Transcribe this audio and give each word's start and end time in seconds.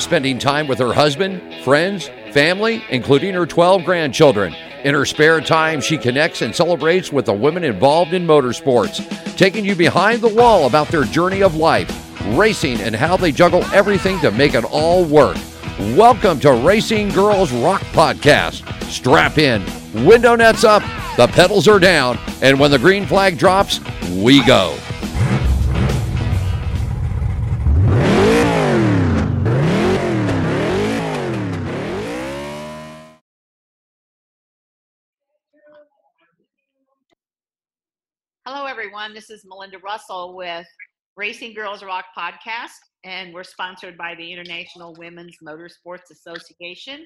spending 0.00 0.38
time 0.38 0.66
with 0.66 0.78
her 0.78 0.92
husband, 0.92 1.42
friends, 1.62 2.08
family, 2.32 2.82
including 2.90 3.34
her 3.34 3.46
12 3.46 3.84
grandchildren. 3.84 4.54
In 4.82 4.94
her 4.94 5.04
spare 5.04 5.40
time, 5.40 5.80
she 5.80 5.98
connects 5.98 6.42
and 6.42 6.54
celebrates 6.54 7.12
with 7.12 7.26
the 7.26 7.32
women 7.32 7.64
involved 7.64 8.14
in 8.14 8.26
motorsports, 8.26 9.36
taking 9.36 9.64
you 9.64 9.74
behind 9.74 10.22
the 10.22 10.34
wall 10.34 10.66
about 10.66 10.88
their 10.88 11.04
journey 11.04 11.42
of 11.42 11.56
life, 11.56 11.90
racing, 12.36 12.80
and 12.80 12.94
how 12.96 13.16
they 13.16 13.30
juggle 13.30 13.62
everything 13.74 14.18
to 14.20 14.30
make 14.30 14.54
it 14.54 14.64
all 14.64 15.04
work. 15.04 15.36
Welcome 15.96 16.40
to 16.40 16.52
Racing 16.54 17.10
Girls 17.10 17.52
Rock 17.52 17.82
Podcast. 17.92 18.64
Strap 18.84 19.38
in, 19.38 19.62
window 20.04 20.34
nets 20.34 20.64
up, 20.64 20.82
the 21.16 21.26
pedals 21.26 21.68
are 21.68 21.78
down, 21.78 22.18
and 22.42 22.58
when 22.58 22.70
the 22.70 22.78
green 22.78 23.06
flag 23.06 23.38
drops, 23.38 23.80
we 24.10 24.44
go. 24.44 24.76
Everyone. 39.10 39.14
This 39.14 39.30
is 39.30 39.44
Melinda 39.44 39.78
Russell 39.78 40.36
with 40.36 40.66
Racing 41.16 41.54
Girls 41.54 41.82
Rock 41.82 42.06
Podcast, 42.16 42.78
and 43.04 43.34
we're 43.34 43.44
sponsored 43.44 43.96
by 43.96 44.14
the 44.14 44.32
International 44.32 44.94
Women's 44.98 45.36
Motorsports 45.44 46.10
Association. 46.12 47.04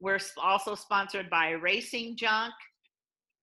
We're 0.00 0.18
also 0.42 0.74
sponsored 0.74 1.30
by 1.30 1.50
Racing 1.50 2.16
Junk, 2.16 2.52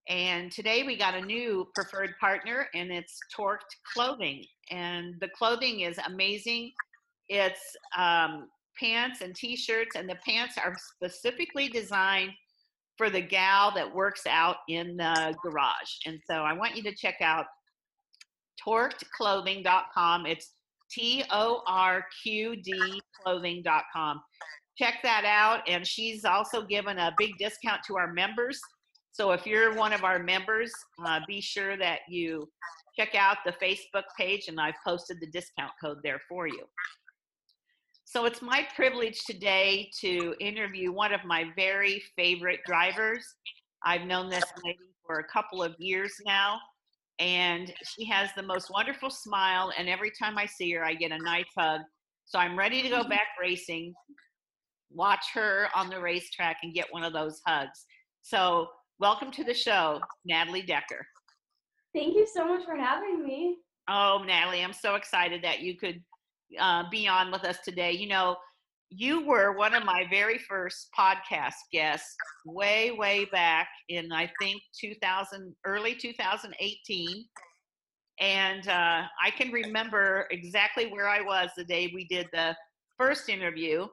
and 0.09 0.51
today 0.51 0.83
we 0.83 0.97
got 0.97 1.15
a 1.15 1.21
new 1.21 1.67
preferred 1.73 2.11
partner, 2.19 2.67
and 2.73 2.91
it's 2.91 3.17
Torqd 3.37 3.59
Clothing. 3.93 4.43
And 4.71 5.15
the 5.21 5.29
clothing 5.29 5.81
is 5.81 5.97
amazing. 6.05 6.71
It's 7.29 7.61
um, 7.97 8.49
pants 8.77 9.21
and 9.21 9.33
t-shirts, 9.35 9.95
and 9.95 10.09
the 10.09 10.17
pants 10.27 10.55
are 10.57 10.75
specifically 10.95 11.69
designed 11.69 12.31
for 12.97 13.09
the 13.09 13.21
gal 13.21 13.73
that 13.75 13.95
works 13.95 14.27
out 14.27 14.57
in 14.67 14.97
the 14.97 15.33
garage. 15.41 15.91
And 16.05 16.19
so 16.29 16.35
I 16.35 16.51
want 16.51 16.75
you 16.75 16.83
to 16.83 16.93
check 16.93 17.15
out 17.21 17.45
torqdclothing.com. 18.65 20.25
It's 20.25 20.53
T 20.91 21.23
O 21.31 21.61
R 21.67 22.05
Q 22.23 22.55
D 22.55 23.01
clothing.com. 23.23 24.21
Check 24.77 24.95
that 25.03 25.25
out. 25.25 25.67
And 25.67 25.85
she's 25.85 26.25
also 26.25 26.63
given 26.63 26.97
a 26.97 27.13
big 27.17 27.31
discount 27.37 27.81
to 27.87 27.97
our 27.97 28.11
members. 28.13 28.59
So 29.11 29.31
if 29.31 29.45
you're 29.45 29.75
one 29.75 29.91
of 29.91 30.03
our 30.03 30.19
members, 30.19 30.71
uh, 31.05 31.19
be 31.27 31.41
sure 31.41 31.75
that 31.77 31.99
you 32.07 32.47
check 32.97 33.15
out 33.15 33.37
the 33.45 33.51
Facebook 33.53 34.03
page, 34.17 34.47
and 34.47 34.59
I've 34.59 34.75
posted 34.85 35.19
the 35.19 35.27
discount 35.27 35.71
code 35.81 35.97
there 36.03 36.21
for 36.27 36.47
you. 36.47 36.63
So 38.05 38.25
it's 38.25 38.41
my 38.41 38.67
privilege 38.75 39.19
today 39.25 39.91
to 40.01 40.33
interview 40.39 40.91
one 40.91 41.13
of 41.13 41.23
my 41.25 41.45
very 41.55 42.01
favorite 42.15 42.61
drivers. 42.65 43.25
I've 43.83 44.01
known 44.01 44.29
this 44.29 44.43
lady 44.65 44.79
for 45.05 45.19
a 45.19 45.23
couple 45.25 45.61
of 45.61 45.75
years 45.77 46.13
now, 46.25 46.59
and 47.19 47.73
she 47.83 48.05
has 48.05 48.29
the 48.35 48.43
most 48.43 48.71
wonderful 48.71 49.09
smile. 49.09 49.71
And 49.77 49.89
every 49.89 50.11
time 50.11 50.37
I 50.37 50.45
see 50.45 50.71
her, 50.73 50.83
I 50.83 50.93
get 50.93 51.11
a 51.11 51.17
nice 51.19 51.45
hug. 51.57 51.81
So 52.25 52.39
I'm 52.39 52.57
ready 52.57 52.81
to 52.81 52.89
go 52.89 53.03
back 53.03 53.27
racing, 53.41 53.93
watch 54.91 55.25
her 55.33 55.67
on 55.75 55.89
the 55.89 55.99
racetrack, 55.99 56.57
and 56.63 56.73
get 56.73 56.87
one 56.91 57.03
of 57.03 57.11
those 57.11 57.41
hugs. 57.45 57.85
So, 58.21 58.67
welcome 58.99 59.31
to 59.31 59.43
the 59.43 59.53
show, 59.53 59.99
Natalie 60.25 60.61
Decker. 60.61 61.05
Thank 61.95 62.15
you 62.15 62.27
so 62.31 62.47
much 62.47 62.65
for 62.65 62.75
having 62.75 63.25
me. 63.25 63.57
Oh, 63.89 64.23
Natalie, 64.25 64.63
I'm 64.63 64.73
so 64.73 64.95
excited 64.95 65.43
that 65.43 65.61
you 65.61 65.75
could 65.75 66.01
uh, 66.59 66.83
be 66.91 67.07
on 67.07 67.31
with 67.31 67.43
us 67.43 67.57
today. 67.65 67.93
You 67.93 68.07
know, 68.07 68.35
you 68.89 69.25
were 69.25 69.55
one 69.55 69.75
of 69.75 69.85
my 69.85 70.05
very 70.09 70.39
first 70.39 70.89
podcast 70.97 71.53
guests 71.71 72.15
way, 72.45 72.91
way 72.91 73.25
back 73.25 73.67
in, 73.87 74.11
I 74.11 74.29
think, 74.41 74.61
2000, 74.79 75.55
early 75.65 75.95
2018. 75.95 77.25
And 78.19 78.67
uh, 78.67 79.03
I 79.23 79.29
can 79.37 79.51
remember 79.51 80.27
exactly 80.31 80.87
where 80.87 81.07
I 81.07 81.21
was 81.21 81.51
the 81.55 81.63
day 81.63 81.91
we 81.93 82.05
did 82.07 82.27
the 82.33 82.55
first 82.97 83.29
interview. 83.29 83.87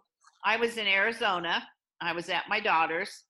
I 0.44 0.56
was 0.56 0.78
in 0.78 0.86
Arizona. 0.86 1.62
I 2.00 2.12
was 2.12 2.28
at 2.28 2.44
my 2.48 2.58
daughter's. 2.58 3.24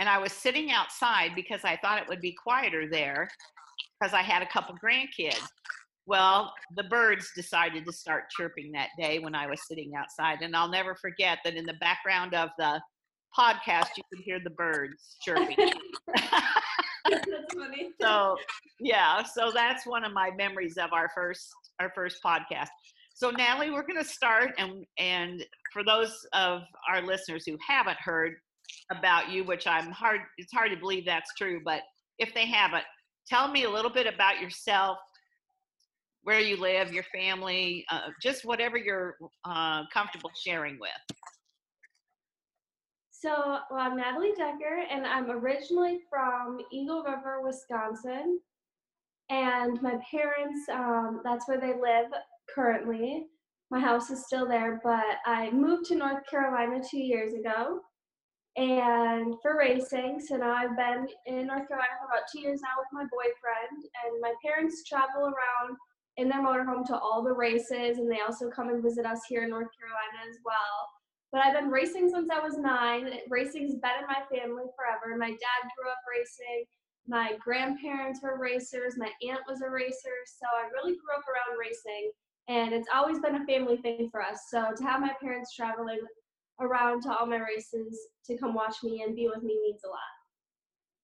And 0.00 0.08
I 0.08 0.18
was 0.18 0.32
sitting 0.32 0.70
outside 0.70 1.32
because 1.36 1.60
I 1.62 1.76
thought 1.76 2.00
it 2.00 2.08
would 2.08 2.20
be 2.20 2.34
quieter 2.42 2.88
there 2.90 3.28
because 4.00 4.14
I 4.14 4.22
had 4.22 4.42
a 4.42 4.48
couple 4.48 4.74
grandkids. 4.82 5.46
Well, 6.10 6.52
the 6.74 6.82
birds 6.82 7.30
decided 7.36 7.86
to 7.86 7.92
start 7.92 8.24
chirping 8.36 8.72
that 8.72 8.88
day 8.98 9.20
when 9.20 9.36
I 9.36 9.46
was 9.46 9.60
sitting 9.68 9.92
outside. 9.96 10.42
And 10.42 10.56
I'll 10.56 10.68
never 10.68 10.96
forget 10.96 11.38
that 11.44 11.54
in 11.54 11.64
the 11.64 11.74
background 11.74 12.34
of 12.34 12.50
the 12.58 12.80
podcast, 13.38 13.90
you 13.96 14.02
could 14.12 14.24
hear 14.24 14.40
the 14.42 14.50
birds 14.50 15.18
chirping. 15.24 15.56
That's 17.08 17.54
funny. 17.54 17.90
so 18.00 18.36
yeah, 18.80 19.22
so 19.22 19.52
that's 19.54 19.86
one 19.86 20.04
of 20.04 20.12
my 20.12 20.32
memories 20.36 20.76
of 20.78 20.92
our 20.92 21.08
first 21.14 21.48
our 21.78 21.92
first 21.94 22.18
podcast. 22.24 22.68
So 23.14 23.30
Natalie, 23.30 23.70
we're 23.70 23.86
going 23.86 24.02
to 24.02 24.04
start, 24.04 24.50
and 24.58 24.84
and 24.98 25.44
for 25.72 25.84
those 25.84 26.12
of 26.32 26.62
our 26.88 27.02
listeners 27.02 27.44
who 27.46 27.56
haven't 27.66 27.98
heard 28.00 28.34
about 28.90 29.30
you, 29.30 29.44
which 29.44 29.68
I'm 29.68 29.92
hard 29.92 30.20
it's 30.38 30.52
hard 30.52 30.72
to 30.72 30.76
believe 30.76 31.06
that's 31.06 31.32
true, 31.38 31.60
but 31.64 31.82
if 32.18 32.34
they 32.34 32.46
haven't, 32.46 32.84
tell 33.28 33.48
me 33.48 33.64
a 33.64 33.70
little 33.70 33.90
bit 33.90 34.06
about 34.12 34.40
yourself, 34.40 34.98
where 36.22 36.40
you 36.40 36.56
live, 36.56 36.92
your 36.92 37.04
family, 37.04 37.84
uh, 37.90 38.08
just 38.22 38.44
whatever 38.44 38.76
you're 38.76 39.16
uh, 39.44 39.82
comfortable 39.92 40.30
sharing 40.44 40.78
with. 40.78 41.16
So, 43.10 43.58
well, 43.70 43.80
I'm 43.80 43.96
Natalie 43.96 44.32
Decker, 44.36 44.84
and 44.90 45.06
I'm 45.06 45.30
originally 45.30 46.00
from 46.08 46.58
Eagle 46.72 47.02
River, 47.02 47.42
Wisconsin. 47.44 48.40
And 49.28 49.80
my 49.82 49.96
parents, 50.10 50.68
um, 50.72 51.20
that's 51.22 51.46
where 51.46 51.60
they 51.60 51.74
live 51.80 52.10
currently. 52.54 53.26
My 53.70 53.78
house 53.78 54.10
is 54.10 54.24
still 54.24 54.48
there, 54.48 54.80
but 54.82 55.18
I 55.26 55.50
moved 55.50 55.84
to 55.86 55.94
North 55.94 56.26
Carolina 56.28 56.82
two 56.82 56.98
years 56.98 57.34
ago 57.34 57.80
and 58.56 59.34
for 59.42 59.56
racing. 59.56 60.20
So 60.26 60.36
now 60.36 60.54
I've 60.54 60.76
been 60.76 61.06
in 61.26 61.46
North 61.46 61.68
Carolina 61.68 61.92
for 62.00 62.06
about 62.10 62.26
two 62.32 62.40
years 62.40 62.60
now 62.62 62.74
with 62.78 62.88
my 62.90 63.04
boyfriend, 63.04 63.84
and 63.84 64.20
my 64.20 64.34
parents 64.44 64.82
travel 64.88 65.22
around 65.22 65.76
in 66.20 66.28
their 66.28 66.44
motorhome 66.44 66.84
to 66.86 66.98
all 66.98 67.24
the 67.24 67.32
races, 67.32 67.96
and 67.98 68.10
they 68.10 68.20
also 68.20 68.50
come 68.50 68.68
and 68.68 68.82
visit 68.82 69.06
us 69.06 69.20
here 69.26 69.44
in 69.44 69.50
North 69.50 69.68
Carolina 69.72 70.28
as 70.28 70.36
well. 70.44 70.88
But 71.32 71.40
I've 71.40 71.54
been 71.54 71.70
racing 71.70 72.10
since 72.10 72.28
I 72.30 72.40
was 72.40 72.58
nine. 72.58 73.08
Racing's 73.30 73.76
been 73.76 73.98
in 74.00 74.06
my 74.06 74.20
family 74.28 74.64
forever. 74.76 75.16
My 75.16 75.30
dad 75.30 75.62
grew 75.76 75.88
up 75.88 76.02
racing. 76.04 76.64
My 77.08 77.32
grandparents 77.42 78.20
were 78.22 78.38
racers. 78.38 78.98
My 78.98 79.10
aunt 79.26 79.40
was 79.48 79.62
a 79.62 79.70
racer. 79.70 80.16
So 80.26 80.46
I 80.52 80.68
really 80.74 80.92
grew 80.92 81.16
up 81.16 81.24
around 81.24 81.58
racing. 81.58 82.10
And 82.48 82.74
it's 82.74 82.88
always 82.92 83.20
been 83.20 83.36
a 83.36 83.46
family 83.46 83.78
thing 83.78 84.08
for 84.10 84.20
us. 84.20 84.40
So 84.50 84.72
to 84.76 84.82
have 84.82 85.00
my 85.00 85.12
parents 85.22 85.54
traveling 85.54 86.00
around 86.60 87.02
to 87.02 87.16
all 87.16 87.26
my 87.26 87.38
races 87.38 87.96
to 88.26 88.36
come 88.36 88.52
watch 88.52 88.76
me 88.82 89.02
and 89.06 89.16
be 89.16 89.28
with 89.28 89.42
me 89.42 89.56
means 89.62 89.80
a 89.84 89.88
lot. 89.88 89.98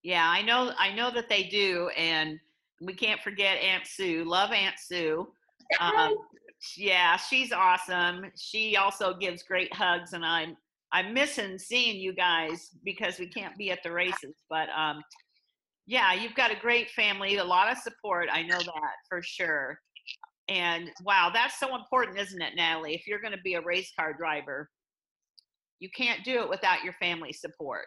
Yeah, 0.02 0.28
I 0.28 0.42
know. 0.42 0.72
I 0.78 0.92
know 0.92 1.10
that 1.10 1.28
they 1.28 1.44
do, 1.44 1.88
and 1.96 2.38
we 2.80 2.94
can't 2.94 3.20
forget 3.20 3.58
Aunt 3.58 3.86
Sue. 3.86 4.24
Love 4.24 4.52
Aunt 4.52 4.76
Sue. 4.78 5.26
Um, 5.80 6.14
yeah, 6.76 7.16
she's 7.16 7.52
awesome. 7.52 8.30
She 8.36 8.76
also 8.76 9.14
gives 9.14 9.42
great 9.42 9.72
hugs, 9.74 10.12
and 10.12 10.24
I'm 10.24 10.56
I'm 10.92 11.12
missing 11.12 11.58
seeing 11.58 11.96
you 11.96 12.12
guys 12.12 12.70
because 12.84 13.18
we 13.18 13.28
can't 13.28 13.56
be 13.56 13.70
at 13.70 13.82
the 13.82 13.92
races. 13.92 14.36
But 14.48 14.68
um, 14.76 15.02
yeah, 15.86 16.12
you've 16.14 16.34
got 16.34 16.52
a 16.52 16.60
great 16.60 16.90
family, 16.90 17.36
a 17.36 17.44
lot 17.44 17.70
of 17.70 17.78
support. 17.78 18.28
I 18.32 18.42
know 18.42 18.58
that 18.58 18.94
for 19.08 19.22
sure. 19.22 19.78
And 20.48 20.90
wow, 21.04 21.30
that's 21.32 21.58
so 21.58 21.74
important, 21.74 22.18
isn't 22.18 22.40
it, 22.40 22.54
Natalie? 22.54 22.94
If 22.94 23.06
you're 23.06 23.20
going 23.20 23.32
to 23.32 23.42
be 23.42 23.54
a 23.54 23.60
race 23.60 23.92
car 23.98 24.12
driver, 24.12 24.70
you 25.80 25.88
can't 25.96 26.24
do 26.24 26.40
it 26.40 26.48
without 26.48 26.84
your 26.84 26.94
family 26.94 27.32
support. 27.32 27.86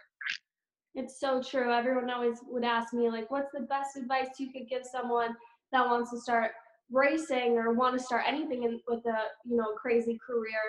It's 0.96 1.20
so 1.20 1.42
true. 1.42 1.72
Everyone 1.72 2.10
always 2.10 2.40
would 2.48 2.64
ask 2.64 2.94
me, 2.94 3.10
like, 3.10 3.30
what's 3.30 3.52
the 3.54 3.62
best 3.62 3.96
advice 3.96 4.28
you 4.40 4.52
could 4.52 4.68
give 4.68 4.84
someone 4.84 5.36
that 5.72 5.86
wants 5.86 6.12
to 6.12 6.20
start 6.20 6.52
racing 6.92 7.58
or 7.58 7.74
want 7.74 7.98
to 7.98 8.04
start 8.04 8.24
anything 8.26 8.64
in, 8.64 8.80
with 8.88 9.06
a 9.06 9.24
you 9.46 9.56
know 9.56 9.74
crazy 9.80 10.20
career? 10.26 10.60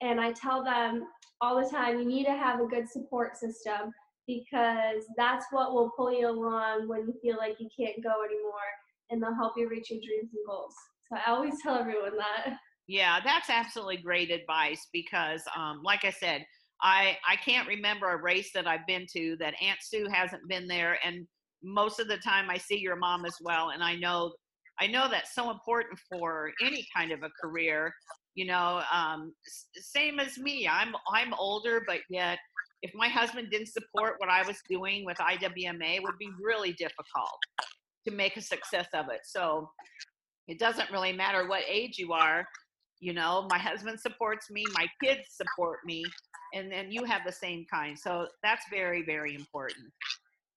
And 0.00 0.20
I 0.20 0.32
tell 0.32 0.64
them 0.64 1.04
all 1.40 1.62
the 1.62 1.70
time, 1.70 1.98
you 1.98 2.04
need 2.04 2.24
to 2.24 2.32
have 2.32 2.60
a 2.60 2.66
good 2.66 2.88
support 2.88 3.36
system 3.36 3.92
because 4.26 5.04
that's 5.16 5.46
what 5.50 5.72
will 5.72 5.90
pull 5.96 6.12
you 6.12 6.28
along 6.28 6.88
when 6.88 7.00
you 7.00 7.14
feel 7.22 7.36
like 7.36 7.56
you 7.58 7.68
can't 7.76 8.02
go 8.02 8.24
anymore, 8.24 8.70
and 9.10 9.22
they'll 9.22 9.34
help 9.34 9.54
you 9.56 9.68
reach 9.68 9.90
your 9.90 10.00
dreams 10.00 10.30
and 10.34 10.46
goals. 10.46 10.74
So 11.08 11.16
I 11.24 11.30
always 11.30 11.54
tell 11.62 11.76
everyone 11.76 12.16
that. 12.16 12.56
Yeah, 12.88 13.20
that's 13.24 13.48
absolutely 13.48 13.98
great 13.98 14.30
advice 14.30 14.88
because, 14.92 15.42
um, 15.56 15.82
like 15.84 16.04
I 16.04 16.10
said, 16.10 16.44
I 16.82 17.16
I 17.28 17.36
can't 17.36 17.68
remember 17.68 18.10
a 18.10 18.22
race 18.22 18.50
that 18.54 18.66
I've 18.66 18.86
been 18.86 19.06
to 19.14 19.36
that 19.40 19.54
Aunt 19.62 19.78
Sue 19.82 20.08
hasn't 20.12 20.48
been 20.48 20.66
there, 20.68 20.98
and 21.04 21.26
most 21.62 22.00
of 22.00 22.08
the 22.08 22.18
time 22.18 22.50
I 22.50 22.58
see 22.58 22.78
your 22.78 22.96
mom 22.96 23.24
as 23.24 23.36
well, 23.42 23.70
and 23.70 23.82
I 23.82 23.96
know 23.96 24.32
I 24.80 24.86
know 24.86 25.08
that's 25.10 25.34
so 25.34 25.50
important 25.50 25.98
for 26.10 26.52
any 26.62 26.86
kind 26.96 27.12
of 27.12 27.22
a 27.22 27.30
career 27.40 27.92
You 28.34 28.46
know, 28.46 28.82
um, 28.92 29.34
same 29.76 30.18
as 30.20 30.38
me. 30.38 30.66
I'm 30.68 30.94
I'm 31.12 31.34
older, 31.34 31.82
but 31.86 32.00
yet 32.10 32.38
if 32.82 32.92
my 32.94 33.08
husband 33.08 33.48
didn't 33.50 33.68
support 33.68 34.14
what 34.18 34.30
I 34.30 34.42
was 34.46 34.58
doing 34.68 35.04
with 35.04 35.18
IWMA, 35.18 35.96
it 35.96 36.02
would 36.02 36.18
be 36.18 36.30
really 36.42 36.72
difficult 36.72 37.38
to 38.08 38.14
make 38.14 38.36
a 38.36 38.42
success 38.42 38.88
of 38.94 39.06
it. 39.10 39.20
So 39.24 39.70
it 40.48 40.58
doesn't 40.58 40.90
really 40.90 41.12
matter 41.12 41.46
what 41.48 41.62
age 41.68 41.98
you 41.98 42.12
are. 42.12 42.46
You 43.00 43.14
know, 43.14 43.46
my 43.50 43.58
husband 43.58 44.00
supports 44.00 44.50
me, 44.50 44.64
my 44.74 44.86
kids 45.02 45.22
support 45.30 45.80
me, 45.84 46.04
and 46.52 46.70
then 46.70 46.90
you 46.90 47.04
have 47.04 47.22
the 47.24 47.32
same 47.32 47.64
kind. 47.72 47.98
So 47.98 48.28
that's 48.42 48.64
very, 48.70 49.02
very 49.02 49.34
important. 49.34 49.86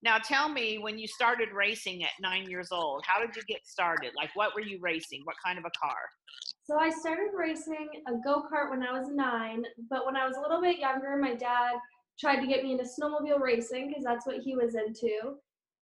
Now, 0.04 0.18
tell 0.18 0.50
me 0.50 0.78
when 0.78 1.00
you 1.00 1.08
started 1.08 1.50
racing 1.52 2.04
at 2.04 2.12
nine 2.22 2.50
years 2.50 2.70
old, 2.72 3.04
how 3.08 3.20
did 3.20 3.36
you 3.36 3.42
get 3.48 3.66
started? 3.66 4.12
Like, 4.16 4.30
what 4.36 4.54
were 4.54 4.62
you 4.62 4.78
racing? 4.82 5.22
What 5.24 5.36
kind 5.44 5.58
of 5.58 5.66
a 5.66 5.72
car? 5.82 5.98
So 6.64 6.78
I 6.78 6.90
started 6.90 7.32
racing 7.36 7.90
a 8.08 8.12
go 8.24 8.44
kart 8.44 8.70
when 8.70 8.84
I 8.84 8.92
was 8.92 9.08
nine, 9.12 9.64
but 9.90 10.06
when 10.06 10.16
I 10.16 10.28
was 10.28 10.38
a 10.38 10.42
little 10.42 10.62
bit 10.62 10.78
younger, 10.78 11.18
my 11.18 11.34
dad 11.34 11.76
tried 12.20 12.42
to 12.42 12.48
get 12.48 12.64
me 12.64 12.74
into 12.74 12.84
snowmobile 12.84 13.40
racing 13.40 13.88
because 13.88 14.04
that's 14.04 14.28
what 14.28 14.38
he 14.44 14.56
was 14.56 14.76
into. 14.76 15.38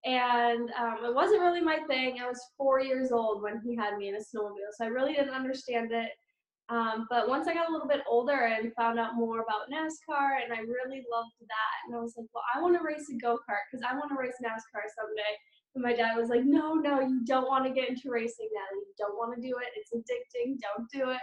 And 0.06 0.69
um, 0.80 1.06
it 1.06 1.13
wasn't 1.13 1.42
really 1.42 1.62
my 1.62 1.80
thing. 1.88 2.19
I 2.21 2.27
was 2.27 2.39
four 2.57 2.81
years 2.81 3.12
old 3.12 3.42
when 3.42 3.62
he 3.63 3.75
had 3.75 3.98
me 3.98 4.09
in 4.09 4.16
a 4.16 4.19
snowmobile, 4.19 4.71
so 4.77 4.86
I 4.86 4.88
really 4.88 5.13
didn't 5.13 5.33
understand 5.33 5.92
it. 5.92 6.09
Um, 6.69 7.07
but 7.10 7.27
once 7.27 7.48
I 7.48 7.54
got 7.54 7.69
a 7.69 7.71
little 7.71 7.88
bit 7.88 8.01
older 8.07 8.48
and 8.48 8.74
found 8.74 8.98
out 8.98 9.15
more 9.15 9.42
about 9.42 9.69
NASCAR, 9.71 10.44
and 10.44 10.54
I 10.54 10.60
really 10.60 11.04
loved 11.12 11.36
that, 11.42 11.75
and 11.86 11.95
I 11.95 12.00
was 12.00 12.15
like, 12.18 12.27
well, 12.33 12.44
I 12.56 12.62
want 12.62 12.77
to 12.77 12.83
race 12.83 13.10
a 13.12 13.18
go 13.18 13.36
kart 13.36 13.68
because 13.69 13.86
I 13.88 13.95
want 13.95 14.10
to 14.10 14.18
race 14.18 14.39
NASCAR 14.44 14.88
someday. 14.95 15.33
And 15.75 15.83
my 15.83 15.94
dad 15.94 16.15
was 16.15 16.30
like, 16.30 16.45
no, 16.45 16.75
no, 16.75 17.01
you 17.01 17.21
don't 17.25 17.48
want 17.48 17.65
to 17.65 17.71
get 17.71 17.89
into 17.89 18.10
racing, 18.10 18.48
Natalie. 18.54 18.86
You 18.88 18.94
don't 18.98 19.18
want 19.18 19.36
to 19.36 19.42
do 19.42 19.56
it. 19.57 19.69
It's 19.75 19.92
addicting. 19.92 20.56
Don't 20.62 20.88
do 20.92 21.12
it. 21.12 21.21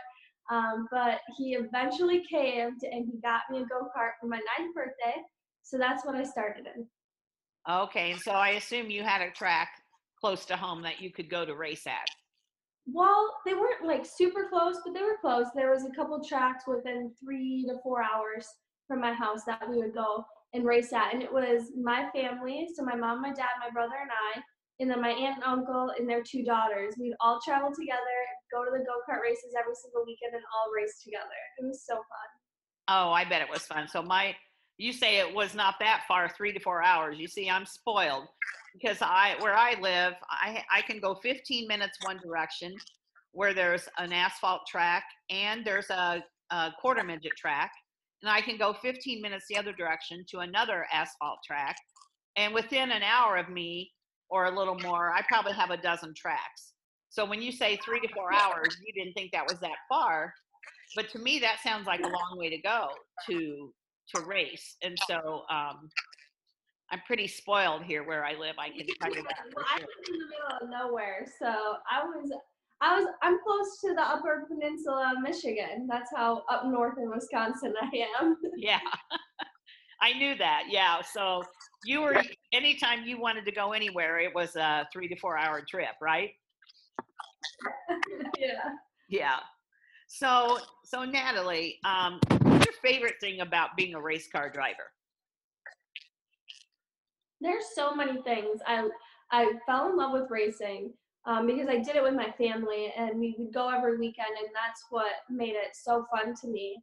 Um, 0.51 0.89
but 0.91 1.21
he 1.39 1.55
eventually 1.55 2.25
caved 2.29 2.83
and 2.83 3.07
he 3.07 3.21
got 3.21 3.43
me 3.51 3.59
a 3.59 3.67
go 3.67 3.89
kart 3.97 4.19
for 4.21 4.27
my 4.27 4.41
ninth 4.59 4.75
birthday. 4.75 5.15
So 5.63 5.79
that's 5.79 6.05
what 6.05 6.17
I 6.17 6.25
started 6.25 6.67
in. 6.75 6.87
Okay, 7.73 8.17
so 8.17 8.33
I 8.33 8.51
assume 8.51 8.91
you 8.91 9.05
had 9.05 9.23
a 9.23 9.31
track 9.31 9.69
close 10.21 10.45
to 10.47 10.57
home 10.57 10.83
that 10.83 11.01
you 11.01 11.13
could 11.13 11.31
go 11.31 11.45
to 11.45 11.55
race 11.55 11.87
at. 11.87 12.09
Well, 12.93 13.35
they 13.45 13.55
weren't 13.55 13.87
like 13.87 14.05
super 14.07 14.49
close, 14.49 14.77
but 14.85 14.95
they 14.95 15.03
were 15.03 15.19
close. 15.21 15.47
There 15.55 15.71
was 15.71 15.85
a 15.85 15.95
couple 15.95 16.23
tracks 16.25 16.65
within 16.67 17.13
three 17.23 17.65
to 17.69 17.77
four 17.83 18.03
hours 18.03 18.47
from 18.89 19.01
my 19.01 19.13
house 19.13 19.45
that 19.47 19.69
we 19.69 19.77
would 19.77 19.95
go 19.95 20.25
and 20.55 20.65
race 20.65 20.93
at. 20.93 21.13
And 21.13 21.23
it 21.23 21.33
was 21.33 21.73
my 21.81 22.09
family, 22.15 22.69
so 22.75 22.83
my 22.85 22.97
mom, 22.97 23.23
my 23.23 23.33
dad, 23.33 23.61
my 23.61 23.71
brother, 23.71 23.95
and 24.01 24.11
I, 24.11 24.41
and 24.81 24.91
then 24.91 25.01
my 25.01 25.11
aunt 25.11 25.37
and 25.37 25.45
uncle 25.45 25.93
and 25.99 26.09
their 26.09 26.23
two 26.23 26.43
daughters. 26.43 26.95
We'd 26.99 27.15
all 27.21 27.39
travel 27.45 27.71
together, 27.71 28.19
go 28.53 28.65
to 28.65 28.71
the 28.73 28.85
go 28.85 28.99
kart 29.09 29.23
races 29.23 29.55
every 29.59 29.75
single 29.75 30.05
weekend, 30.07 30.35
and 30.35 30.43
all 30.57 30.73
race 30.75 31.03
together. 31.05 31.41
It 31.59 31.67
was 31.67 31.85
so 31.87 31.95
fun. 31.95 32.29
Oh, 32.89 33.13
I 33.13 33.25
bet 33.25 33.43
it 33.43 33.51
was 33.51 33.63
fun. 33.63 33.87
So 33.89 34.03
my 34.03 34.35
you 34.79 34.95
say 34.95 35.19
it 35.19 35.35
was 35.35 35.55
not 35.55 35.75
that 35.81 36.05
far, 36.09 36.31
three 36.31 36.55
to 36.55 36.59
four 36.59 36.83
hours. 36.83 37.19
You 37.19 37.29
see, 37.29 37.51
I'm 37.51 37.67
spoiled 37.67 38.25
because 38.75 38.99
I 39.01 39.37
where 39.41 39.57
I 39.57 39.79
live, 39.81 40.15
I 40.31 40.63
I 40.71 40.83
can 40.83 41.01
go 41.01 41.15
15 41.15 41.67
minutes 41.67 41.99
one 42.05 42.19
direction 42.19 42.75
where 43.33 43.55
there's 43.55 43.89
an 43.99 44.13
asphalt 44.13 44.63
track 44.67 45.05
and 45.31 45.65
there's 45.65 45.89
a, 45.91 46.23
a 46.51 46.73
quarter 46.81 47.05
midget 47.05 47.33
track, 47.37 47.71
and 48.23 48.31
I 48.31 48.41
can 48.41 48.57
go 48.57 48.73
15 48.73 49.23
minutes 49.23 49.47
the 49.49 49.57
other 49.57 49.73
direction 49.73 50.25
to 50.31 50.39
another 50.41 50.87
asphalt 50.93 51.39
track, 51.47 51.77
and 52.37 52.55
within 52.55 52.91
an 52.91 53.03
hour 53.03 53.37
of 53.37 53.49
me 53.49 53.91
or 54.29 54.47
a 54.47 54.57
little 54.57 54.79
more, 54.79 55.13
I 55.13 55.23
probably 55.29 55.53
have 55.53 55.71
a 55.71 55.77
dozen 55.77 56.15
tracks. 56.17 56.73
So 57.09 57.25
when 57.25 57.43
you 57.43 57.51
say 57.51 57.77
three 57.85 58.01
to 58.01 58.09
four 58.15 58.33
hours, 58.33 58.77
you 58.87 58.93
didn't 58.93 59.15
think 59.15 59.33
that 59.33 59.45
was 59.45 59.59
that 59.61 59.77
far, 59.89 60.33
but 60.95 61.09
to 61.11 61.19
me 61.19 61.39
that 61.41 61.59
sounds 61.63 61.87
like 61.87 62.01
a 62.01 62.09
long 62.09 62.37
way 62.37 62.51
to 62.51 62.59
go 62.59 62.89
to 63.29 63.73
to 64.15 64.23
race. 64.23 64.77
And 64.83 64.97
so 65.07 65.43
um, 65.51 65.89
I'm 66.93 67.01
pretty 67.07 67.27
spoiled 67.29 67.85
here 67.85 68.03
where 68.05 68.25
I 68.25 68.35
live. 68.35 68.57
I 68.59 68.71
can 68.71 68.87
tell 69.01 69.15
you 69.15 69.23
that. 69.23 69.37
Well, 69.55 69.65
I 69.69 69.79
live 69.79 69.89
in 70.09 70.19
the 70.19 70.27
middle 70.27 70.59
of 70.63 70.71
nowhere, 70.71 71.25
so 71.39 71.47
I 71.91 72.05
was, 72.05 72.33
I 72.81 72.99
was, 72.99 73.09
I'm 73.23 73.39
close 73.47 73.79
to 73.83 73.95
the 73.95 74.03
Upper 74.03 74.47
Peninsula 74.49 75.15
of 75.17 75.23
Michigan. 75.23 75.87
That's 75.89 76.11
how 76.15 76.43
up 76.51 76.65
north 76.67 76.99
in 76.99 77.09
Wisconsin 77.11 77.75
I 77.81 78.07
am. 78.21 78.37
Yeah. 78.57 78.81
I 80.03 80.15
knew 80.15 80.35
that. 80.37 80.65
Yeah. 80.71 81.03
So 81.03 81.45
you 81.85 82.01
were 82.01 82.23
anytime 82.55 83.05
you 83.05 83.21
wanted 83.21 83.45
to 83.45 83.53
go 83.53 83.73
anywhere, 83.73 84.19
it 84.19 84.35
was 84.35 84.57
a 84.57 84.89
three 84.93 85.09
to 85.09 85.17
four 85.17 85.37
hour 85.37 85.63
trip, 85.69 85.91
right? 86.01 86.31
yeah. 88.39 88.71
Yeah. 89.11 89.37
So 90.09 90.59
so 90.85 91.05
Natalie, 91.05 91.79
um, 91.85 92.19
what's 92.31 92.65
your 92.65 92.75
favorite 92.83 93.17
thing 93.21 93.41
about 93.41 93.77
being 93.77 93.95
a 93.95 94.01
race 94.01 94.27
car 94.33 94.49
driver? 94.51 94.91
There's 97.41 97.65
so 97.75 97.95
many 97.95 98.21
things. 98.23 98.61
I 98.67 98.89
I 99.33 99.53
fell 99.67 99.91
in 99.91 99.97
love 99.97 100.13
with 100.13 100.31
racing 100.31 100.93
um, 101.25 101.47
because 101.47 101.69
I 101.69 101.79
did 101.79 101.97
it 101.97 102.03
with 102.03 102.15
my 102.15 102.31
family, 102.33 102.93
and 102.97 103.19
we 103.19 103.35
would 103.39 103.53
go 103.53 103.69
every 103.69 103.99
weekend, 103.99 104.37
and 104.39 104.49
that's 104.55 104.85
what 104.91 105.13
made 105.29 105.55
it 105.55 105.75
so 105.75 106.07
fun 106.11 106.35
to 106.43 106.49
me. 106.49 106.77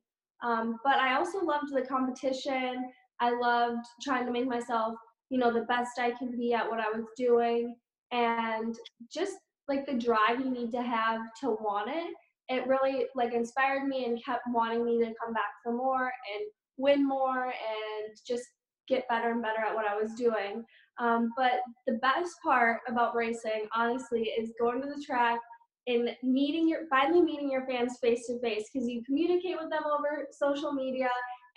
Um, 0.44 0.78
but 0.84 0.96
I 0.96 1.16
also 1.16 1.40
loved 1.40 1.74
the 1.74 1.82
competition. 1.82 2.92
I 3.20 3.32
loved 3.32 3.86
trying 4.02 4.26
to 4.26 4.32
make 4.32 4.48
myself, 4.48 4.96
you 5.30 5.40
know, 5.40 5.52
the 5.52 5.66
best 5.66 6.00
I 6.00 6.12
can 6.12 6.38
be 6.38 6.54
at 6.54 6.70
what 6.70 6.80
I 6.80 6.90
was 6.90 7.06
doing, 7.18 7.76
and 8.12 8.76
just 9.12 9.34
like 9.68 9.86
the 9.86 9.94
drive 9.94 10.40
you 10.40 10.50
need 10.50 10.72
to 10.72 10.82
have 10.82 11.22
to 11.42 11.50
want 11.50 11.90
it. 11.90 12.14
It 12.50 12.66
really 12.68 13.06
like 13.16 13.34
inspired 13.34 13.86
me 13.88 14.06
and 14.06 14.24
kept 14.24 14.44
wanting 14.48 14.86
me 14.86 15.00
to 15.00 15.14
come 15.22 15.34
back 15.34 15.52
for 15.64 15.74
more 15.74 16.06
and 16.06 16.46
win 16.78 17.06
more 17.06 17.46
and 17.46 18.16
just 18.26 18.46
get 18.88 19.08
better 19.08 19.32
and 19.32 19.42
better 19.42 19.60
at 19.68 19.76
what 19.76 19.88
I 19.88 19.96
was 19.96 20.14
doing. 20.14 20.64
Um, 21.00 21.32
but 21.38 21.60
the 21.86 22.00
best 22.02 22.32
part 22.44 22.80
about 22.88 23.16
racing, 23.16 23.68
honestly, 23.76 24.32
is 24.40 24.52
going 24.60 24.82
to 24.82 24.88
the 24.88 25.04
track 25.06 25.40
and 25.88 26.10
meeting 26.22 26.68
your 26.68 26.82
finally 26.90 27.22
meeting 27.22 27.50
your 27.50 27.66
fans 27.66 27.98
face 28.02 28.28
to 28.28 28.40
face 28.40 28.66
because 28.72 28.88
you 28.90 29.02
communicate 29.06 29.56
with 29.60 29.70
them 29.70 29.84
over 29.86 30.28
social 30.32 30.74
media 30.74 31.08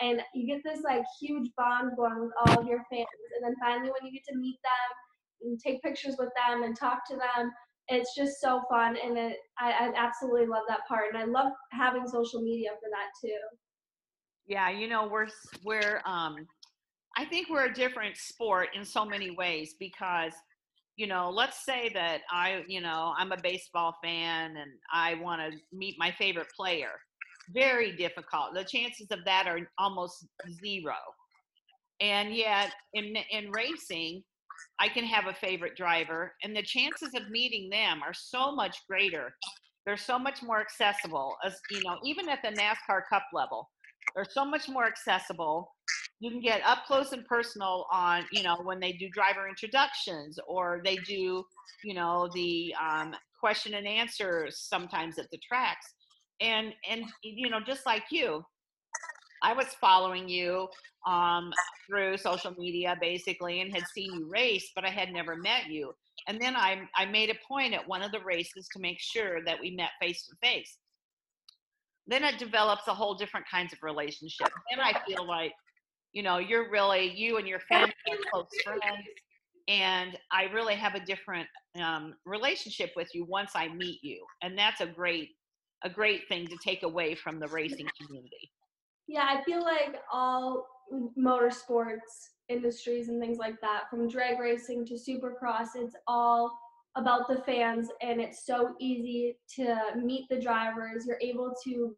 and 0.00 0.20
you 0.34 0.46
get 0.46 0.62
this 0.64 0.82
like 0.84 1.02
huge 1.20 1.50
bond 1.56 1.92
going 1.96 2.20
with 2.20 2.30
all 2.46 2.60
of 2.60 2.66
your 2.66 2.82
fans. 2.90 3.06
And 3.36 3.44
then 3.44 3.54
finally, 3.60 3.90
when 3.90 4.06
you 4.06 4.12
get 4.12 4.24
to 4.30 4.38
meet 4.38 4.58
them 4.62 5.50
and 5.50 5.60
take 5.60 5.82
pictures 5.82 6.16
with 6.18 6.30
them 6.36 6.62
and 6.62 6.76
talk 6.76 7.00
to 7.10 7.16
them, 7.16 7.50
it's 7.88 8.14
just 8.16 8.40
so 8.40 8.62
fun. 8.70 8.96
And 9.02 9.18
it, 9.18 9.36
I, 9.58 9.72
I 9.72 9.92
absolutely 9.96 10.46
love 10.46 10.62
that 10.68 10.86
part. 10.88 11.12
And 11.12 11.18
I 11.18 11.26
love 11.26 11.52
having 11.72 12.06
social 12.06 12.40
media 12.40 12.70
for 12.80 12.88
that 12.90 13.10
too. 13.20 13.38
Yeah, 14.46 14.70
you 14.70 14.88
know, 14.88 15.06
we're 15.06 15.28
we're 15.64 16.00
um 16.06 16.46
I 17.20 17.26
think 17.26 17.50
we're 17.50 17.66
a 17.66 17.74
different 17.74 18.16
sport 18.16 18.68
in 18.74 18.82
so 18.82 19.04
many 19.04 19.30
ways 19.30 19.74
because 19.78 20.32
you 20.96 21.06
know, 21.06 21.30
let's 21.30 21.64
say 21.64 21.90
that 21.94 22.20
I, 22.30 22.62
you 22.68 22.80
know, 22.82 23.14
I'm 23.16 23.32
a 23.32 23.40
baseball 23.42 23.94
fan 24.02 24.56
and 24.56 24.70
I 24.92 25.14
want 25.14 25.40
to 25.40 25.58
meet 25.72 25.96
my 25.98 26.10
favorite 26.10 26.48
player. 26.54 26.90
Very 27.54 27.92
difficult. 27.96 28.54
The 28.54 28.64
chances 28.64 29.06
of 29.10 29.20
that 29.24 29.46
are 29.46 29.60
almost 29.78 30.26
zero. 30.62 30.96
And 32.00 32.34
yet 32.34 32.74
in 32.94 33.16
in 33.30 33.50
racing, 33.50 34.22
I 34.78 34.88
can 34.88 35.04
have 35.04 35.26
a 35.26 35.34
favorite 35.34 35.76
driver 35.76 36.34
and 36.42 36.56
the 36.56 36.62
chances 36.62 37.14
of 37.14 37.30
meeting 37.30 37.68
them 37.70 38.02
are 38.02 38.14
so 38.14 38.54
much 38.54 38.76
greater. 38.88 39.34
They're 39.84 39.96
so 39.96 40.18
much 40.18 40.42
more 40.42 40.60
accessible 40.60 41.36
as, 41.44 41.58
you 41.70 41.82
know, 41.82 41.98
even 42.04 42.28
at 42.30 42.40
the 42.42 42.50
NASCAR 42.50 43.02
Cup 43.10 43.24
level 43.32 43.68
they're 44.14 44.26
so 44.28 44.44
much 44.44 44.68
more 44.68 44.86
accessible. 44.86 45.72
You 46.20 46.30
can 46.30 46.40
get 46.40 46.60
up 46.64 46.84
close 46.86 47.12
and 47.12 47.24
personal 47.24 47.86
on 47.92 48.24
you 48.32 48.42
know 48.42 48.56
when 48.62 48.80
they 48.80 48.92
do 48.92 49.08
driver 49.10 49.48
introductions 49.48 50.38
or 50.46 50.80
they 50.84 50.96
do 50.96 51.44
you 51.84 51.94
know 51.94 52.28
the 52.34 52.74
um, 52.80 53.14
question 53.38 53.74
and 53.74 53.86
answers 53.86 54.58
sometimes 54.58 55.18
at 55.18 55.30
the 55.30 55.38
tracks. 55.38 55.86
And 56.40 56.72
and 56.88 57.04
you 57.22 57.50
know 57.50 57.60
just 57.66 57.84
like 57.86 58.04
you 58.10 58.42
i 59.42 59.52
was 59.52 59.66
following 59.80 60.28
you 60.28 60.68
um, 61.06 61.50
through 61.86 62.16
social 62.18 62.54
media 62.58 62.96
basically 63.00 63.60
and 63.62 63.74
had 63.74 63.84
seen 63.94 64.12
you 64.12 64.28
race 64.30 64.70
but 64.74 64.84
i 64.84 64.90
had 64.90 65.12
never 65.12 65.36
met 65.36 65.68
you. 65.68 65.92
And 66.28 66.38
then 66.40 66.54
I, 66.54 66.82
I 66.96 67.06
made 67.06 67.30
a 67.30 67.46
point 67.48 67.72
at 67.72 67.86
one 67.88 68.02
of 68.02 68.12
the 68.12 68.20
races 68.20 68.68
to 68.72 68.80
make 68.80 69.00
sure 69.00 69.42
that 69.44 69.58
we 69.58 69.70
met 69.70 69.90
face 70.00 70.26
to 70.26 70.36
face 70.42 70.76
then 72.10 72.24
it 72.24 72.38
develops 72.38 72.88
a 72.88 72.94
whole 72.94 73.14
different 73.14 73.46
kinds 73.48 73.72
of 73.72 73.78
relationship. 73.82 74.48
Then 74.70 74.80
I 74.80 74.92
feel 75.06 75.26
like, 75.26 75.52
you 76.12 76.22
know, 76.22 76.38
you're 76.38 76.68
really 76.70 77.12
you 77.12 77.38
and 77.38 77.46
your 77.46 77.60
family 77.60 77.94
are 78.10 78.16
close 78.32 78.48
friends, 78.64 79.06
and 79.68 80.18
I 80.32 80.44
really 80.52 80.74
have 80.74 80.96
a 80.96 81.00
different 81.00 81.48
um, 81.80 82.14
relationship 82.26 82.90
with 82.96 83.08
you 83.14 83.24
once 83.24 83.52
I 83.54 83.68
meet 83.68 84.00
you, 84.02 84.24
and 84.42 84.58
that's 84.58 84.80
a 84.80 84.86
great 84.86 85.30
a 85.82 85.88
great 85.88 86.28
thing 86.28 86.46
to 86.46 86.56
take 86.62 86.82
away 86.82 87.14
from 87.14 87.40
the 87.40 87.48
racing 87.48 87.88
community. 87.98 88.50
Yeah, 89.08 89.26
I 89.26 89.42
feel 89.44 89.62
like 89.62 89.96
all 90.12 90.66
motorsports 91.18 92.30
industries 92.48 93.08
and 93.08 93.20
things 93.20 93.38
like 93.38 93.60
that, 93.62 93.88
from 93.88 94.08
drag 94.08 94.38
racing 94.38 94.84
to 94.86 94.94
supercross, 94.94 95.68
it's 95.76 95.94
all 96.06 96.58
about 96.96 97.28
the 97.28 97.42
fans 97.46 97.88
and 98.02 98.20
it's 98.20 98.44
so 98.44 98.74
easy 98.80 99.36
to 99.56 99.76
meet 99.96 100.28
the 100.28 100.40
drivers. 100.40 101.06
You're 101.06 101.20
able 101.20 101.54
to 101.64 101.94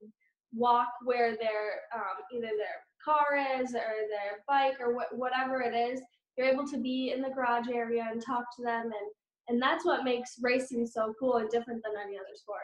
walk 0.55 0.89
where 1.05 1.33
their 1.37 1.81
um, 1.95 2.23
either 2.35 2.51
their 2.57 2.83
car 3.05 3.39
is 3.61 3.71
or 3.75 4.07
their 4.11 4.45
bike 4.47 4.75
or 4.81 4.95
wh- 4.95 5.19
whatever 5.19 5.61
it 5.63 5.75
is. 5.75 6.01
You're 6.37 6.49
able 6.49 6.67
to 6.69 6.79
be 6.79 7.13
in 7.15 7.23
the 7.23 7.31
garage 7.31 7.69
area 7.73 8.07
and 8.11 8.23
talk 8.25 8.45
to 8.57 8.63
them, 8.63 8.85
and 8.85 9.11
and 9.49 9.61
that's 9.61 9.85
what 9.85 10.05
makes 10.05 10.37
racing 10.41 10.87
so 10.87 11.15
cool 11.19 11.39
and 11.39 11.51
different 11.51 11.83
than 11.83 11.93
any 12.03 12.17
other 12.17 12.35
sport. 12.35 12.61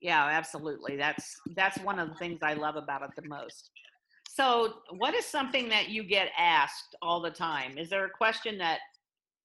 Yeah, 0.00 0.24
absolutely. 0.26 0.96
That's 0.96 1.36
that's 1.54 1.78
one 1.78 1.98
of 1.98 2.08
the 2.08 2.14
things 2.14 2.40
I 2.42 2.54
love 2.54 2.76
about 2.76 3.02
it 3.02 3.10
the 3.16 3.28
most. 3.28 3.70
So, 4.28 4.74
what 4.96 5.14
is 5.14 5.26
something 5.26 5.68
that 5.70 5.88
you 5.88 6.04
get 6.04 6.30
asked 6.38 6.94
all 7.02 7.20
the 7.20 7.30
time? 7.30 7.76
Is 7.76 7.90
there 7.90 8.04
a 8.06 8.10
question 8.10 8.58
that 8.58 8.78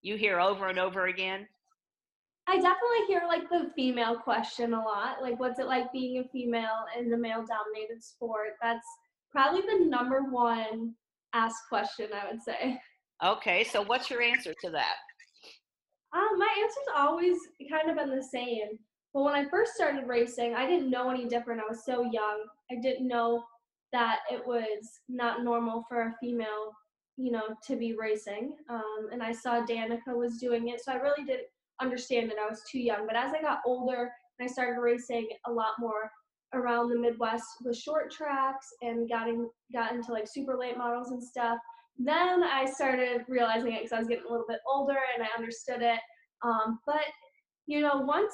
you 0.01 0.15
hear 0.15 0.39
over 0.39 0.67
and 0.67 0.79
over 0.79 1.07
again? 1.07 1.47
I 2.47 2.55
definitely 2.57 3.05
hear 3.07 3.23
like 3.27 3.49
the 3.49 3.71
female 3.75 4.17
question 4.17 4.73
a 4.73 4.79
lot. 4.79 5.21
Like, 5.21 5.39
what's 5.39 5.59
it 5.59 5.65
like 5.65 5.91
being 5.91 6.19
a 6.19 6.27
female 6.29 6.85
in 6.97 7.09
the 7.09 7.17
male 7.17 7.43
dominated 7.43 8.03
sport? 8.03 8.53
That's 8.61 8.85
probably 9.31 9.61
the 9.61 9.85
number 9.85 10.23
one 10.29 10.93
asked 11.33 11.63
question, 11.69 12.07
I 12.13 12.31
would 12.31 12.41
say. 12.41 12.79
Okay, 13.23 13.63
so 13.63 13.81
what's 13.81 14.09
your 14.09 14.21
answer 14.21 14.53
to 14.61 14.69
that? 14.71 14.95
Um, 16.13 16.37
my 16.37 16.49
answer's 16.61 16.93
always 16.95 17.37
kind 17.69 17.89
of 17.89 17.97
been 17.97 18.15
the 18.15 18.23
same. 18.23 18.77
But 19.13 19.23
when 19.23 19.33
I 19.33 19.49
first 19.49 19.73
started 19.73 20.07
racing, 20.07 20.53
I 20.53 20.67
didn't 20.67 20.89
know 20.89 21.09
any 21.09 21.25
different. 21.25 21.61
I 21.61 21.69
was 21.69 21.85
so 21.85 22.03
young. 22.03 22.43
I 22.69 22.75
didn't 22.81 23.07
know 23.07 23.43
that 23.93 24.19
it 24.29 24.45
was 24.45 24.99
not 25.07 25.43
normal 25.43 25.85
for 25.87 26.01
a 26.01 26.15
female, 26.19 26.73
you 27.15 27.31
know, 27.31 27.55
to 27.65 27.77
be 27.77 27.95
racing. 27.97 28.53
Um, 28.69 29.07
and 29.13 29.23
I 29.23 29.31
saw 29.31 29.65
Danica 29.65 30.13
was 30.13 30.37
doing 30.37 30.67
it, 30.67 30.81
so 30.83 30.91
I 30.91 30.95
really 30.95 31.23
didn't 31.23 31.47
understand 31.81 32.31
it. 32.31 32.37
I 32.41 32.49
was 32.49 32.61
too 32.71 32.79
young. 32.79 33.05
But 33.05 33.15
as 33.15 33.33
I 33.33 33.41
got 33.41 33.61
older 33.65 34.11
and 34.39 34.49
I 34.49 34.51
started 34.51 34.79
racing 34.79 35.27
a 35.47 35.51
lot 35.51 35.73
more 35.79 36.09
around 36.53 36.89
the 36.89 36.99
Midwest 36.99 37.45
with 37.63 37.77
short 37.77 38.11
tracks 38.11 38.67
and 38.81 39.09
got, 39.09 39.27
got 39.73 39.93
into 39.93 40.11
like 40.11 40.27
super 40.27 40.57
late 40.57 40.77
models 40.77 41.11
and 41.11 41.23
stuff, 41.23 41.57
then 41.97 42.43
I 42.43 42.65
started 42.65 43.21
realizing 43.27 43.73
it 43.73 43.79
because 43.83 43.93
I 43.93 43.99
was 43.99 44.07
getting 44.07 44.25
a 44.27 44.31
little 44.31 44.45
bit 44.47 44.59
older 44.71 44.97
and 45.15 45.23
I 45.23 45.27
understood 45.37 45.81
it. 45.81 45.99
Um, 46.43 46.79
but 46.85 47.05
you 47.67 47.81
know, 47.81 47.97
once 47.97 48.33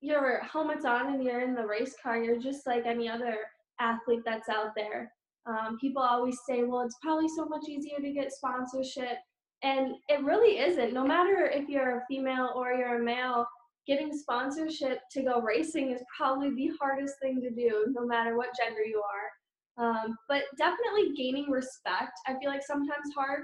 your 0.00 0.40
helmet's 0.40 0.84
on 0.84 1.14
and 1.14 1.22
you're 1.22 1.42
in 1.42 1.54
the 1.54 1.66
race 1.66 1.94
car, 2.02 2.22
you're 2.22 2.40
just 2.40 2.66
like 2.66 2.86
any 2.86 3.08
other 3.08 3.36
athlete 3.80 4.22
that's 4.24 4.48
out 4.48 4.72
there. 4.76 5.12
Um, 5.46 5.78
people 5.80 6.02
always 6.02 6.38
say, 6.48 6.62
well, 6.62 6.82
it's 6.82 6.98
probably 7.02 7.28
so 7.28 7.46
much 7.46 7.68
easier 7.68 7.98
to 7.98 8.12
get 8.12 8.32
sponsorship. 8.32 9.18
And 9.62 9.94
it 10.08 10.24
really 10.24 10.58
isn't. 10.58 10.94
No 10.94 11.04
matter 11.04 11.46
if 11.46 11.68
you're 11.68 11.98
a 11.98 12.04
female 12.08 12.52
or 12.56 12.72
you're 12.72 13.00
a 13.00 13.04
male, 13.04 13.46
getting 13.86 14.16
sponsorship 14.16 15.00
to 15.12 15.22
go 15.22 15.40
racing 15.40 15.90
is 15.90 16.02
probably 16.16 16.54
the 16.54 16.72
hardest 16.80 17.14
thing 17.20 17.40
to 17.42 17.50
do, 17.50 17.86
no 17.90 18.06
matter 18.06 18.36
what 18.36 18.50
gender 18.62 18.82
you 18.84 19.02
are. 19.02 19.84
Um, 19.84 20.16
but 20.28 20.42
definitely 20.58 21.14
gaining 21.16 21.50
respect, 21.50 22.12
I 22.26 22.34
feel 22.38 22.50
like 22.50 22.62
sometimes 22.62 23.14
hard. 23.16 23.40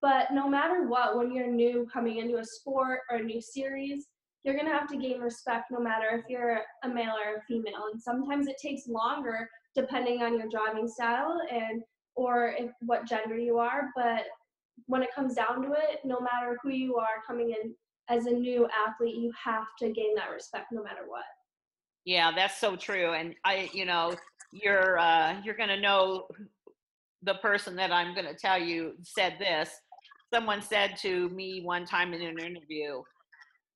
But 0.00 0.30
no 0.32 0.48
matter 0.48 0.86
what, 0.86 1.16
when 1.16 1.32
you're 1.32 1.50
new 1.50 1.86
coming 1.92 2.18
into 2.18 2.38
a 2.38 2.44
sport 2.44 3.00
or 3.10 3.16
a 3.16 3.22
new 3.22 3.40
series, 3.40 4.06
you're 4.44 4.54
going 4.54 4.66
to 4.66 4.72
have 4.72 4.88
to 4.88 4.96
gain 4.96 5.20
respect 5.20 5.66
no 5.70 5.80
matter 5.80 6.06
if 6.12 6.24
you're 6.28 6.60
a 6.84 6.88
male 6.88 7.14
or 7.14 7.36
a 7.36 7.42
female. 7.48 7.88
And 7.92 8.00
sometimes 8.00 8.46
it 8.46 8.56
takes 8.62 8.86
longer 8.86 9.48
depending 9.74 10.22
on 10.22 10.38
your 10.38 10.48
driving 10.48 10.88
style 10.88 11.40
and 11.50 11.82
or 12.14 12.54
if 12.58 12.70
what 12.80 13.06
gender 13.06 13.36
you 13.36 13.58
are. 13.58 13.88
But 13.96 14.22
when 14.86 15.02
it 15.02 15.14
comes 15.14 15.34
down 15.34 15.62
to 15.62 15.72
it, 15.72 16.00
no 16.04 16.20
matter 16.20 16.58
who 16.62 16.70
you 16.70 16.96
are 16.96 17.22
coming 17.26 17.50
in 17.50 17.74
as 18.08 18.26
a 18.26 18.30
new 18.30 18.66
athlete, 18.86 19.16
you 19.16 19.32
have 19.42 19.66
to 19.78 19.90
gain 19.90 20.14
that 20.16 20.30
respect 20.30 20.66
no 20.72 20.82
matter 20.82 21.02
what. 21.06 21.24
Yeah, 22.04 22.32
that's 22.34 22.58
so 22.58 22.76
true. 22.76 23.12
And 23.12 23.34
I, 23.44 23.68
you 23.72 23.84
know, 23.84 24.14
you're 24.52 24.98
uh, 24.98 25.40
you're 25.44 25.54
to 25.68 25.80
know 25.80 26.26
the 27.22 27.34
person 27.34 27.76
that 27.76 27.92
I'm 27.92 28.14
to 28.26 28.34
tell 28.34 28.58
you 28.58 28.92
said 29.02 29.36
this. 29.38 29.70
Someone 30.32 30.62
said 30.62 30.96
to 31.02 31.28
me 31.30 31.62
one 31.64 31.84
time 31.84 32.12
in 32.14 32.22
an 32.22 32.38
interview, 32.38 33.02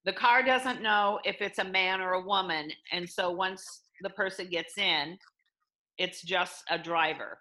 the 0.04 0.12
car 0.12 0.42
doesn't 0.42 0.82
know 0.82 1.18
if 1.24 1.40
it's 1.40 1.58
a 1.58 1.64
man 1.64 2.00
or 2.00 2.14
a 2.14 2.24
woman, 2.24 2.70
and 2.92 3.08
so 3.08 3.30
once 3.30 3.82
the 4.02 4.10
person 4.10 4.48
gets 4.48 4.78
in, 4.78 5.16
it's 5.98 6.22
just 6.22 6.64
a 6.70 6.78
driver. 6.78 7.38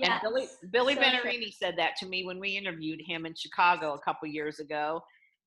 Yes. 0.00 0.20
And 0.22 0.32
Billy, 0.32 0.48
Billy 0.72 0.94
so 0.94 1.20
true. 1.22 1.42
Said 1.52 1.74
that 1.78 1.96
to 1.96 2.06
me 2.06 2.24
when 2.24 2.40
we 2.40 2.56
interviewed 2.56 3.00
him 3.06 3.24
in 3.26 3.34
Chicago 3.34 3.94
a 3.94 4.00
couple 4.00 4.28
years 4.28 4.58
ago. 4.58 5.02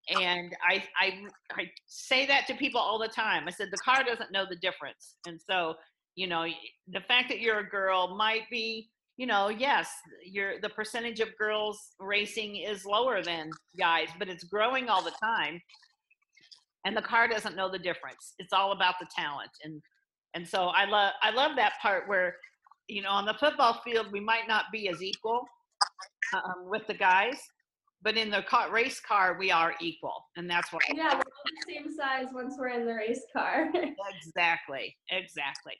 And 0.10 0.56
I, 0.68 0.84
I, 1.00 1.26
I 1.52 1.70
say 1.86 2.26
that 2.26 2.48
to 2.48 2.56
people 2.56 2.80
all 2.80 2.98
the 2.98 3.10
time. 3.10 3.44
I 3.48 3.52
said, 3.52 3.68
the 3.70 3.78
car 3.78 4.04
doesn't 4.04 4.32
know 4.32 4.46
the 4.50 4.56
difference. 4.56 5.18
And 5.28 5.40
so, 5.40 5.76
you 6.16 6.26
know, 6.26 6.46
the 6.88 7.02
fact 7.02 7.30
that 7.30 7.42
you're 7.42 7.60
a 7.60 7.70
girl 7.70 8.16
might 8.16 8.50
be, 8.50 8.90
you 9.18 9.28
know, 9.28 9.50
yes, 9.50 9.92
you're, 10.26 10.60
the 10.62 10.70
percentage 10.70 11.20
of 11.20 11.38
girls 11.38 11.78
racing 12.00 12.56
is 12.56 12.86
lower 12.86 13.22
than 13.22 13.52
guys, 13.78 14.08
but 14.18 14.30
it's 14.30 14.46
growing 14.46 14.88
all 14.88 15.04
the 15.04 15.14
time. 15.22 15.62
And 16.86 16.96
the 16.96 17.02
car 17.02 17.28
doesn't 17.28 17.58
know 17.58 17.70
the 17.70 17.78
difference. 17.78 18.34
It's 18.40 18.54
all 18.54 18.72
about 18.72 18.96
the 19.00 19.08
talent. 19.14 19.52
And, 19.64 19.82
and 20.34 20.48
so 20.48 20.68
I 20.68 20.86
love, 20.86 21.12
I 21.22 21.32
love 21.32 21.58
that 21.58 21.74
part 21.82 22.08
where 22.08 22.38
you 22.90 23.02
know, 23.04 23.12
on 23.12 23.26
the 23.26 23.36
football 23.36 23.82
field, 23.86 24.08
we 24.12 24.20
might 24.20 24.48
not 24.48 24.66
be 24.72 24.90
as 24.90 25.02
equal 25.02 25.46
um, 26.34 26.70
with 26.70 26.86
the 26.88 26.94
guys, 26.94 27.38
but 28.02 28.18
in 28.18 28.32
the 28.32 28.42
car, 28.44 28.72
race 28.72 29.00
car, 29.00 29.38
we 29.40 29.52
are 29.52 29.76
equal, 29.80 30.26
and 30.36 30.50
that's 30.50 30.74
what. 30.74 30.82
Yeah, 30.94 31.14
we're 31.14 31.20
all 31.20 31.22
the 31.22 31.74
same 31.74 31.96
size 31.96 32.28
once 32.34 32.56
we're 32.58 32.70
in 32.70 32.86
the 32.86 32.94
race 32.94 33.22
car. 33.32 33.72
exactly, 34.26 34.96
exactly. 35.12 35.76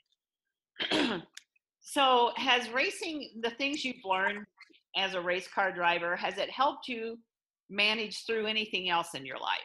so, 1.80 2.30
has 2.36 2.70
racing 2.70 3.30
the 3.42 3.50
things 3.50 3.84
you've 3.84 4.04
learned 4.04 4.46
as 4.96 5.14
a 5.14 5.20
race 5.20 5.48
car 5.48 5.72
driver 5.72 6.16
has 6.16 6.38
it 6.38 6.50
helped 6.50 6.88
you 6.88 7.18
manage 7.68 8.24
through 8.26 8.46
anything 8.46 8.88
else 8.88 9.14
in 9.14 9.24
your 9.24 9.38
life? 9.38 9.58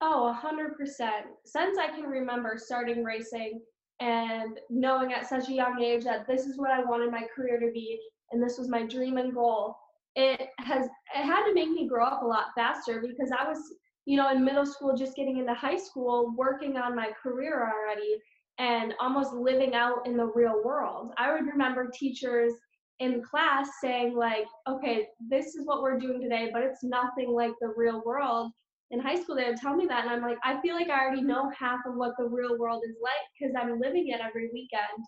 Oh, 0.00 0.28
a 0.28 0.32
hundred 0.32 0.76
percent. 0.76 1.26
Since 1.44 1.78
I 1.78 1.88
can 1.88 2.04
remember 2.04 2.54
starting 2.56 3.02
racing 3.02 3.60
and 4.00 4.58
knowing 4.70 5.12
at 5.12 5.28
such 5.28 5.48
a 5.48 5.52
young 5.52 5.82
age 5.82 6.04
that 6.04 6.26
this 6.26 6.46
is 6.46 6.58
what 6.58 6.70
I 6.70 6.84
wanted 6.84 7.10
my 7.10 7.24
career 7.34 7.58
to 7.58 7.70
be 7.72 7.98
and 8.30 8.42
this 8.42 8.58
was 8.58 8.68
my 8.68 8.86
dream 8.86 9.16
and 9.16 9.34
goal, 9.34 9.76
it 10.14 10.48
has 10.58 10.86
it 10.86 11.24
had 11.24 11.46
to 11.46 11.54
make 11.54 11.70
me 11.70 11.88
grow 11.88 12.04
up 12.04 12.22
a 12.22 12.26
lot 12.26 12.46
faster 12.54 13.00
because 13.00 13.30
I 13.32 13.48
was, 13.48 13.58
you 14.04 14.16
know, 14.16 14.30
in 14.30 14.44
middle 14.44 14.66
school 14.66 14.96
just 14.96 15.16
getting 15.16 15.38
into 15.38 15.54
high 15.54 15.76
school, 15.76 16.34
working 16.36 16.76
on 16.76 16.94
my 16.94 17.10
career 17.22 17.70
already 17.72 18.16
and 18.58 18.94
almost 19.00 19.32
living 19.32 19.74
out 19.74 20.06
in 20.06 20.16
the 20.16 20.26
real 20.26 20.62
world. 20.64 21.12
I 21.16 21.32
would 21.32 21.46
remember 21.46 21.90
teachers 21.94 22.52
in 22.98 23.22
class 23.22 23.68
saying 23.80 24.16
like, 24.16 24.46
"Okay, 24.68 25.08
this 25.28 25.54
is 25.54 25.64
what 25.64 25.82
we're 25.82 25.98
doing 25.98 26.20
today, 26.20 26.50
but 26.52 26.62
it's 26.62 26.82
nothing 26.82 27.30
like 27.30 27.52
the 27.60 27.72
real 27.76 28.02
world." 28.04 28.52
In 28.90 29.00
high 29.00 29.14
school 29.20 29.36
they 29.36 29.44
would 29.44 29.56
tell 29.56 29.74
me 29.74 29.86
that 29.86 30.04
and 30.04 30.10
i'm 30.10 30.22
like 30.22 30.38
i 30.44 30.60
feel 30.60 30.74
like 30.74 30.88
i 30.88 31.00
already 31.00 31.22
know 31.22 31.44
mm-hmm. 31.44 31.64
half 31.64 31.80
of 31.86 31.94
what 31.94 32.12
the 32.18 32.24
real 32.24 32.58
world 32.58 32.82
is 32.88 32.96
like 33.02 33.12
because 33.38 33.54
i'm 33.60 33.80
living 33.80 34.08
it 34.08 34.20
every 34.20 34.50
weekend. 34.52 35.04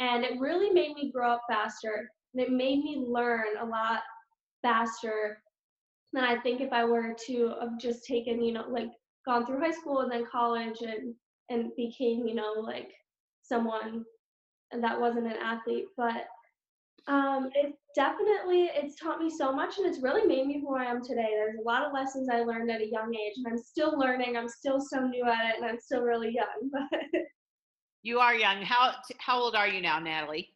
And 0.00 0.24
it 0.24 0.40
really 0.40 0.70
made 0.70 0.96
me 0.96 1.12
grow 1.12 1.30
up 1.30 1.42
faster 1.48 2.10
and 2.34 2.42
it 2.42 2.50
made 2.50 2.82
me 2.82 3.04
learn 3.08 3.56
a 3.60 3.64
lot 3.64 4.00
faster 4.62 5.38
than 6.12 6.24
i 6.24 6.36
think 6.40 6.60
if 6.60 6.72
i 6.72 6.84
were 6.84 7.14
to 7.26 7.54
have 7.60 7.78
just 7.78 8.04
taken 8.04 8.42
you 8.42 8.52
know 8.52 8.64
like 8.68 8.90
gone 9.24 9.46
through 9.46 9.60
high 9.60 9.70
school 9.70 10.00
and 10.00 10.10
then 10.10 10.26
college 10.30 10.80
and 10.80 11.14
and 11.48 11.70
became 11.76 12.26
you 12.26 12.34
know 12.34 12.54
like 12.58 12.90
someone 13.42 14.04
that 14.80 15.00
wasn't 15.00 15.26
an 15.26 15.36
athlete. 15.42 15.86
But 15.96 16.26
um, 17.06 17.50
it 17.54 17.74
definitely 17.94 18.70
it's 18.74 18.98
taught 18.98 19.20
me 19.20 19.30
so 19.30 19.52
much 19.52 19.78
and 19.78 19.86
it's 19.86 20.00
really 20.00 20.26
made 20.26 20.46
me 20.46 20.60
who 20.60 20.74
I 20.74 20.84
am 20.84 21.02
today. 21.02 21.28
There's 21.30 21.58
a 21.58 21.62
lot 21.62 21.84
of 21.84 21.92
lessons 21.92 22.28
I 22.30 22.40
learned 22.40 22.70
at 22.70 22.80
a 22.80 22.88
young 22.88 23.14
age 23.14 23.34
and 23.36 23.46
I'm 23.46 23.58
still 23.58 23.98
learning. 23.98 24.36
I'm 24.36 24.48
still 24.48 24.80
so 24.80 25.00
new 25.00 25.24
at 25.24 25.50
it 25.50 25.56
and 25.60 25.66
I'm 25.66 25.78
still 25.80 26.02
really 26.02 26.34
young. 26.34 26.70
But 26.90 27.22
You 28.02 28.20
are 28.20 28.34
young. 28.34 28.62
How 28.62 28.92
how 29.18 29.38
old 29.38 29.54
are 29.54 29.68
you 29.68 29.80
now, 29.80 29.98
Natalie? 29.98 30.50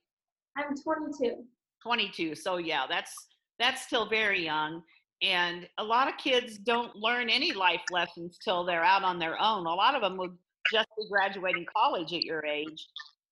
I'm 0.57 0.75
22. 0.77 1.45
22. 1.83 2.35
So 2.35 2.57
yeah, 2.57 2.87
that's 2.89 3.13
that's 3.59 3.83
still 3.83 4.09
very 4.09 4.45
young. 4.45 4.83
And 5.23 5.69
a 5.79 5.85
lot 5.85 6.09
of 6.09 6.17
kids 6.17 6.59
don't 6.59 6.95
learn 6.95 7.29
any 7.29 7.53
life 7.53 7.83
lessons 7.91 8.39
till 8.43 8.65
they're 8.65 8.85
out 8.85 9.03
on 9.03 9.19
their 9.19 9.41
own. 9.41 9.67
A 9.67 9.75
lot 9.75 9.95
of 9.95 10.03
them 10.03 10.17
would 10.17 10.37
just 10.73 10.89
be 10.97 11.09
graduating 11.11 11.67
college 11.77 12.13
at 12.13 12.23
your 12.23 12.45
age. 12.45 12.87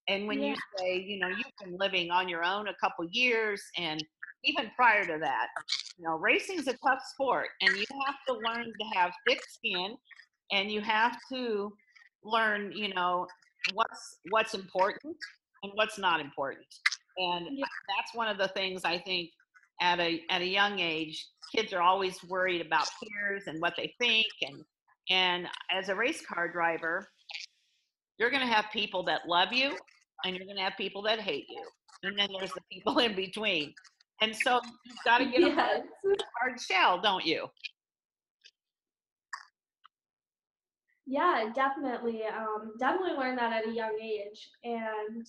And 0.08 0.28
when 0.28 0.40
you 0.40 0.54
say, 0.78 0.98
you 0.98 1.18
know, 1.18 1.28
you've 1.28 1.46
been 1.62 1.76
living 1.78 2.10
on 2.10 2.28
your 2.28 2.44
own 2.44 2.68
a 2.68 2.74
couple 2.80 3.06
years 3.10 3.62
and 3.76 4.02
even 4.44 4.70
prior 4.76 5.04
to 5.04 5.18
that, 5.20 5.48
you 5.98 6.04
know, 6.04 6.16
racing's 6.16 6.68
a 6.68 6.76
tough 6.86 7.00
sport 7.12 7.48
and 7.60 7.76
you 7.76 7.84
have 8.06 8.14
to 8.28 8.34
learn 8.34 8.66
to 8.66 8.86
have 8.94 9.12
thick 9.26 9.40
skin 9.48 9.96
and 10.52 10.70
you 10.70 10.80
have 10.80 11.16
to 11.32 11.72
learn, 12.22 12.70
you 12.72 12.94
know, 12.94 13.26
what's 13.74 14.18
what's 14.30 14.54
important 14.54 15.16
and 15.64 15.72
what's 15.74 15.98
not 15.98 16.20
important. 16.20 16.66
And 17.16 17.48
Yeah. 17.50 17.64
that's 17.96 18.14
one 18.14 18.28
of 18.28 18.38
the 18.38 18.48
things 18.48 18.84
I 18.84 18.98
think 18.98 19.30
at 19.80 19.98
a 19.98 20.22
at 20.30 20.40
a 20.40 20.46
young 20.46 20.78
age, 20.78 21.26
kids 21.52 21.72
are 21.72 21.82
always 21.82 22.22
worried 22.24 22.64
about 22.64 22.86
peers 23.02 23.44
and 23.48 23.60
what 23.60 23.74
they 23.76 23.92
think 23.98 24.26
and 24.42 24.64
and 25.10 25.48
as 25.70 25.88
a 25.88 25.94
race 25.94 26.24
car 26.24 26.48
driver, 26.48 27.08
you're 28.18 28.30
going 28.30 28.46
to 28.46 28.52
have 28.52 28.66
people 28.72 29.02
that 29.04 29.22
love 29.26 29.52
you 29.52 29.76
and 30.24 30.36
you're 30.36 30.46
going 30.46 30.56
to 30.56 30.62
have 30.62 30.74
people 30.76 31.02
that 31.02 31.20
hate 31.20 31.46
you. 31.48 31.66
And 32.02 32.18
then 32.18 32.28
there's 32.38 32.52
the 32.52 32.60
people 32.70 32.98
in 32.98 33.14
between. 33.14 33.74
And 34.20 34.34
so 34.34 34.60
you've 34.84 34.96
got 35.04 35.18
to 35.18 35.24
get 35.30 35.42
a 35.42 35.48
Yes. 35.48 35.82
hard 36.40 36.60
shell, 36.60 37.00
don't 37.00 37.24
you? 37.24 37.46
Yeah, 41.06 41.50
definitely. 41.54 42.22
Um, 42.24 42.72
definitely 42.80 43.16
learned 43.16 43.38
that 43.38 43.52
at 43.52 43.68
a 43.68 43.72
young 43.72 43.96
age. 44.02 44.48
And 44.64 45.26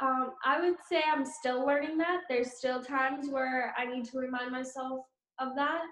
um, 0.00 0.32
I 0.44 0.60
would 0.60 0.76
say 0.90 1.00
I'm 1.10 1.24
still 1.24 1.66
learning 1.66 1.96
that. 1.98 2.22
There's 2.28 2.58
still 2.58 2.82
times 2.82 3.28
where 3.30 3.74
I 3.78 3.86
need 3.86 4.04
to 4.06 4.18
remind 4.18 4.52
myself 4.52 5.06
of 5.38 5.56
that. 5.56 5.82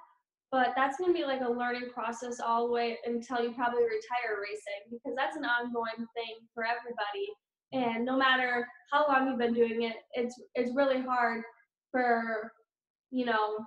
But 0.50 0.75
that's 0.76 0.99
going 0.99 1.11
to 1.14 1.18
be 1.18 1.25
like 1.25 1.40
a 1.40 1.50
learning 1.50 1.88
process 1.94 2.38
all 2.38 2.66
the 2.66 2.73
way 2.75 2.99
until 3.06 3.42
you 3.42 3.52
probably 3.52 3.85
retire 3.85 4.37
racing 4.42 4.85
because 4.90 5.16
that's 5.16 5.37
an 5.37 5.47
ongoing 5.47 6.06
thing 6.14 6.44
for 6.52 6.64
everybody. 6.64 7.32
And 7.73 8.05
no 8.05 8.17
matter 8.17 8.67
how 8.91 9.07
long 9.09 9.29
you've 9.29 9.38
been 9.38 9.55
doing 9.55 9.83
it, 9.83 9.97
it's 10.14 10.41
it's 10.55 10.75
really 10.75 11.00
hard 11.00 11.43
for 11.91 12.52
you 13.11 13.25
know 13.25 13.59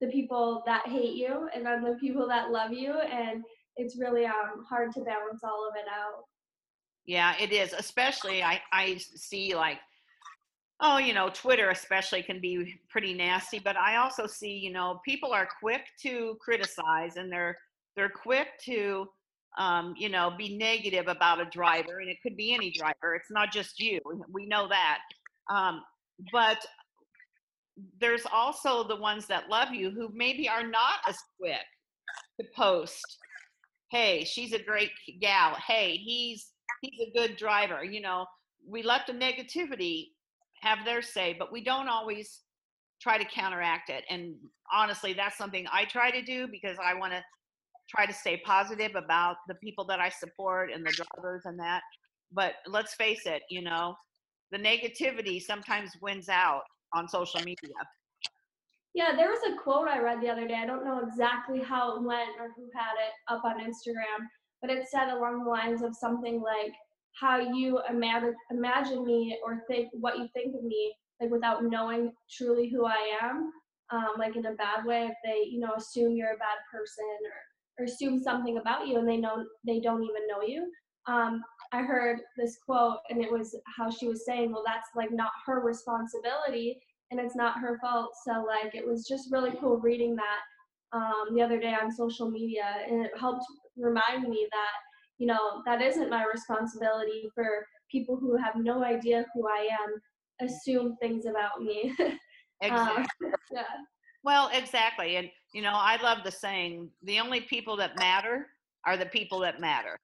the 0.00 0.08
people 0.08 0.62
that 0.66 0.86
hate 0.86 1.14
you 1.14 1.48
and 1.54 1.64
then 1.64 1.82
the 1.82 1.96
people 2.00 2.26
that 2.28 2.50
love 2.50 2.72
you 2.72 2.92
and 2.92 3.42
it's 3.76 3.98
really 3.98 4.24
um 4.26 4.64
hard 4.68 4.92
to 4.92 5.00
balance 5.00 5.40
all 5.42 5.68
of 5.68 5.74
it 5.76 5.88
out. 5.88 6.24
Yeah, 7.06 7.34
it 7.40 7.52
is. 7.52 7.72
Especially 7.72 8.42
I, 8.42 8.60
I 8.72 8.96
see 8.96 9.54
like, 9.54 9.78
oh, 10.80 10.98
you 10.98 11.12
know, 11.12 11.30
Twitter 11.32 11.70
especially 11.70 12.22
can 12.22 12.40
be 12.40 12.74
pretty 12.88 13.14
nasty, 13.14 13.58
but 13.58 13.76
I 13.76 13.96
also 13.96 14.26
see, 14.26 14.52
you 14.52 14.72
know, 14.72 15.00
people 15.04 15.32
are 15.32 15.48
quick 15.60 15.82
to 16.02 16.36
criticize 16.40 17.16
and 17.16 17.30
they're 17.30 17.56
they're 17.96 18.08
quick 18.10 18.48
to 18.64 19.06
um, 19.58 19.94
you 19.96 20.08
know, 20.08 20.32
be 20.36 20.56
negative 20.56 21.08
about 21.08 21.40
a 21.40 21.44
driver, 21.46 22.00
and 22.00 22.08
it 22.08 22.16
could 22.22 22.36
be 22.36 22.54
any 22.54 22.70
driver. 22.70 23.14
It's 23.14 23.30
not 23.30 23.52
just 23.52 23.78
you. 23.78 24.00
We 24.32 24.46
know 24.46 24.68
that. 24.68 24.98
Um, 25.50 25.82
but 26.32 26.58
there's 28.00 28.26
also 28.32 28.86
the 28.86 28.96
ones 28.96 29.26
that 29.26 29.48
love 29.48 29.72
you 29.72 29.90
who 29.90 30.10
maybe 30.14 30.48
are 30.48 30.66
not 30.66 30.98
as 31.08 31.16
quick 31.38 31.64
to 32.40 32.46
post 32.56 33.18
hey 33.90 34.24
she's 34.24 34.52
a 34.52 34.62
great 34.62 34.90
gal 35.20 35.56
hey 35.66 35.96
he's 35.96 36.50
he's 36.80 37.08
a 37.08 37.18
good 37.18 37.36
driver 37.36 37.84
you 37.84 38.00
know 38.00 38.26
we 38.66 38.82
let 38.82 39.06
the 39.06 39.12
negativity 39.12 40.08
have 40.60 40.84
their 40.84 41.02
say 41.02 41.34
but 41.38 41.52
we 41.52 41.62
don't 41.62 41.88
always 41.88 42.40
try 43.00 43.18
to 43.18 43.24
counteract 43.24 43.90
it 43.90 44.04
and 44.08 44.34
honestly 44.72 45.12
that's 45.12 45.36
something 45.36 45.66
i 45.72 45.84
try 45.84 46.10
to 46.10 46.22
do 46.22 46.46
because 46.46 46.76
i 46.82 46.94
want 46.94 47.12
to 47.12 47.22
try 47.88 48.06
to 48.06 48.12
stay 48.12 48.40
positive 48.44 48.92
about 48.94 49.36
the 49.48 49.54
people 49.56 49.84
that 49.84 50.00
i 50.00 50.08
support 50.08 50.70
and 50.72 50.84
the 50.84 50.92
drivers 50.92 51.42
and 51.44 51.58
that 51.58 51.82
but 52.32 52.54
let's 52.66 52.94
face 52.94 53.26
it 53.26 53.42
you 53.50 53.62
know 53.62 53.94
the 54.52 54.58
negativity 54.58 55.40
sometimes 55.40 55.90
wins 56.00 56.28
out 56.28 56.62
on 56.94 57.08
social 57.08 57.40
media 57.40 57.74
Yeah, 58.94 59.16
there 59.16 59.28
was 59.28 59.40
a 59.48 59.56
quote 59.60 59.88
I 59.88 59.98
read 59.98 60.20
the 60.20 60.28
other 60.28 60.46
day. 60.46 60.54
I 60.54 60.66
don't 60.66 60.84
know 60.84 61.00
exactly 61.04 61.60
how 61.60 61.96
it 61.96 62.02
went 62.02 62.38
or 62.38 62.50
who 62.54 62.70
had 62.72 62.94
it 63.06 63.12
up 63.28 63.44
on 63.44 63.58
Instagram, 63.58 64.20
but 64.62 64.70
it 64.70 64.86
said 64.88 65.08
along 65.08 65.42
the 65.42 65.50
lines 65.50 65.82
of 65.82 65.96
something 65.96 66.40
like 66.40 66.72
how 67.20 67.38
you 67.38 67.80
imagine 67.90 68.34
imagine 68.50 69.04
me 69.04 69.38
or 69.44 69.62
think 69.68 69.88
what 69.92 70.18
you 70.18 70.28
think 70.34 70.54
of 70.54 70.62
me 70.62 70.94
like 71.20 71.30
without 71.30 71.64
knowing 71.64 72.12
truly 72.30 72.68
who 72.68 72.86
I 72.86 73.18
am, 73.22 73.50
um, 73.90 74.12
like 74.18 74.36
in 74.36 74.46
a 74.46 74.54
bad 74.54 74.84
way. 74.84 75.06
If 75.06 75.16
they 75.24 75.48
you 75.50 75.60
know 75.60 75.74
assume 75.76 76.16
you're 76.16 76.34
a 76.34 76.38
bad 76.38 76.58
person 76.72 77.04
or, 77.26 77.40
or 77.78 77.84
assume 77.84 78.20
something 78.22 78.58
about 78.58 78.86
you 78.86 78.98
and 78.98 79.08
they 79.08 79.16
know 79.16 79.44
they 79.66 79.80
don't 79.80 80.02
even 80.02 80.26
know 80.28 80.42
you. 80.42 80.70
Um, 81.06 81.42
I 81.72 81.82
heard 81.82 82.20
this 82.36 82.56
quote 82.64 82.98
and 83.10 83.22
it 83.22 83.30
was 83.30 83.56
how 83.76 83.90
she 83.90 84.06
was 84.06 84.24
saying, 84.24 84.52
well, 84.52 84.62
that's 84.64 84.88
like 84.96 85.12
not 85.12 85.30
her 85.46 85.60
responsibility 85.60 86.78
and 87.10 87.20
it's 87.20 87.36
not 87.36 87.58
her 87.58 87.78
fault. 87.80 88.12
So 88.26 88.44
like 88.44 88.74
it 88.74 88.86
was 88.86 89.06
just 89.06 89.30
really 89.30 89.52
cool 89.60 89.78
reading 89.78 90.16
that 90.16 90.40
um, 90.94 91.34
the 91.34 91.42
other 91.42 91.58
day 91.58 91.74
on 91.80 91.90
social 91.90 92.30
media, 92.30 92.64
and 92.88 93.04
it 93.04 93.10
helped 93.18 93.44
remind 93.76 94.28
me 94.28 94.46
that 94.50 94.70
you 95.18 95.26
know 95.26 95.62
that 95.66 95.82
isn't 95.82 96.10
my 96.10 96.24
responsibility 96.32 97.28
for 97.34 97.66
people 97.90 98.16
who 98.16 98.36
have 98.36 98.54
no 98.56 98.84
idea 98.84 99.26
who 99.34 99.46
I 99.48 99.68
am 99.82 100.48
assume 100.48 100.96
things 101.00 101.26
about 101.26 101.62
me. 101.62 101.94
exactly. 102.60 102.96
um, 102.96 103.06
yeah, 103.52 103.62
Well, 104.22 104.50
exactly. 104.52 105.16
And, 105.16 105.28
you 105.54 105.62
know, 105.62 105.72
I 105.72 106.02
love 106.02 106.18
the 106.24 106.32
saying 106.32 106.90
the 107.04 107.20
only 107.20 107.40
people 107.40 107.76
that 107.76 107.96
matter 107.98 108.48
are 108.84 108.96
the 108.98 109.06
people 109.06 109.38
that 109.40 109.60
matter. 109.60 109.96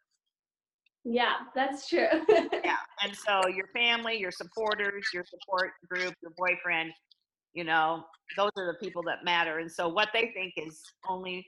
yeah, 1.05 1.35
that's 1.55 1.89
true. 1.89 2.07
Yeah. 2.65 2.77
And 3.03 3.17
so 3.17 3.49
your 3.49 3.67
family, 3.75 4.19
your 4.19 4.31
supporters, 4.31 5.07
your 5.13 5.25
support 5.25 5.73
group, 5.89 6.15
your 6.23 6.33
boyfriend, 6.37 6.93
you 7.53 7.65
know, 7.65 8.05
those 8.37 8.51
are 8.57 8.67
the 8.67 8.79
people 8.79 9.03
that 9.05 9.25
matter. 9.25 9.59
And 9.59 9.71
so 9.71 9.89
what 9.89 10.11
they 10.13 10.31
think 10.35 10.55
is 10.57 10.81
only 11.09 11.47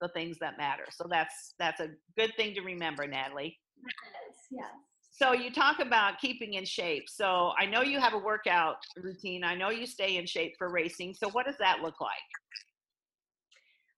the 0.00 0.08
things 0.08 0.38
that 0.40 0.56
matter. 0.56 0.84
So 0.90 1.06
that's 1.10 1.54
that's 1.58 1.80
a 1.80 1.88
good 2.16 2.32
thing 2.36 2.54
to 2.54 2.62
remember, 2.62 3.06
Natalie. 3.06 3.58
yes, 3.84 4.46
yes. 4.50 4.70
So 5.10 5.32
you 5.32 5.50
talk 5.50 5.80
about 5.80 6.20
keeping 6.20 6.54
in 6.54 6.64
shape. 6.64 7.04
So 7.08 7.52
I 7.58 7.66
know 7.66 7.82
you 7.82 7.98
have 8.00 8.14
a 8.14 8.18
workout 8.18 8.76
routine. 8.96 9.44
I 9.44 9.54
know 9.54 9.70
you 9.70 9.86
stay 9.86 10.16
in 10.16 10.26
shape 10.26 10.54
for 10.58 10.70
racing. 10.70 11.14
So 11.14 11.28
what 11.30 11.46
does 11.46 11.56
that 11.58 11.80
look 11.82 12.00
like? 12.00 12.12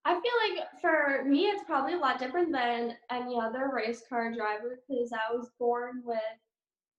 I 0.08 0.14
feel 0.14 0.56
like 0.56 0.68
for 0.80 1.22
me, 1.28 1.48
it's 1.48 1.64
probably 1.64 1.92
a 1.92 1.98
lot 1.98 2.18
different 2.18 2.50
than 2.50 2.96
any 3.10 3.38
other 3.38 3.70
race 3.70 4.02
car 4.08 4.32
driver 4.32 4.80
because 4.88 5.12
I 5.12 5.34
was 5.34 5.50
born 5.58 6.00
with 6.02 6.18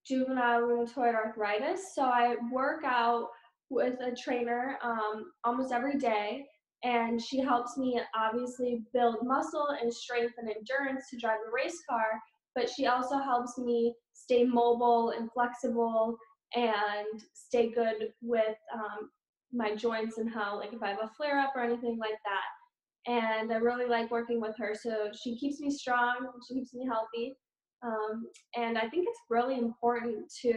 juvenile 0.05 0.61
rheumatoid 0.61 1.15
arthritis. 1.15 1.95
So 1.95 2.03
I 2.03 2.35
work 2.51 2.83
out 2.85 3.29
with 3.71 3.95
a 3.99 4.15
trainer 4.15 4.77
um, 4.83 5.31
almost 5.43 5.73
every 5.73 5.97
day, 5.97 6.45
and 6.83 7.19
she 7.19 7.39
helps 7.39 7.77
me 7.77 7.99
obviously 8.15 8.83
build 8.93 9.17
muscle 9.23 9.75
and 9.81 9.91
strength 9.91 10.35
and 10.37 10.47
endurance 10.47 11.05
to 11.09 11.17
drive 11.17 11.39
a 11.47 11.51
race 11.51 11.81
car. 11.89 12.21
But 12.53 12.69
she 12.69 12.85
also 12.85 13.17
helps 13.17 13.57
me 13.57 13.95
stay 14.13 14.43
mobile 14.43 15.13
and 15.17 15.31
flexible 15.31 16.15
and 16.55 17.07
stay 17.33 17.71
good 17.71 18.13
with 18.21 18.55
um, 18.71 19.09
my 19.51 19.73
joints 19.73 20.19
and 20.19 20.29
how, 20.29 20.59
like, 20.59 20.73
if 20.73 20.83
I 20.83 20.89
have 20.89 20.99
a 21.01 21.09
flare 21.17 21.39
up 21.39 21.53
or 21.55 21.63
anything 21.63 21.97
like 21.97 22.19
that 22.23 22.58
and 23.07 23.51
I 23.51 23.57
really 23.57 23.88
like 23.88 24.12
working 24.12 24.41
with 24.41 24.55
her. 24.57 24.75
So 24.79 25.09
she 25.13 25.38
keeps 25.38 25.59
me 25.59 25.69
strong, 25.69 26.27
she 26.47 26.55
keeps 26.55 26.73
me 26.73 26.85
healthy, 26.85 27.35
um, 27.83 28.25
and 28.55 28.77
I 28.77 28.88
think 28.89 29.07
it's 29.07 29.19
really 29.29 29.57
important 29.57 30.31
to 30.41 30.53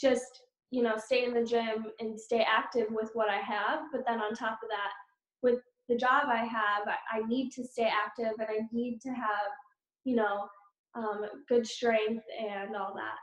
just 0.00 0.42
you 0.70 0.82
know 0.82 0.96
stay 0.96 1.24
in 1.24 1.34
the 1.34 1.44
gym 1.44 1.86
and 2.00 2.18
stay 2.18 2.44
active 2.48 2.86
with 2.90 3.10
what 3.14 3.28
I 3.28 3.38
have. 3.38 3.80
But 3.92 4.02
then 4.06 4.20
on 4.20 4.34
top 4.34 4.58
of 4.62 4.68
that, 4.68 4.92
with 5.42 5.60
the 5.88 5.96
job 5.96 6.24
I 6.28 6.44
have, 6.44 6.88
I, 7.12 7.26
need 7.26 7.50
to 7.52 7.64
stay 7.64 7.90
active 7.90 8.32
and 8.38 8.48
I 8.48 8.60
need 8.72 9.00
to 9.02 9.10
have 9.10 9.50
you 10.04 10.16
know 10.16 10.48
um, 10.94 11.26
good 11.48 11.66
strength 11.66 12.24
and 12.38 12.76
all 12.76 12.94
that. 12.94 13.18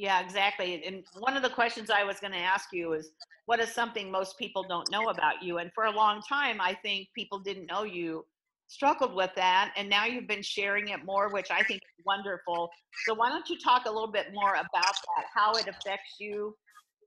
Yeah, 0.00 0.22
exactly. 0.22 0.82
And 0.86 1.04
one 1.18 1.36
of 1.36 1.42
the 1.42 1.50
questions 1.50 1.90
I 1.90 2.04
was 2.04 2.20
going 2.20 2.32
to 2.32 2.38
ask 2.38 2.70
you 2.72 2.94
is 2.94 3.10
what 3.44 3.60
is 3.60 3.68
something 3.68 4.10
most 4.10 4.38
people 4.38 4.64
don't 4.66 4.90
know 4.90 5.10
about 5.10 5.42
you? 5.42 5.58
And 5.58 5.70
for 5.74 5.84
a 5.84 5.90
long 5.90 6.22
time, 6.26 6.58
I 6.58 6.72
think 6.72 7.08
people 7.14 7.38
didn't 7.38 7.66
know 7.66 7.82
you 7.82 8.24
struggled 8.66 9.14
with 9.14 9.30
that. 9.36 9.74
And 9.76 9.90
now 9.90 10.06
you've 10.06 10.26
been 10.26 10.42
sharing 10.42 10.88
it 10.88 11.04
more, 11.04 11.28
which 11.28 11.50
I 11.50 11.62
think 11.64 11.82
is 11.82 12.04
wonderful. 12.06 12.70
So 13.06 13.12
why 13.12 13.28
don't 13.28 13.46
you 13.50 13.58
talk 13.62 13.84
a 13.84 13.90
little 13.90 14.10
bit 14.10 14.28
more 14.32 14.54
about 14.54 14.72
that, 14.72 15.26
how 15.34 15.52
it 15.52 15.68
affects 15.68 16.16
you 16.18 16.56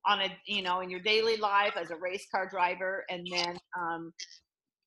on 0.05 0.21
a, 0.21 0.27
you 0.45 0.61
know, 0.61 0.81
in 0.81 0.91
your 0.91 0.99
daily 0.99 1.37
life 1.37 1.73
as 1.75 1.89
a 1.89 1.95
race 1.95 2.27
car 2.31 2.47
driver, 2.47 3.05
and 3.09 3.25
then 3.31 3.57
um, 3.75 4.13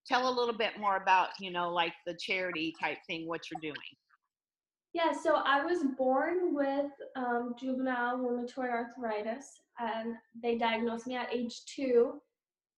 tell 0.06 0.28
a 0.28 0.32
little 0.32 0.56
bit 0.56 0.78
more 0.78 0.96
about, 0.96 1.30
you 1.40 1.50
know, 1.50 1.72
like 1.72 1.94
the 2.06 2.16
charity 2.20 2.72
type 2.80 2.98
thing, 3.08 3.26
what 3.26 3.40
you're 3.50 3.60
doing. 3.60 3.74
Yeah, 4.96 5.12
so 5.12 5.42
I 5.44 5.62
was 5.62 5.84
born 5.98 6.54
with 6.54 6.90
um, 7.16 7.54
juvenile 7.60 8.16
rheumatoid 8.16 8.70
arthritis, 8.70 9.60
and 9.78 10.14
they 10.42 10.56
diagnosed 10.56 11.06
me 11.06 11.16
at 11.16 11.28
age 11.30 11.60
two. 11.66 12.14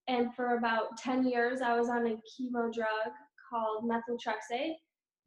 And 0.09 0.35
for 0.35 0.57
about 0.57 0.97
10 0.99 1.29
years, 1.29 1.61
I 1.61 1.79
was 1.79 1.89
on 1.89 2.09
a 2.09 2.17
chemo 2.17 2.75
drug 2.75 3.13
called 3.49 3.89
methotrexate, 3.89 4.75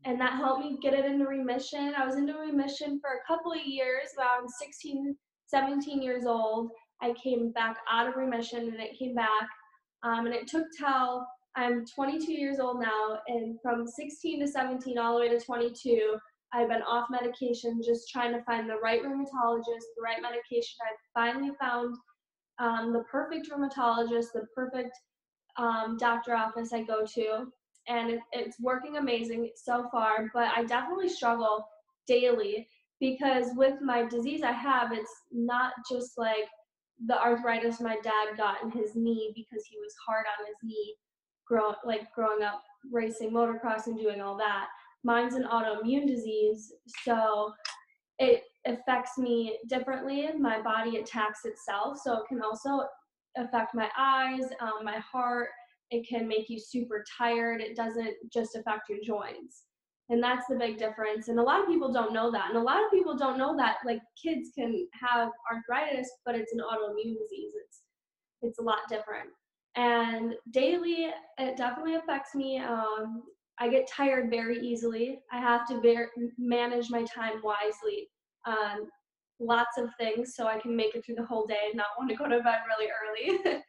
and 0.04 0.20
that 0.20 0.34
helped 0.34 0.66
me 0.66 0.80
get 0.82 0.94
it 0.94 1.06
into 1.06 1.26
remission. 1.26 1.94
I 1.98 2.06
was 2.06 2.18
into 2.18 2.34
remission 2.34 3.00
for 3.00 3.12
a 3.12 3.26
couple 3.26 3.54
of 3.54 3.66
years, 3.66 4.10
around 4.20 4.50
16, 4.50 5.16
17 5.46 6.02
years 6.02 6.26
old. 6.26 6.72
I 7.02 7.14
came 7.14 7.54
back 7.54 7.78
out 7.90 8.10
of 8.10 8.18
remission, 8.18 8.68
and 8.68 8.82
it 8.82 9.00
came 9.00 9.16
back. 9.16 9.48
Um, 10.04 10.26
and 10.26 10.36
it 10.36 10.46
took 10.46 10.66
till 10.78 11.26
I'm 11.56 11.86
22 11.86 12.34
years 12.34 12.60
old 12.60 12.82
now, 12.82 13.20
and 13.28 13.58
from 13.62 13.88
16 13.88 14.42
to 14.42 14.48
17, 14.48 14.98
all 14.98 15.14
the 15.14 15.22
way 15.22 15.30
to 15.30 15.40
22, 15.40 16.18
I've 16.54 16.70
been 16.70 16.82
off 16.82 17.08
medication, 17.10 17.82
just 17.84 18.10
trying 18.10 18.34
to 18.34 18.44
find 18.44 18.70
the 18.70 18.78
right 18.78 19.02
rheumatologist, 19.02 19.88
the 19.96 20.04
right 20.04 20.22
medication. 20.22 20.76
I 20.82 20.96
finally 21.14 21.52
found 21.60 21.96
um, 22.60 22.94
the 22.94 23.04
perfect 23.12 23.50
rheumatologist, 23.50 24.34
the 24.34 24.46
perfect 24.54 24.98
um, 25.58 25.98
doctor 25.98 26.36
office 26.36 26.74
I 26.74 26.84
go 26.84 27.06
to, 27.16 27.46
and 27.88 28.12
it, 28.12 28.20
it's 28.34 28.60
working 28.60 28.98
amazing 28.98 29.50
so 29.56 29.88
far. 29.92 30.30
But 30.34 30.50
I 30.56 30.64
definitely 30.66 31.10
struggle 31.10 31.66
daily 32.08 32.68
because 33.00 33.48
with 33.56 33.82
my 33.82 34.06
disease 34.06 34.44
I 34.44 34.52
have, 34.52 34.92
it's 34.92 35.12
not 35.32 35.74
just 35.90 36.18
like 36.18 36.50
the 37.08 37.20
arthritis 37.20 37.80
my 37.80 37.98
dad 38.04 38.38
got 38.38 38.62
in 38.62 38.70
his 38.70 38.96
knee 38.96 39.32
because 39.36 39.66
he 39.66 39.78
was 39.78 39.94
hard 40.06 40.26
on 40.40 40.46
his 40.46 40.56
knee, 40.64 40.96
grow 41.48 41.74
like 41.86 42.14
growing 42.14 42.44
up 42.44 42.62
racing 42.92 43.32
motocross 43.32 43.88
and 43.88 43.98
doing 43.98 44.22
all 44.22 44.38
that. 44.38 44.68
Mine's 45.04 45.36
an 45.36 45.48
autoimmune 45.52 46.08
disease, 46.08 46.74
so 47.04 47.52
it 48.20 48.44
affects 48.66 49.18
me 49.18 49.58
differently. 49.68 50.30
My 50.40 50.62
body 50.62 50.98
attacks 50.98 51.46
itself, 51.46 51.98
so 52.04 52.18
it 52.18 52.28
can 52.28 52.42
also 52.42 52.86
affect 53.38 53.74
my 53.74 53.90
eyes, 53.98 54.44
um, 54.60 54.84
my 54.84 55.00
heart. 55.00 55.50
It 55.90 56.08
can 56.08 56.28
make 56.28 56.50
you 56.50 56.60
super 56.60 57.04
tired. 57.18 57.62
It 57.62 57.76
doesn't 57.76 58.16
just 58.32 58.56
affect 58.56 58.90
your 58.90 59.00
joints. 59.04 59.64
And 60.10 60.22
that's 60.22 60.46
the 60.48 60.56
big 60.56 60.78
difference. 60.78 61.30
And 61.30 61.40
a 61.40 61.44
lot 61.44 61.62
of 61.62 61.68
people 61.68 61.92
don't 61.92 62.14
know 62.14 62.32
that. 62.32 62.50
And 62.50 62.58
a 62.58 62.62
lot 62.62 62.84
of 62.84 62.92
people 62.92 63.18
don't 63.18 63.38
know 63.38 63.56
that 63.58 63.78
like 63.86 64.02
kids 64.22 64.50
can 64.58 64.88
have 65.02 65.30
arthritis, 65.52 66.10
but 66.26 66.36
it's 66.36 66.54
an 66.54 66.60
autoimmune 66.60 67.18
disease. 67.18 67.54
It's 67.56 67.82
it's 68.42 68.60
a 68.60 68.64
lot 68.64 68.80
different. 68.90 69.30
And 69.76 70.34
daily, 70.52 71.12
it 71.38 71.58
definitely 71.58 71.96
affects 71.96 72.36
me. 72.36 72.60
Um, 72.60 73.24
I 73.62 73.68
get 73.70 73.88
tired 73.88 74.32
very 74.32 74.60
easily. 74.60 75.20
I 75.32 75.40
have 75.40 75.68
to 75.68 75.80
bear, 75.82 76.10
manage 76.40 76.90
my 76.90 77.04
time 77.04 77.42
wisely. 77.44 78.10
Um, 78.48 78.90
lots 79.40 79.78
of 79.78 79.90
things 80.00 80.34
so 80.36 80.48
I 80.48 80.58
can 80.58 80.76
make 80.76 80.96
it 80.96 81.06
through 81.06 81.16
the 81.16 81.26
whole 81.26 81.46
day 81.46 81.60
and 81.68 81.78
not 81.78 81.94
want 81.96 82.10
to 82.10 82.16
go 82.16 82.28
to 82.28 82.42
bed 82.42 82.62
really 82.68 82.90
early. 82.90 83.62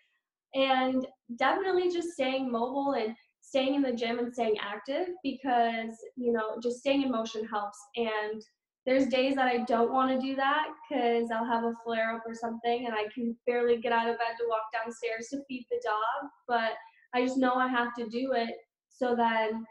and 0.54 1.06
definitely 1.36 1.90
just 1.90 2.12
staying 2.12 2.50
mobile 2.50 2.94
and 2.94 3.14
staying 3.42 3.74
in 3.74 3.82
the 3.82 3.92
gym 3.92 4.18
and 4.18 4.32
staying 4.32 4.56
active 4.62 5.08
because, 5.22 5.94
you 6.16 6.32
know, 6.32 6.58
just 6.62 6.78
staying 6.78 7.02
in 7.02 7.10
motion 7.10 7.46
helps. 7.46 7.78
And 7.96 8.42
there's 8.86 9.08
days 9.08 9.34
that 9.34 9.46
I 9.46 9.58
don't 9.64 9.92
want 9.92 10.10
to 10.10 10.26
do 10.26 10.34
that 10.36 10.68
because 10.88 11.30
I'll 11.30 11.44
have 11.44 11.64
a 11.64 11.74
flare 11.84 12.14
up 12.14 12.22
or 12.26 12.34
something 12.34 12.86
and 12.86 12.94
I 12.94 13.08
can 13.14 13.36
barely 13.46 13.76
get 13.76 13.92
out 13.92 14.08
of 14.08 14.16
bed 14.16 14.36
to 14.38 14.46
walk 14.48 14.72
downstairs 14.72 15.28
to 15.32 15.42
feed 15.48 15.66
the 15.70 15.82
dog. 15.84 16.30
But 16.48 16.72
I 17.14 17.26
just 17.26 17.36
know 17.36 17.56
I 17.56 17.68
have 17.68 17.94
to 17.98 18.08
do 18.08 18.32
it 18.32 18.54
so 18.88 19.16
then 19.16 19.64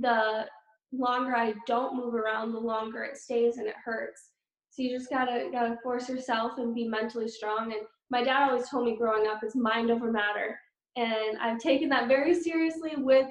the 0.00 0.46
longer 0.92 1.34
I 1.34 1.54
don't 1.66 1.96
move 1.96 2.14
around, 2.14 2.52
the 2.52 2.58
longer 2.58 3.02
it 3.02 3.16
stays 3.16 3.58
and 3.58 3.66
it 3.66 3.74
hurts. 3.84 4.30
So 4.70 4.82
you 4.82 4.96
just 4.96 5.10
gotta 5.10 5.48
gotta 5.52 5.78
force 5.82 6.08
yourself 6.08 6.58
and 6.58 6.74
be 6.74 6.86
mentally 6.86 7.28
strong. 7.28 7.72
And 7.72 7.82
my 8.10 8.22
dad 8.22 8.50
always 8.50 8.68
told 8.68 8.86
me 8.86 8.96
growing 8.96 9.26
up, 9.28 9.40
it's 9.42 9.54
mind 9.54 9.90
over 9.90 10.10
matter. 10.10 10.58
And 10.96 11.38
I've 11.40 11.58
taken 11.58 11.88
that 11.90 12.08
very 12.08 12.34
seriously 12.34 12.92
with 12.96 13.26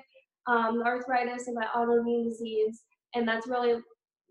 um, 0.48 0.82
arthritis 0.86 1.48
and 1.48 1.56
my 1.56 1.68
autoimmune 1.76 2.26
disease. 2.26 2.84
And 3.16 3.28
that's 3.28 3.48
really 3.48 3.82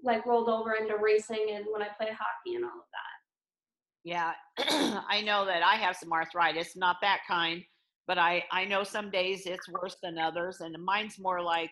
like 0.03 0.27
rolled 0.27 0.49
over 0.49 0.75
into 0.75 0.97
racing 0.97 1.49
and 1.55 1.64
when 1.71 1.83
I 1.83 1.88
play 1.97 2.09
hockey 2.09 2.57
and 2.57 2.64
all 2.64 2.71
of 2.71 2.87
that. 2.92 3.12
Yeah, 4.05 4.33
I 5.09 5.23
know 5.23 5.47
that 5.47 5.62
I 5.62 5.77
have 5.77 5.97
some 5.97 6.12
arthritis, 6.12 6.77
not 6.77 6.97
that 7.03 7.21
kind, 7.29 7.62
but 8.09 8.18
I, 8.18 8.45
I 8.51 8.64
know 8.64 8.83
some 8.83 9.11
days 9.11 9.47
it's 9.47 9.68
worse 9.68 9.97
than 10.03 10.18
others. 10.18 10.61
And 10.61 10.75
mine's 10.83 11.18
more 11.21 11.40
like 11.40 11.71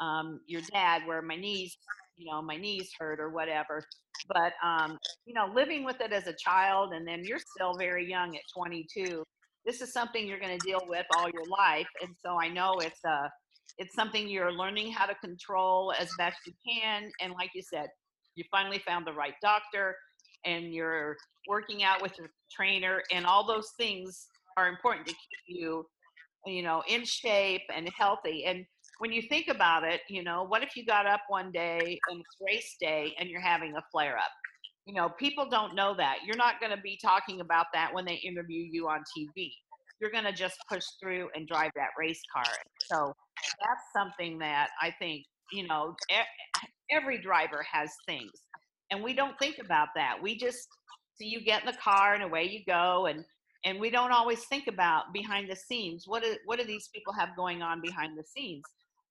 um, 0.00 0.40
your 0.46 0.62
dad, 0.72 1.02
where 1.06 1.22
my 1.22 1.36
knees, 1.36 1.76
you 2.16 2.30
know, 2.30 2.42
my 2.42 2.56
knees 2.56 2.90
hurt 2.98 3.20
or 3.20 3.30
whatever. 3.30 3.82
But, 4.28 4.52
um, 4.64 4.98
you 5.24 5.34
know, 5.34 5.46
living 5.54 5.84
with 5.84 6.00
it 6.00 6.12
as 6.12 6.26
a 6.26 6.34
child 6.34 6.92
and 6.92 7.06
then 7.06 7.22
you're 7.24 7.40
still 7.54 7.74
very 7.78 8.08
young 8.08 8.34
at 8.34 8.42
22, 8.56 9.22
this 9.64 9.80
is 9.80 9.92
something 9.92 10.26
you're 10.26 10.40
going 10.40 10.58
to 10.58 10.66
deal 10.66 10.80
with 10.88 11.06
all 11.16 11.28
your 11.28 11.44
life. 11.48 11.88
And 12.02 12.14
so 12.24 12.40
I 12.40 12.48
know 12.48 12.74
it's 12.80 13.00
a, 13.04 13.10
uh, 13.10 13.28
it's 13.78 13.94
something 13.94 14.26
you're 14.26 14.52
learning 14.52 14.90
how 14.90 15.04
to 15.04 15.14
control 15.16 15.92
as 15.98 16.08
best 16.16 16.38
you 16.46 16.52
can. 16.66 17.10
And 17.20 17.34
like 17.34 17.50
you 17.54 17.60
said, 17.60 17.88
you 18.34 18.44
finally 18.50 18.80
found 18.86 19.06
the 19.06 19.12
right 19.12 19.34
doctor 19.42 19.94
and 20.46 20.72
you're 20.72 21.16
working 21.48 21.82
out 21.82 22.00
with 22.00 22.12
your 22.18 22.28
trainer 22.50 23.02
and 23.12 23.26
all 23.26 23.46
those 23.46 23.72
things 23.76 24.28
are 24.56 24.68
important 24.68 25.06
to 25.06 25.12
keep 25.12 25.58
you 25.58 25.84
you 26.46 26.62
know 26.62 26.82
in 26.88 27.04
shape 27.04 27.62
and 27.74 27.90
healthy 27.96 28.44
and 28.46 28.64
when 28.98 29.12
you 29.12 29.22
think 29.22 29.48
about 29.48 29.84
it 29.84 30.00
you 30.08 30.22
know 30.22 30.44
what 30.44 30.62
if 30.62 30.76
you 30.76 30.84
got 30.84 31.06
up 31.06 31.20
one 31.28 31.50
day 31.52 31.98
and 32.10 32.20
it's 32.20 32.36
race 32.40 32.76
day 32.80 33.14
and 33.18 33.28
you're 33.28 33.40
having 33.40 33.74
a 33.76 33.82
flare 33.92 34.16
up? 34.16 34.30
You 34.86 34.94
know 34.94 35.08
people 35.18 35.48
don't 35.48 35.74
know 35.74 35.94
that. 35.96 36.18
You're 36.24 36.36
not 36.36 36.60
going 36.60 36.74
to 36.74 36.80
be 36.80 36.98
talking 37.02 37.40
about 37.40 37.66
that 37.74 37.92
when 37.92 38.04
they 38.04 38.14
interview 38.14 38.66
you 38.70 38.88
on 38.88 39.00
tv 39.16 39.52
you're 39.98 40.10
going 40.10 40.24
to 40.24 40.32
just 40.32 40.58
push 40.70 40.84
through 41.00 41.30
and 41.34 41.48
drive 41.48 41.70
that 41.74 41.88
race 41.98 42.20
car. 42.30 42.52
So 42.90 43.14
that's 43.62 43.82
something 43.96 44.38
that 44.38 44.68
i 44.82 44.90
think 44.98 45.24
you 45.52 45.66
know 45.66 45.94
every 46.90 47.20
driver 47.20 47.64
has 47.72 47.90
things 48.06 48.32
and 48.90 49.02
we 49.02 49.14
don't 49.14 49.38
think 49.38 49.56
about 49.58 49.88
that. 49.96 50.16
We 50.20 50.36
just 50.36 50.68
see 51.18 51.26
you 51.26 51.40
get 51.40 51.62
in 51.62 51.66
the 51.66 51.78
car 51.78 52.14
and 52.14 52.22
away 52.22 52.44
you 52.44 52.60
go 52.66 53.06
and 53.06 53.24
and 53.64 53.80
we 53.80 53.90
don't 53.90 54.12
always 54.12 54.44
think 54.44 54.68
about 54.68 55.12
behind 55.12 55.50
the 55.50 55.56
scenes. 55.56 56.04
What 56.06 56.22
do, 56.22 56.36
what 56.44 56.60
do 56.60 56.64
these 56.64 56.88
people 56.94 57.12
have 57.14 57.30
going 57.36 57.62
on 57.62 57.80
behind 57.80 58.16
the 58.16 58.22
scenes 58.22 58.62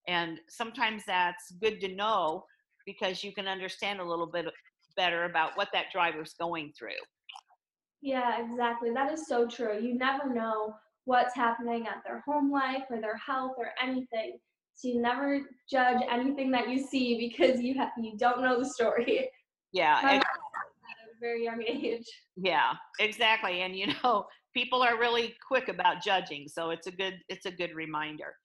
and 0.08 0.40
sometimes 0.50 1.04
that's 1.06 1.52
good 1.62 1.80
to 1.82 1.88
know 1.88 2.46
because 2.86 3.24
you 3.24 3.32
can 3.32 3.48
understand 3.48 4.00
a 4.00 4.04
little 4.04 4.28
bit 4.28 4.46
better 4.96 5.26
about 5.26 5.52
what 5.56 5.70
that 5.74 5.86
driver's 5.92 6.36
going 6.40 6.72
through. 6.78 6.92
Yeah 8.02 8.44
exactly 8.44 8.92
that 8.92 9.12
is 9.12 9.28
so 9.28 9.48
true 9.48 9.80
you 9.82 9.98
never 9.98 10.32
know 10.32 10.76
what's 11.06 11.36
happening 11.36 11.88
at 11.88 12.04
their 12.06 12.22
home 12.22 12.52
life 12.52 12.84
or 12.90 13.02
their 13.02 13.18
health 13.18 13.54
or 13.58 13.70
anything 13.82 14.38
so 14.76 14.90
you 14.90 15.02
never 15.02 15.40
judge 15.72 16.02
anything 16.12 16.52
that 16.52 16.70
you 16.70 16.78
see 16.78 17.18
because 17.30 17.62
you 17.62 17.74
have 17.76 17.90
you 17.98 18.18
don't 18.18 18.42
know 18.42 18.60
the 18.60 18.70
story. 18.70 19.30
Yeah 19.72 20.00
at 20.04 20.22
a 20.22 21.20
very 21.20 21.46
young 21.46 21.64
age. 21.64 22.06
Yeah 22.36 22.74
exactly 23.00 23.62
and 23.62 23.76
you 23.76 23.88
know 24.04 24.26
people 24.54 24.84
are 24.84 25.00
really 25.00 25.36
quick 25.48 25.68
about 25.70 26.04
judging 26.04 26.48
so 26.48 26.70
it's 26.70 26.88
a 26.88 26.92
good 26.92 27.16
it's 27.30 27.46
a 27.46 27.52
good 27.52 27.74
reminder 27.74 28.36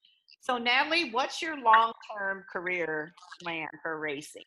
so 0.41 0.59
natalie 0.59 1.11
what's 1.11 1.41
your 1.43 1.61
long-term 1.61 2.45
career 2.53 3.13
plan 3.43 3.69
for 3.83 3.99
racing? 4.01 4.45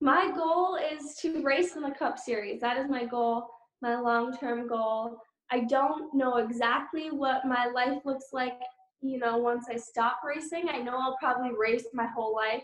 My 0.00 0.30
goal 0.34 0.76
is 0.76 1.14
to 1.22 1.42
race 1.42 1.76
in 1.76 1.82
the 1.82 1.90
cup 1.90 2.18
series. 2.18 2.60
That 2.60 2.76
is 2.76 2.90
my 2.90 3.04
goal 3.04 3.48
my 3.82 4.00
long-term 4.00 4.66
goal. 4.66 5.18
I 5.50 5.60
don't 5.60 6.14
know 6.14 6.36
exactly 6.36 7.10
what 7.10 7.44
my 7.46 7.66
life 7.66 7.98
looks 8.04 8.26
like 8.32 8.58
you 9.02 9.18
know 9.18 9.36
once 9.36 9.66
i 9.70 9.76
stop 9.76 10.20
racing. 10.24 10.68
I 10.70 10.78
know 10.78 10.96
i'll 10.98 11.16
probably 11.20 11.52
race 11.56 11.86
my 11.92 12.06
whole 12.06 12.34
life 12.34 12.62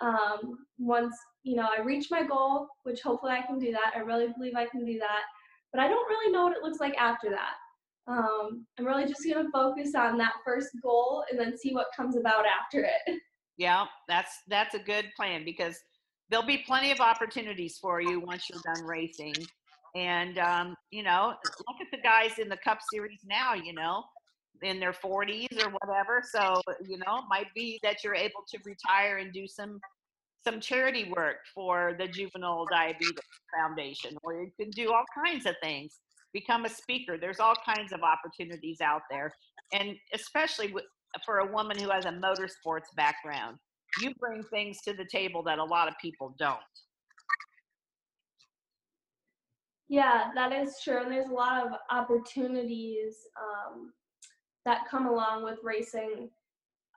um, 0.00 0.66
once 0.78 1.14
you 1.42 1.56
know 1.56 1.68
i 1.76 1.82
reach 1.82 2.10
my 2.10 2.22
goal 2.22 2.68
which 2.84 3.02
hopefully 3.02 3.32
i 3.32 3.42
can 3.42 3.58
do 3.58 3.70
that. 3.72 3.92
I 3.94 4.00
really 4.00 4.28
believe 4.36 4.54
i 4.56 4.66
can 4.66 4.84
do 4.84 4.98
that. 4.98 5.22
But 5.72 5.82
I 5.82 5.88
don't 5.88 6.08
really 6.08 6.32
know 6.32 6.44
what 6.44 6.56
it 6.56 6.62
looks 6.62 6.80
like 6.80 6.96
after 6.96 7.30
that. 7.30 7.54
Um, 8.06 8.66
I'm 8.78 8.84
really 8.84 9.06
just 9.06 9.24
going 9.24 9.44
to 9.44 9.50
focus 9.50 9.94
on 9.94 10.18
that 10.18 10.34
first 10.44 10.70
goal 10.82 11.24
and 11.30 11.38
then 11.38 11.56
see 11.56 11.72
what 11.72 11.86
comes 11.96 12.16
about 12.16 12.44
after 12.46 12.84
it. 12.84 13.20
Yeah, 13.56 13.84
that's 14.08 14.32
that's 14.48 14.74
a 14.74 14.80
good 14.80 15.12
plan 15.14 15.44
because 15.44 15.78
there'll 16.28 16.44
be 16.44 16.64
plenty 16.66 16.90
of 16.90 16.98
opportunities 16.98 17.78
for 17.80 18.00
you 18.00 18.18
once 18.18 18.50
you're 18.50 18.74
done 18.74 18.84
racing. 18.84 19.36
And 19.94 20.38
um, 20.40 20.74
you 20.90 21.04
know, 21.04 21.34
look 21.68 21.76
at 21.80 21.86
the 21.92 22.02
guys 22.02 22.40
in 22.40 22.48
the 22.48 22.56
Cup 22.56 22.78
Series 22.92 23.20
now. 23.24 23.54
You 23.54 23.72
know, 23.72 24.02
in 24.62 24.80
their 24.80 24.92
40s 24.92 25.64
or 25.64 25.70
whatever. 25.70 26.22
So 26.24 26.60
you 26.86 26.98
know, 26.98 27.18
it 27.18 27.24
might 27.28 27.46
be 27.54 27.78
that 27.82 28.02
you're 28.02 28.14
able 28.14 28.44
to 28.48 28.58
retire 28.64 29.18
and 29.18 29.32
do 29.32 29.46
some 29.46 29.78
some 30.46 30.60
charity 30.60 31.10
work 31.16 31.36
for 31.54 31.96
the 31.98 32.06
Juvenile 32.06 32.66
Diabetes 32.70 33.14
Foundation, 33.56 34.16
or 34.22 34.34
you 34.34 34.50
can 34.60 34.70
do 34.70 34.92
all 34.92 35.04
kinds 35.24 35.46
of 35.46 35.54
things. 35.62 36.00
Become 36.34 36.66
a 36.66 36.68
speaker. 36.68 37.16
There's 37.16 37.40
all 37.40 37.54
kinds 37.64 37.92
of 37.92 38.00
opportunities 38.02 38.82
out 38.82 39.02
there, 39.10 39.32
and 39.72 39.94
especially 40.12 40.74
for 41.24 41.38
a 41.38 41.52
woman 41.52 41.78
who 41.78 41.88
has 41.88 42.04
a 42.04 42.10
motorsports 42.10 42.92
background, 42.96 43.56
you 44.02 44.12
bring 44.18 44.42
things 44.42 44.78
to 44.82 44.92
the 44.92 45.06
table 45.10 45.42
that 45.44 45.58
a 45.58 45.64
lot 45.64 45.88
of 45.88 45.94
people 46.02 46.34
don't. 46.38 46.58
Yeah, 49.88 50.30
that 50.34 50.52
is 50.52 50.74
true. 50.82 51.02
And 51.02 51.12
there's 51.12 51.28
a 51.28 51.32
lot 51.32 51.64
of 51.64 51.72
opportunities 51.90 53.14
um, 53.40 53.92
that 54.64 54.88
come 54.90 55.06
along 55.06 55.44
with 55.44 55.58
racing 55.62 56.30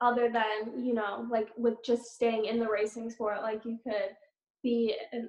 other 0.00 0.30
than 0.30 0.84
you 0.84 0.94
know 0.94 1.26
like 1.28 1.48
with 1.56 1.74
just 1.84 2.14
staying 2.14 2.44
in 2.44 2.60
the 2.60 2.68
racing 2.68 3.10
sport 3.10 3.42
like 3.42 3.64
you 3.64 3.78
could 3.82 4.14
be 4.62 4.94
an, 5.12 5.28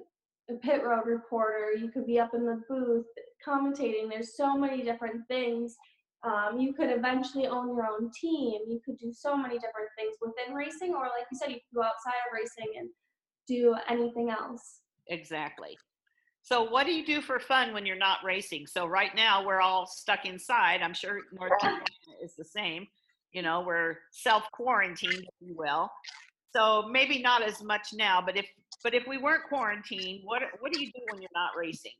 a 0.50 0.54
pit 0.54 0.82
road 0.84 1.06
reporter 1.06 1.72
you 1.76 1.90
could 1.90 2.06
be 2.06 2.18
up 2.18 2.34
in 2.34 2.44
the 2.44 2.60
booth 2.68 3.06
commentating 3.46 4.08
there's 4.08 4.36
so 4.36 4.56
many 4.56 4.82
different 4.82 5.26
things. 5.28 5.76
Um, 6.22 6.60
you 6.60 6.74
could 6.74 6.90
eventually 6.90 7.46
own 7.46 7.68
your 7.68 7.86
own 7.86 8.10
team 8.10 8.60
you 8.68 8.80
could 8.84 8.98
do 8.98 9.12
so 9.12 9.36
many 9.36 9.54
different 9.54 9.88
things 9.96 10.16
within 10.20 10.54
racing 10.54 10.94
or 10.94 11.04
like 11.04 11.26
you 11.32 11.38
said 11.38 11.48
you 11.48 11.54
could 11.54 11.76
go 11.76 11.82
outside 11.82 12.20
of 12.28 12.34
racing 12.34 12.78
and 12.78 12.88
do 13.48 13.74
anything 13.88 14.30
else. 14.30 14.80
Exactly. 15.08 15.78
So 16.42 16.62
what 16.62 16.86
do 16.86 16.92
you 16.92 17.04
do 17.04 17.20
for 17.20 17.38
fun 17.38 17.72
when 17.72 17.86
you're 17.86 17.96
not 17.96 18.18
racing? 18.24 18.66
So 18.66 18.86
right 18.86 19.14
now 19.14 19.46
we're 19.46 19.60
all 19.60 19.86
stuck 19.86 20.26
inside 20.26 20.82
i'm 20.82 20.94
sure 20.94 21.20
north 21.32 21.52
carolina 21.60 21.84
is 22.22 22.34
the 22.36 22.44
same 22.44 22.86
you 23.32 23.42
know 23.42 23.62
we're 23.66 23.96
self 24.10 24.44
quarantined 24.52 25.14
if 25.14 25.34
you 25.40 25.54
will. 25.56 25.90
So 26.54 26.88
maybe 26.90 27.22
not 27.22 27.42
as 27.42 27.62
much 27.62 27.88
now 27.94 28.20
but 28.24 28.36
if 28.36 28.46
But 28.82 28.94
if 28.94 29.06
we 29.06 29.18
weren't 29.18 29.44
quarantined, 29.48 30.20
what 30.24 30.42
what 30.60 30.72
do 30.72 30.80
you 30.80 30.86
do 30.86 31.00
when 31.10 31.20
you're 31.20 31.30
not 31.34 31.50
racing? 31.56 31.92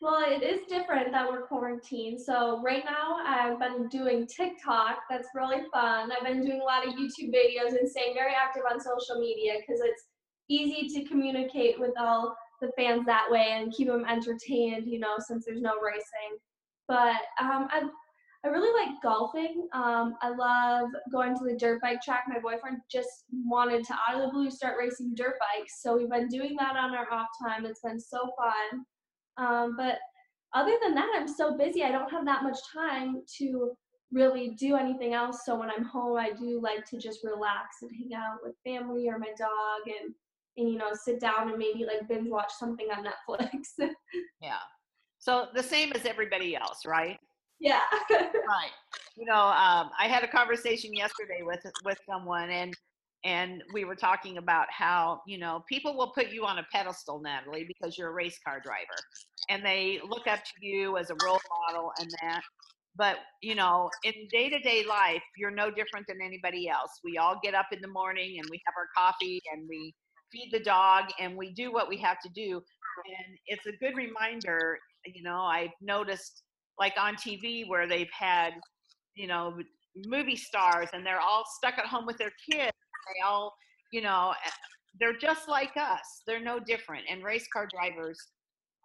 Well, 0.00 0.22
it 0.24 0.44
is 0.44 0.60
different 0.68 1.10
that 1.10 1.28
we're 1.28 1.46
quarantined. 1.46 2.20
So 2.20 2.62
right 2.62 2.84
now 2.84 3.16
I've 3.26 3.58
been 3.58 3.88
doing 3.88 4.26
TikTok. 4.28 4.98
That's 5.10 5.28
really 5.34 5.62
fun. 5.72 6.12
I've 6.12 6.24
been 6.24 6.44
doing 6.44 6.60
a 6.60 6.64
lot 6.64 6.86
of 6.86 6.94
YouTube 6.94 7.34
videos 7.34 7.76
and 7.78 7.88
staying 7.88 8.14
very 8.14 8.32
active 8.32 8.62
on 8.70 8.80
social 8.80 9.18
media 9.18 9.54
because 9.58 9.80
it's 9.82 10.04
easy 10.48 10.88
to 10.94 11.08
communicate 11.08 11.80
with 11.80 11.92
all 11.98 12.36
the 12.60 12.70
fans 12.76 13.06
that 13.06 13.26
way 13.28 13.48
and 13.52 13.72
keep 13.72 13.88
them 13.88 14.04
entertained, 14.04 14.86
you 14.86 15.00
know, 15.00 15.16
since 15.18 15.44
there's 15.44 15.60
no 15.60 15.80
racing. 15.80 16.38
But 16.86 17.16
um, 17.40 17.68
I, 17.70 17.82
I 18.44 18.48
really 18.48 18.72
like 18.72 19.02
golfing. 19.02 19.68
Um, 19.72 20.14
I 20.22 20.28
love 20.30 20.88
going 21.10 21.34
to 21.36 21.44
the 21.44 21.56
dirt 21.56 21.80
bike 21.82 22.00
track. 22.02 22.24
My 22.28 22.38
boyfriend 22.38 22.78
just 22.90 23.24
wanted 23.32 23.84
to 23.86 23.94
out 23.94 24.14
of 24.14 24.22
the 24.22 24.32
blue 24.32 24.50
start 24.50 24.76
racing 24.78 25.14
dirt 25.16 25.34
bikes. 25.40 25.82
So 25.82 25.96
we've 25.96 26.10
been 26.10 26.28
doing 26.28 26.54
that 26.58 26.76
on 26.76 26.94
our 26.94 27.12
off 27.12 27.26
time. 27.44 27.66
It's 27.66 27.80
been 27.80 27.98
so 27.98 28.30
fun. 28.38 28.84
Um, 29.38 29.76
but 29.76 29.98
other 30.54 30.74
than 30.82 30.94
that, 30.94 31.10
I'm 31.16 31.26
so 31.26 31.56
busy. 31.56 31.82
I 31.82 31.90
don't 31.90 32.10
have 32.10 32.24
that 32.26 32.44
much 32.44 32.58
time 32.72 33.22
to 33.38 33.72
really 34.12 34.54
do 34.58 34.76
anything 34.76 35.14
else. 35.14 35.40
So 35.44 35.58
when 35.58 35.70
I'm 35.70 35.84
home, 35.84 36.16
I 36.16 36.30
do 36.30 36.60
like 36.62 36.84
to 36.90 36.98
just 36.98 37.24
relax 37.24 37.76
and 37.82 37.90
hang 37.90 38.14
out 38.14 38.38
with 38.42 38.54
family 38.64 39.08
or 39.08 39.18
my 39.18 39.32
dog 39.36 39.82
and, 39.86 40.14
and 40.56 40.68
you 40.70 40.78
know, 40.78 40.90
sit 40.94 41.20
down 41.20 41.48
and 41.48 41.58
maybe 41.58 41.84
like 41.84 42.08
binge 42.08 42.30
watch 42.30 42.52
something 42.58 42.86
on 42.96 43.04
Netflix. 43.04 43.50
yeah. 44.40 44.58
So 45.18 45.48
the 45.54 45.62
same 45.62 45.92
as 45.92 46.06
everybody 46.06 46.56
else, 46.56 46.86
right? 46.86 47.18
Yeah. 47.60 47.80
right. 48.10 48.70
You 49.16 49.26
know, 49.26 49.34
um, 49.34 49.90
I 49.98 50.06
had 50.06 50.22
a 50.22 50.28
conversation 50.28 50.94
yesterday 50.94 51.40
with 51.42 51.60
with 51.84 51.98
someone, 52.08 52.50
and 52.50 52.74
and 53.24 53.62
we 53.72 53.84
were 53.84 53.96
talking 53.96 54.38
about 54.38 54.66
how 54.70 55.20
you 55.26 55.38
know 55.38 55.64
people 55.68 55.96
will 55.96 56.12
put 56.12 56.28
you 56.30 56.44
on 56.44 56.58
a 56.58 56.66
pedestal 56.72 57.20
natalie 57.20 57.64
because 57.66 57.98
you're 57.98 58.10
a 58.10 58.12
race 58.12 58.38
car 58.44 58.60
driver 58.60 58.86
and 59.48 59.64
they 59.64 60.00
look 60.08 60.26
up 60.26 60.40
to 60.44 60.66
you 60.66 60.96
as 60.96 61.10
a 61.10 61.16
role 61.24 61.40
model 61.66 61.90
and 61.98 62.08
that 62.22 62.42
but 62.96 63.16
you 63.42 63.54
know 63.54 63.90
in 64.04 64.12
day-to-day 64.30 64.84
life 64.88 65.22
you're 65.36 65.50
no 65.50 65.70
different 65.70 66.06
than 66.06 66.18
anybody 66.24 66.68
else 66.68 66.90
we 67.04 67.18
all 67.18 67.38
get 67.42 67.54
up 67.54 67.66
in 67.72 67.80
the 67.80 67.88
morning 67.88 68.38
and 68.38 68.48
we 68.50 68.60
have 68.66 68.74
our 68.76 68.88
coffee 68.96 69.40
and 69.52 69.68
we 69.68 69.92
feed 70.30 70.50
the 70.52 70.60
dog 70.60 71.04
and 71.18 71.36
we 71.36 71.52
do 71.54 71.72
what 71.72 71.88
we 71.88 71.96
have 71.96 72.20
to 72.20 72.28
do 72.34 72.56
and 72.56 73.38
it's 73.46 73.66
a 73.66 73.72
good 73.84 73.96
reminder 73.96 74.78
you 75.06 75.22
know 75.22 75.40
i've 75.40 75.70
noticed 75.80 76.42
like 76.78 76.94
on 76.98 77.14
tv 77.16 77.66
where 77.68 77.86
they've 77.86 78.10
had 78.16 78.52
you 79.14 79.26
know 79.26 79.56
movie 80.06 80.36
stars 80.36 80.88
and 80.92 81.04
they're 81.04 81.20
all 81.20 81.44
stuck 81.56 81.78
at 81.78 81.86
home 81.86 82.06
with 82.06 82.16
their 82.18 82.32
kids 82.50 82.72
they 83.14 83.26
all, 83.26 83.54
you 83.92 84.00
know, 84.00 84.34
eh, 84.44 84.50
they're 85.00 85.16
just 85.16 85.48
like 85.48 85.76
us. 85.76 86.22
They're 86.26 86.42
no 86.42 86.58
different. 86.58 87.04
And 87.10 87.22
race 87.24 87.46
car 87.52 87.66
drivers 87.72 88.18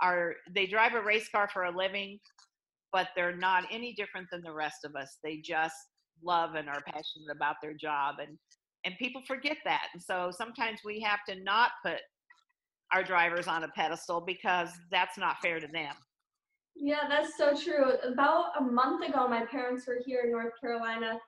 are, 0.02 0.36
they 0.54 0.66
drive 0.66 0.94
a 0.94 1.02
race 1.02 1.30
car 1.30 1.50
for 1.52 1.64
a 1.64 1.76
living, 1.76 2.20
but 2.92 3.10
they're 3.16 3.36
not 3.36 3.66
any 3.72 3.94
different 3.94 4.28
than 4.32 4.42
the 4.44 4.54
rest 4.54 4.86
of 4.86 4.96
us. 4.96 5.18
They 5.24 5.38
just 5.38 5.76
love 6.24 6.56
and 6.56 6.70
are 6.70 6.82
passionate 6.86 7.32
about 7.36 7.56
their 7.62 7.74
job. 7.74 8.16
And, 8.20 8.38
and 8.86 8.96
people 9.00 9.22
forget 9.28 9.58
that. 9.66 9.88
And 9.94 10.02
so 10.02 10.32
sometimes 10.36 10.80
we 10.86 11.00
have 11.02 11.20
to 11.30 11.42
not 11.44 11.72
put 11.86 12.00
our 12.94 13.04
drivers 13.04 13.48
on 13.48 13.64
a 13.64 13.70
pedestal 13.70 14.22
because 14.22 14.70
that's 14.92 15.18
not 15.18 15.38
fair 15.42 15.60
to 15.60 15.68
them. 15.68 15.96
Yeah, 16.76 17.08
that's 17.08 17.38
so 17.38 17.54
true. 17.56 17.94
About 18.04 18.60
a 18.60 18.62
month 18.62 19.08
ago, 19.08 19.28
my 19.28 19.46
parents 19.46 19.88
were 19.88 20.00
here 20.06 20.22
in 20.26 20.32
North 20.32 20.54
Carolina 20.60 21.20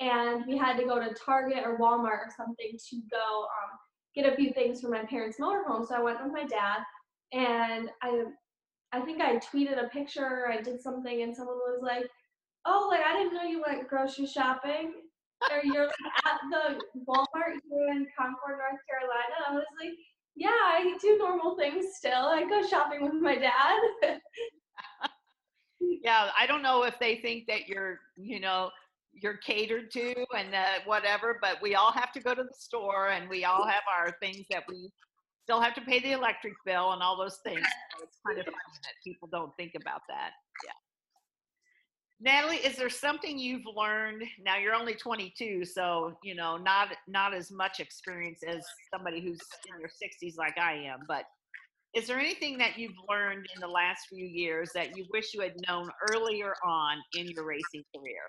and 0.00 0.44
we 0.46 0.56
had 0.56 0.76
to 0.76 0.84
go 0.84 0.98
to 0.98 1.14
Target 1.14 1.64
or 1.64 1.78
Walmart 1.78 2.26
or 2.26 2.32
something 2.36 2.78
to 2.90 2.96
go 3.10 3.42
um, 3.42 3.78
get 4.14 4.32
a 4.32 4.36
few 4.36 4.52
things 4.52 4.80
for 4.80 4.88
my 4.88 5.04
parents' 5.04 5.38
motorhome. 5.40 5.86
So 5.86 5.94
I 5.94 6.00
went 6.00 6.22
with 6.22 6.32
my 6.32 6.44
dad, 6.44 6.78
and 7.32 7.90
I, 8.02 8.24
I 8.92 9.00
think 9.02 9.20
I 9.20 9.36
tweeted 9.36 9.82
a 9.82 9.88
picture. 9.88 10.48
I 10.50 10.60
did 10.60 10.80
something, 10.80 11.22
and 11.22 11.34
someone 11.34 11.56
was 11.58 11.80
like, 11.80 12.06
"Oh, 12.64 12.88
like 12.90 13.02
I 13.06 13.16
didn't 13.16 13.34
know 13.34 13.44
you 13.44 13.62
went 13.66 13.88
grocery 13.88 14.26
shopping." 14.26 14.94
or 15.50 15.60
you're 15.62 15.88
at 16.24 16.40
the 16.50 16.78
Walmart 17.06 17.58
here 17.68 17.88
in 17.90 18.06
Concord, 18.16 18.58
North 18.58 18.80
Carolina. 18.88 19.36
I 19.48 19.54
was 19.54 19.64
like, 19.80 19.94
yeah, 20.36 20.48
I 20.48 20.96
do 21.00 21.18
normal 21.18 21.56
things 21.56 21.86
still. 21.96 22.12
I 22.12 22.44
go 22.48 22.66
shopping 22.66 23.02
with 23.02 23.14
my 23.14 23.36
dad. 23.36 23.80
yeah, 25.80 26.30
I 26.38 26.46
don't 26.46 26.62
know 26.62 26.84
if 26.84 26.98
they 26.98 27.16
think 27.16 27.46
that 27.48 27.68
you're, 27.68 28.00
you 28.16 28.40
know, 28.40 28.70
you're 29.12 29.36
catered 29.36 29.90
to 29.92 30.14
and 30.36 30.54
whatever, 30.86 31.38
but 31.40 31.62
we 31.62 31.74
all 31.74 31.92
have 31.92 32.12
to 32.12 32.20
go 32.20 32.34
to 32.34 32.42
the 32.42 32.54
store 32.56 33.10
and 33.10 33.28
we 33.28 33.44
all 33.44 33.66
have 33.66 33.82
our 33.96 34.16
things 34.20 34.44
that 34.50 34.64
we 34.68 34.90
still 35.44 35.60
have 35.60 35.74
to 35.74 35.80
pay 35.82 36.00
the 36.00 36.12
electric 36.12 36.54
bill 36.64 36.92
and 36.92 37.02
all 37.02 37.16
those 37.16 37.38
things. 37.44 37.60
So 37.96 38.04
it's 38.04 38.18
kind 38.26 38.38
of 38.38 38.44
funny 38.46 38.56
that 38.82 38.94
people 39.04 39.28
don't 39.30 39.52
think 39.56 39.72
about 39.80 40.00
that. 40.08 40.30
Yeah. 40.64 40.72
Natalie, 42.20 42.56
is 42.56 42.76
there 42.76 42.88
something 42.88 43.38
you've 43.38 43.66
learned? 43.76 44.22
Now 44.42 44.56
you're 44.56 44.74
only 44.74 44.94
22, 44.94 45.64
so 45.64 46.16
you 46.22 46.34
know 46.34 46.56
not 46.56 46.88
not 47.06 47.34
as 47.34 47.50
much 47.50 47.80
experience 47.80 48.40
as 48.46 48.64
somebody 48.92 49.20
who's 49.20 49.40
in 49.68 49.80
your 49.80 49.90
60s 49.90 50.38
like 50.38 50.56
I 50.58 50.74
am. 50.74 51.00
But 51.06 51.24
is 51.94 52.06
there 52.06 52.18
anything 52.18 52.58
that 52.58 52.78
you've 52.78 52.92
learned 53.08 53.46
in 53.54 53.60
the 53.60 53.68
last 53.68 54.06
few 54.08 54.24
years 54.24 54.70
that 54.74 54.96
you 54.96 55.06
wish 55.12 55.32
you 55.32 55.40
had 55.40 55.52
known 55.68 55.90
earlier 56.12 56.54
on 56.64 56.98
in 57.16 57.28
your 57.28 57.46
racing 57.46 57.84
career? 57.94 58.22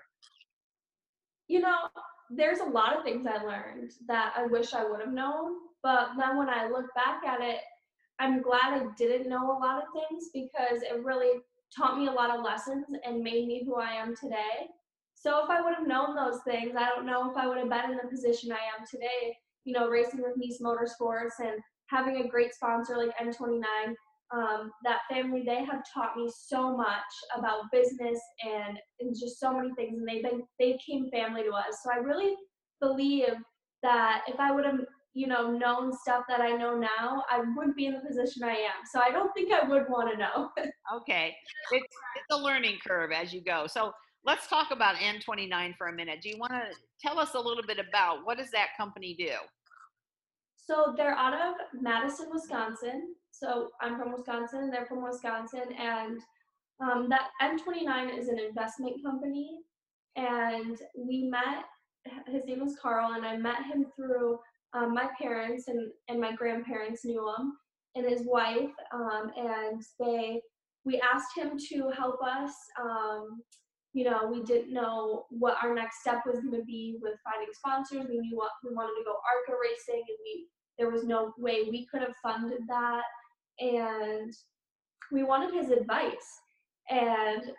you 1.48 1.60
know, 1.60 1.88
there's 2.30 2.58
a 2.58 2.64
lot 2.64 2.96
of 2.96 3.04
things 3.04 3.26
I 3.26 3.42
learned 3.42 3.92
that 4.08 4.32
I 4.36 4.46
wish 4.46 4.74
I 4.74 4.84
would 4.84 5.00
have 5.00 5.12
known. 5.12 5.54
But 5.82 6.10
then 6.18 6.36
when 6.36 6.48
I 6.48 6.68
look 6.68 6.86
back 6.94 7.22
at 7.24 7.40
it, 7.40 7.60
I'm 8.18 8.42
glad 8.42 8.72
I 8.72 8.86
didn't 8.96 9.28
know 9.28 9.50
a 9.50 9.58
lot 9.58 9.82
of 9.82 9.88
things 9.92 10.30
because 10.32 10.82
it 10.82 11.04
really 11.04 11.40
taught 11.76 11.98
me 11.98 12.08
a 12.08 12.12
lot 12.12 12.36
of 12.36 12.44
lessons 12.44 12.86
and 13.04 13.22
made 13.22 13.46
me 13.46 13.62
who 13.64 13.76
I 13.76 13.92
am 13.92 14.14
today. 14.16 14.66
So 15.14 15.44
if 15.44 15.50
I 15.50 15.60
would 15.60 15.74
have 15.74 15.86
known 15.86 16.16
those 16.16 16.40
things, 16.44 16.74
I 16.76 16.88
don't 16.88 17.06
know 17.06 17.30
if 17.30 17.36
I 17.36 17.46
would 17.46 17.58
have 17.58 17.68
been 17.68 17.90
in 17.90 17.98
the 18.02 18.08
position 18.10 18.52
I 18.52 18.56
am 18.78 18.86
today, 18.90 19.36
you 19.64 19.72
know, 19.72 19.88
racing 19.88 20.22
with 20.22 20.36
Niece 20.36 20.60
Motorsports 20.60 21.38
and 21.40 21.60
having 21.88 22.22
a 22.22 22.28
great 22.28 22.54
sponsor 22.54 22.96
like 22.96 23.16
N29 23.18 23.94
um, 24.34 24.72
that 24.84 25.00
family 25.10 25.44
they 25.46 25.64
have 25.64 25.82
taught 25.92 26.16
me 26.16 26.28
so 26.36 26.76
much 26.76 26.88
about 27.36 27.70
business 27.72 28.18
and, 28.44 28.78
and 29.00 29.14
just 29.18 29.38
so 29.38 29.52
many 29.52 29.70
things 29.76 29.98
and 29.98 30.08
they've 30.08 30.22
been 30.22 30.42
they 30.58 30.72
became 30.72 31.10
family 31.10 31.42
to 31.42 31.50
us. 31.50 31.78
So 31.82 31.90
i 31.92 31.98
really 31.98 32.34
believe 32.80 33.34
that 33.82 34.22
if 34.26 34.38
i 34.40 34.50
would 34.50 34.64
have 34.64 34.80
you 35.14 35.26
know 35.26 35.50
known 35.50 35.92
stuff 35.92 36.24
that 36.28 36.40
i 36.40 36.50
know 36.50 36.76
now 36.76 37.22
i 37.30 37.40
wouldn't 37.56 37.76
be 37.76 37.86
in 37.86 37.94
the 37.94 38.00
position 38.00 38.42
i 38.42 38.50
am. 38.50 38.84
So 38.92 39.00
i 39.00 39.10
don't 39.10 39.32
think 39.32 39.52
i 39.52 39.66
would 39.66 39.84
want 39.88 40.10
to 40.12 40.18
know. 40.18 40.50
Okay. 40.94 41.34
It's, 41.72 41.84
it's 41.84 42.26
a 42.30 42.36
learning 42.36 42.78
curve 42.86 43.10
as 43.10 43.32
you 43.32 43.42
go. 43.42 43.66
So 43.66 43.92
let's 44.24 44.46
talk 44.46 44.70
about 44.70 44.94
n29 44.96 45.76
for 45.76 45.88
a 45.88 45.92
minute. 45.92 46.20
Do 46.22 46.28
you 46.28 46.38
want 46.38 46.52
to 46.52 46.62
tell 47.00 47.18
us 47.18 47.34
a 47.34 47.40
little 47.40 47.64
bit 47.66 47.78
about 47.80 48.24
what 48.24 48.38
does 48.38 48.52
that 48.52 48.68
company 48.78 49.16
do 49.18 49.32
so 50.66 50.94
they're 50.96 51.14
out 51.14 51.34
of 51.34 51.54
madison 51.80 52.26
wisconsin 52.32 53.14
so 53.38 53.68
I'm 53.80 53.98
from 53.98 54.12
Wisconsin, 54.12 54.70
they're 54.70 54.86
from 54.86 55.02
Wisconsin, 55.02 55.72
and 55.78 56.20
um, 56.80 57.08
that 57.10 57.28
N29 57.42 58.18
is 58.18 58.28
an 58.28 58.38
investment 58.38 59.02
company. 59.04 59.58
And 60.16 60.78
we 60.96 61.24
met, 61.24 61.64
his 62.26 62.44
name 62.46 62.64
was 62.64 62.76
Carl, 62.80 63.12
and 63.12 63.26
I 63.26 63.36
met 63.36 63.64
him 63.66 63.86
through 63.94 64.38
um, 64.72 64.94
my 64.94 65.08
parents 65.20 65.68
and, 65.68 65.90
and 66.08 66.20
my 66.20 66.34
grandparents 66.34 67.04
knew 67.04 67.28
him 67.38 67.52
and 67.94 68.08
his 68.08 68.22
wife. 68.24 68.70
Um, 68.94 69.30
and 69.36 69.82
they, 70.00 70.40
we 70.84 71.00
asked 71.00 71.36
him 71.36 71.58
to 71.68 71.90
help 71.90 72.22
us. 72.22 72.52
Um, 72.80 73.42
you 73.92 74.04
know, 74.04 74.30
we 74.30 74.42
didn't 74.44 74.72
know 74.72 75.26
what 75.30 75.56
our 75.62 75.74
next 75.74 76.00
step 76.00 76.22
was 76.26 76.40
going 76.40 76.58
to 76.58 76.64
be 76.64 76.96
with 77.00 77.14
finding 77.24 77.52
sponsors. 77.52 78.06
We 78.08 78.18
knew 78.18 78.36
what 78.36 78.52
we 78.64 78.74
wanted 78.74 78.98
to 78.98 79.04
go 79.04 79.12
ARCA 79.12 79.58
racing, 79.60 80.04
and 80.06 80.18
we 80.24 80.46
there 80.78 80.90
was 80.90 81.04
no 81.04 81.32
way 81.38 81.64
we 81.70 81.86
could 81.86 82.02
have 82.02 82.14
funded 82.22 82.60
that 82.68 83.02
and 83.58 84.32
we 85.10 85.22
wanted 85.22 85.54
his 85.54 85.70
advice. 85.70 86.40
And 86.90 87.52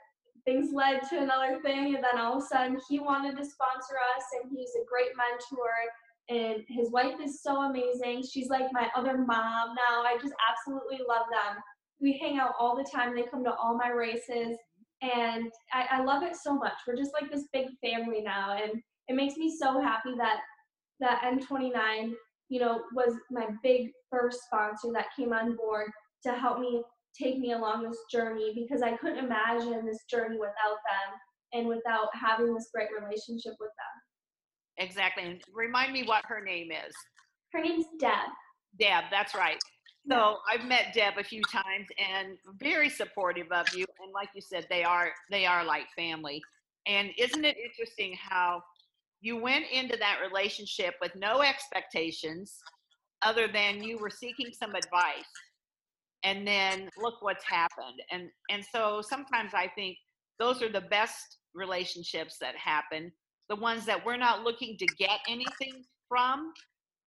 things 0.46 0.70
led 0.74 1.02
to 1.10 1.20
another 1.20 1.60
thing, 1.62 1.96
and 1.96 2.04
then 2.04 2.20
all 2.20 2.38
of 2.38 2.44
a 2.44 2.46
sudden 2.46 2.80
he 2.90 3.00
wanted 3.00 3.38
to 3.38 3.44
sponsor 3.44 3.96
us, 4.16 4.24
and 4.42 4.52
he's 4.56 4.72
a 4.76 4.86
great 4.88 5.12
mentor. 5.18 5.74
And 6.30 6.64
his 6.68 6.92
wife 6.92 7.16
is 7.24 7.42
so 7.42 7.64
amazing. 7.64 8.24
She's 8.24 8.50
like 8.50 8.68
my 8.72 8.90
other 8.96 9.18
mom 9.18 9.76
now. 9.76 10.04
I 10.04 10.18
just 10.22 10.34
absolutely 10.50 11.00
love 11.08 11.26
them. 11.32 11.62
We 12.00 12.18
hang 12.18 12.38
out 12.38 12.54
all 12.60 12.76
the 12.76 12.90
time. 12.94 13.16
They 13.16 13.24
come 13.24 13.44
to 13.44 13.54
all 13.54 13.78
my 13.78 13.90
races, 13.90 14.58
and 15.02 15.52
I, 15.74 15.86
I 15.92 16.04
love 16.04 16.24
it 16.24 16.36
so 16.36 16.56
much. 16.56 16.74
We're 16.86 16.96
just 16.96 17.14
like 17.20 17.32
this 17.32 17.48
big 17.52 17.68
family 17.84 18.22
now, 18.22 18.58
and 18.62 18.82
it 19.08 19.16
makes 19.16 19.36
me 19.38 19.56
so 19.58 19.82
happy 19.82 20.14
that 20.18 20.40
that 21.00 21.22
N29 21.24 22.14
you 22.50 22.60
know, 22.60 22.82
was 22.94 23.14
my 23.32 23.48
big 23.64 23.92
first 24.10 24.40
sponsor 24.46 24.90
that 24.94 25.08
came 25.18 25.34
on 25.34 25.56
board 25.56 25.90
to 26.24 26.32
help 26.34 26.60
me 26.60 26.82
take 27.20 27.40
me 27.40 27.54
along 27.54 27.84
this 27.84 27.98
journey 28.12 28.54
because 28.56 28.82
I 28.82 28.96
couldn't 28.98 29.24
imagine 29.24 29.86
this 29.86 30.04
journey 30.10 30.38
without 30.38 30.78
them 30.86 31.20
and 31.54 31.68
without 31.68 32.10
having 32.14 32.54
this 32.54 32.70
great 32.74 32.90
relationship 33.00 33.54
with 33.60 33.70
them. 33.70 34.86
Exactly. 34.86 35.24
And 35.24 35.42
remind 35.54 35.94
me 35.94 36.04
what 36.04 36.24
her 36.28 36.44
name 36.44 36.70
is. 36.72 36.94
Her 37.54 37.62
name's 37.62 37.86
Deb. 38.00 38.12
Deb, 38.80 39.06
that's 39.10 39.34
right. 39.34 39.58
So 40.10 40.38
I've 40.50 40.66
met 40.66 40.94
Deb 40.94 41.16
a 41.18 41.24
few 41.24 41.42
times 41.52 41.88
and 41.98 42.38
very 42.60 42.90
supportive 42.90 43.48
of 43.52 43.68
you. 43.74 43.86
And 44.04 44.14
like 44.14 44.30
you 44.36 44.42
said, 44.42 44.66
they 44.70 44.84
are 44.84 45.12
they 45.32 45.46
are 45.46 45.66
like 45.66 45.86
family. 45.96 46.42
And 46.86 47.10
isn't 47.18 47.44
it 47.44 47.58
interesting 47.58 48.16
how 48.18 48.62
you 49.22 49.38
went 49.38 49.66
into 49.72 49.98
that 49.98 50.20
relationship 50.26 50.96
with 51.02 51.12
no 51.16 51.42
expectations 51.42 52.58
other 53.24 53.48
than 53.48 53.84
you 53.84 53.98
were 53.98 54.10
seeking 54.10 54.52
some 54.52 54.76
advice. 54.76 55.26
And 56.24 56.48
then 56.48 56.90
look 56.98 57.22
what's 57.22 57.44
happened. 57.44 58.02
And 58.12 58.30
and 58.50 58.64
so 58.72 59.02
sometimes 59.02 59.54
i 59.54 59.68
think 59.76 59.98
those 60.40 60.62
are 60.62 60.72
the 60.72 60.82
best 60.82 61.38
relationships 61.54 62.38
that 62.42 62.56
happen. 62.56 63.12
The 63.50 63.56
ones 63.56 63.86
that 63.86 64.06
we're 64.06 64.18
not 64.18 64.44
looking 64.44 64.78
to 64.78 64.86
get 64.98 65.20
anything 65.28 65.84
from 66.08 66.52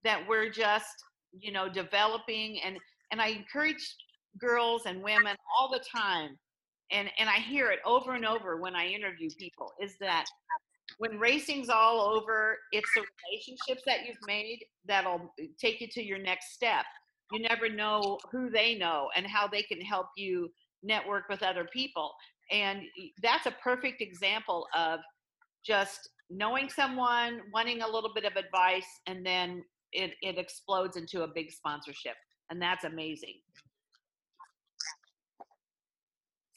that 0.04 0.22
we're 0.28 0.50
just 0.50 0.96
you 1.38 1.52
know 1.52 1.70
developing. 1.70 2.60
And 2.64 2.78
and 3.12 3.22
i 3.22 3.28
encourage 3.28 3.96
girls 4.40 4.84
and 4.86 5.02
women 5.04 5.36
all 5.58 5.70
the 5.70 5.84
time 5.96 6.38
and 6.92 7.10
and 7.18 7.30
i 7.30 7.38
hear 7.38 7.72
it 7.72 7.80
over 7.86 8.14
and 8.14 8.26
over 8.26 8.58
when 8.58 8.76
i 8.76 8.86
interview 8.86 9.30
people 9.38 9.72
is 9.82 9.96
that 10.00 10.26
when 10.98 11.20
racing's 11.20 11.70
all 11.70 12.02
over 12.02 12.58
it's 12.72 12.90
the 12.96 13.02
relationships 13.02 13.84
that 13.86 14.06
you've 14.06 14.18
made 14.28 14.60
that'll 14.86 15.32
uh, 15.42 15.46
take 15.60 15.82
you 15.82 15.88
to 15.92 16.04
your 16.04 16.20
next 16.20 16.54
step. 16.54 16.86
You 17.32 17.42
never 17.42 17.70
know 17.70 18.18
who 18.32 18.50
they 18.50 18.76
know 18.76 19.10
and 19.16 19.26
how 19.26 19.48
they 19.48 19.62
can 19.64 19.80
help 19.82 20.08
you 20.18 20.50
network 20.84 21.30
with 21.30 21.44
other 21.44 21.68
people. 21.72 22.12
And 22.52 22.82
that's 23.22 23.46
a 23.46 23.54
perfect 23.64 24.02
example 24.02 24.68
of 24.76 25.00
just 25.64 26.10
knowing 26.30 26.70
someone 26.70 27.42
wanting 27.54 27.82
a 27.82 27.88
little 27.88 28.12
bit 28.14 28.26
of 28.26 28.36
advice 28.36 28.88
and 29.08 29.26
then 29.26 29.64
it, 29.92 30.14
it 30.22 30.38
explodes 30.38 30.98
into 30.98 31.24
a 31.24 31.28
big 31.28 31.52
sponsorship 31.52 32.16
and 32.50 32.62
that's 32.62 32.84
amazing. 32.84 33.36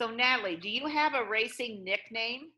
So 0.00 0.10
natalie 0.10 0.56
do 0.56 0.68
you 0.68 0.86
have 0.86 1.14
a 1.14 1.28
racing 1.28 1.84
nickname 1.84 2.50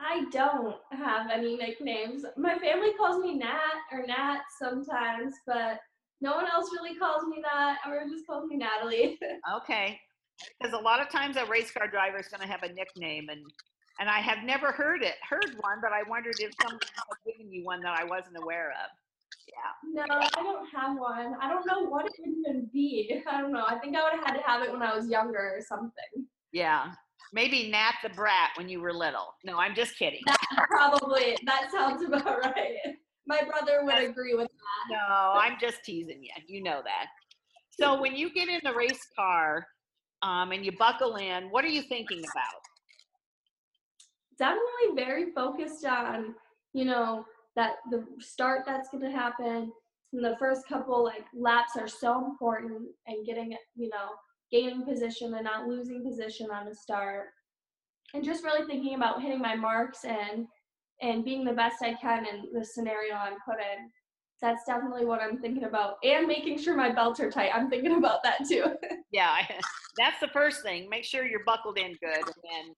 I 0.00 0.24
don't 0.30 0.76
have 0.92 1.30
any 1.30 1.56
nicknames. 1.56 2.24
My 2.36 2.58
family 2.58 2.92
calls 2.96 3.22
me 3.22 3.34
Nat 3.34 3.78
or 3.92 4.06
Nat 4.06 4.42
sometimes, 4.58 5.34
but 5.46 5.80
no 6.20 6.36
one 6.36 6.46
else 6.46 6.70
really 6.72 6.96
calls 6.96 7.24
me 7.28 7.42
that. 7.42 7.78
Everyone 7.84 8.10
just 8.10 8.26
calls 8.26 8.48
me 8.48 8.56
Natalie. 8.56 9.18
okay, 9.56 9.98
because 10.58 10.72
a 10.72 10.82
lot 10.82 11.00
of 11.00 11.10
times 11.10 11.36
a 11.36 11.46
race 11.46 11.70
car 11.70 11.88
driver 11.88 12.18
is 12.18 12.28
going 12.28 12.40
to 12.40 12.46
have 12.46 12.62
a 12.62 12.72
nickname, 12.72 13.28
and 13.28 13.40
and 14.00 14.08
I 14.08 14.20
have 14.20 14.44
never 14.44 14.70
heard 14.70 15.02
it, 15.02 15.14
heard 15.28 15.56
one, 15.60 15.78
but 15.82 15.92
I 15.92 16.08
wondered 16.08 16.36
if 16.38 16.54
someone 16.62 16.80
had 16.94 17.32
given 17.32 17.52
you 17.52 17.64
one 17.64 17.80
that 17.82 17.98
I 17.98 18.04
wasn't 18.04 18.36
aware 18.40 18.70
of. 18.70 18.90
Yeah. 19.48 20.04
No, 20.06 20.14
I 20.14 20.42
don't 20.42 20.68
have 20.70 20.96
one. 20.96 21.34
I 21.40 21.48
don't 21.48 21.66
know 21.66 21.88
what 21.88 22.06
it 22.06 22.12
would 22.18 22.28
even 22.28 22.70
be. 22.72 23.20
I 23.28 23.40
don't 23.40 23.52
know. 23.52 23.64
I 23.66 23.78
think 23.78 23.96
I 23.96 24.04
would 24.04 24.12
have 24.12 24.24
had 24.24 24.34
to 24.34 24.42
have 24.46 24.62
it 24.62 24.72
when 24.72 24.82
I 24.82 24.94
was 24.94 25.08
younger 25.08 25.56
or 25.56 25.60
something. 25.66 26.26
Yeah. 26.52 26.92
Maybe 27.32 27.70
Nat 27.70 27.94
the 28.02 28.08
Brat 28.10 28.50
when 28.56 28.68
you 28.68 28.80
were 28.80 28.92
little. 28.92 29.34
No, 29.44 29.58
I'm 29.58 29.74
just 29.74 29.98
kidding. 29.98 30.20
That 30.26 30.66
probably 30.68 31.36
that 31.44 31.70
sounds 31.70 32.02
about 32.02 32.40
right. 32.42 32.76
My 33.26 33.42
brother 33.42 33.80
would 33.84 33.98
agree 33.98 34.34
with 34.34 34.48
that. 34.48 34.90
No, 34.90 35.38
I'm 35.38 35.56
just 35.60 35.84
teasing 35.84 36.22
you. 36.22 36.30
You 36.46 36.62
know 36.62 36.80
that. 36.84 37.06
So 37.78 38.00
when 38.00 38.16
you 38.16 38.32
get 38.32 38.48
in 38.48 38.60
the 38.64 38.74
race 38.74 39.06
car 39.14 39.66
um, 40.22 40.52
and 40.52 40.64
you 40.64 40.72
buckle 40.72 41.16
in, 41.16 41.44
what 41.50 41.64
are 41.64 41.68
you 41.68 41.82
thinking 41.82 42.18
about? 42.18 42.62
Definitely 44.38 44.96
very 44.96 45.32
focused 45.32 45.84
on, 45.84 46.34
you 46.72 46.84
know, 46.84 47.24
that 47.54 47.76
the 47.90 48.04
start 48.20 48.62
that's 48.66 48.88
going 48.88 49.04
to 49.04 49.10
happen 49.10 49.70
and 50.12 50.24
the 50.24 50.36
first 50.38 50.66
couple 50.68 51.04
like 51.04 51.24
laps 51.34 51.72
are 51.76 51.88
so 51.88 52.24
important 52.24 52.82
and 53.06 53.26
getting, 53.26 53.56
you 53.76 53.88
know, 53.90 54.10
gaining 54.50 54.84
position 54.84 55.34
and 55.34 55.44
not 55.44 55.66
losing 55.66 56.04
position 56.04 56.50
on 56.50 56.66
the 56.66 56.74
start. 56.74 57.26
And 58.14 58.24
just 58.24 58.44
really 58.44 58.66
thinking 58.66 58.94
about 58.94 59.22
hitting 59.22 59.40
my 59.40 59.54
marks 59.54 60.04
and 60.04 60.46
and 61.00 61.24
being 61.24 61.44
the 61.44 61.52
best 61.52 61.82
I 61.82 61.94
can 61.94 62.26
in 62.26 62.48
the 62.52 62.64
scenario 62.64 63.14
I'm 63.14 63.36
put 63.46 63.58
in. 63.60 63.88
That's 64.40 64.64
definitely 64.66 65.04
what 65.04 65.20
I'm 65.20 65.38
thinking 65.38 65.64
about. 65.64 65.96
And 66.02 66.26
making 66.26 66.58
sure 66.58 66.76
my 66.76 66.90
belts 66.90 67.20
are 67.20 67.30
tight. 67.30 67.50
I'm 67.54 67.70
thinking 67.70 67.96
about 67.96 68.22
that 68.24 68.46
too. 68.48 68.64
yeah, 69.12 69.36
that's 69.96 70.20
the 70.20 70.28
first 70.28 70.62
thing. 70.62 70.88
Make 70.88 71.04
sure 71.04 71.24
you're 71.24 71.44
buckled 71.44 71.78
in 71.78 71.92
good. 72.00 72.24
And 72.24 72.74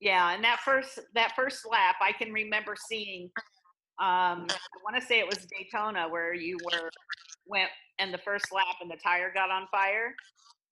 yeah, 0.00 0.34
and 0.34 0.42
that 0.44 0.60
first 0.60 0.98
that 1.14 1.32
first 1.36 1.64
lap, 1.70 1.96
I 2.00 2.12
can 2.12 2.32
remember 2.32 2.74
seeing. 2.88 3.30
Um, 4.00 4.46
I 4.48 4.80
want 4.82 4.98
to 4.98 5.06
say 5.06 5.18
it 5.18 5.26
was 5.26 5.46
Daytona 5.58 6.08
where 6.08 6.32
you 6.32 6.56
were 6.64 6.88
went 7.46 7.68
and 7.98 8.14
the 8.14 8.18
first 8.18 8.46
lap 8.52 8.76
and 8.80 8.90
the 8.90 8.96
tire 9.02 9.30
got 9.34 9.50
on 9.50 9.66
fire. 9.70 10.14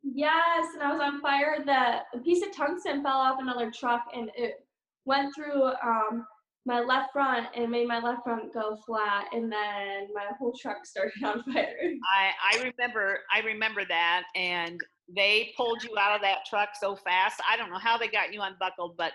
Yes, 0.02 0.66
and 0.74 0.82
I 0.82 0.92
was 0.92 1.00
on 1.02 1.20
fire. 1.20 1.58
The 1.64 2.18
a 2.18 2.22
piece 2.22 2.44
of 2.44 2.54
tungsten 2.54 3.02
fell 3.02 3.18
off 3.18 3.40
another 3.40 3.70
truck 3.70 4.04
and 4.14 4.30
it 4.36 4.64
went 5.04 5.34
through 5.34 5.64
um, 5.82 6.26
my 6.66 6.80
left 6.80 7.12
front 7.12 7.46
and 7.56 7.70
made 7.70 7.88
my 7.88 7.98
left 7.98 8.22
front 8.22 8.52
go 8.52 8.76
flat 8.86 9.26
and 9.32 9.50
then 9.50 10.08
my 10.14 10.26
whole 10.38 10.54
truck 10.60 10.84
started 10.84 11.12
on 11.24 11.42
fire. 11.44 11.74
I, 12.14 12.58
I 12.58 12.70
remember 12.70 13.20
I 13.32 13.40
remember 13.40 13.84
that 13.88 14.24
and 14.34 14.78
they 15.14 15.52
pulled 15.56 15.82
you 15.82 15.96
out 15.98 16.14
of 16.14 16.22
that 16.22 16.40
truck 16.48 16.70
so 16.78 16.94
fast. 16.94 17.40
I 17.50 17.56
don't 17.56 17.70
know 17.70 17.78
how 17.78 17.96
they 17.96 18.08
got 18.08 18.32
you 18.32 18.42
unbuckled, 18.42 18.96
but 18.96 19.12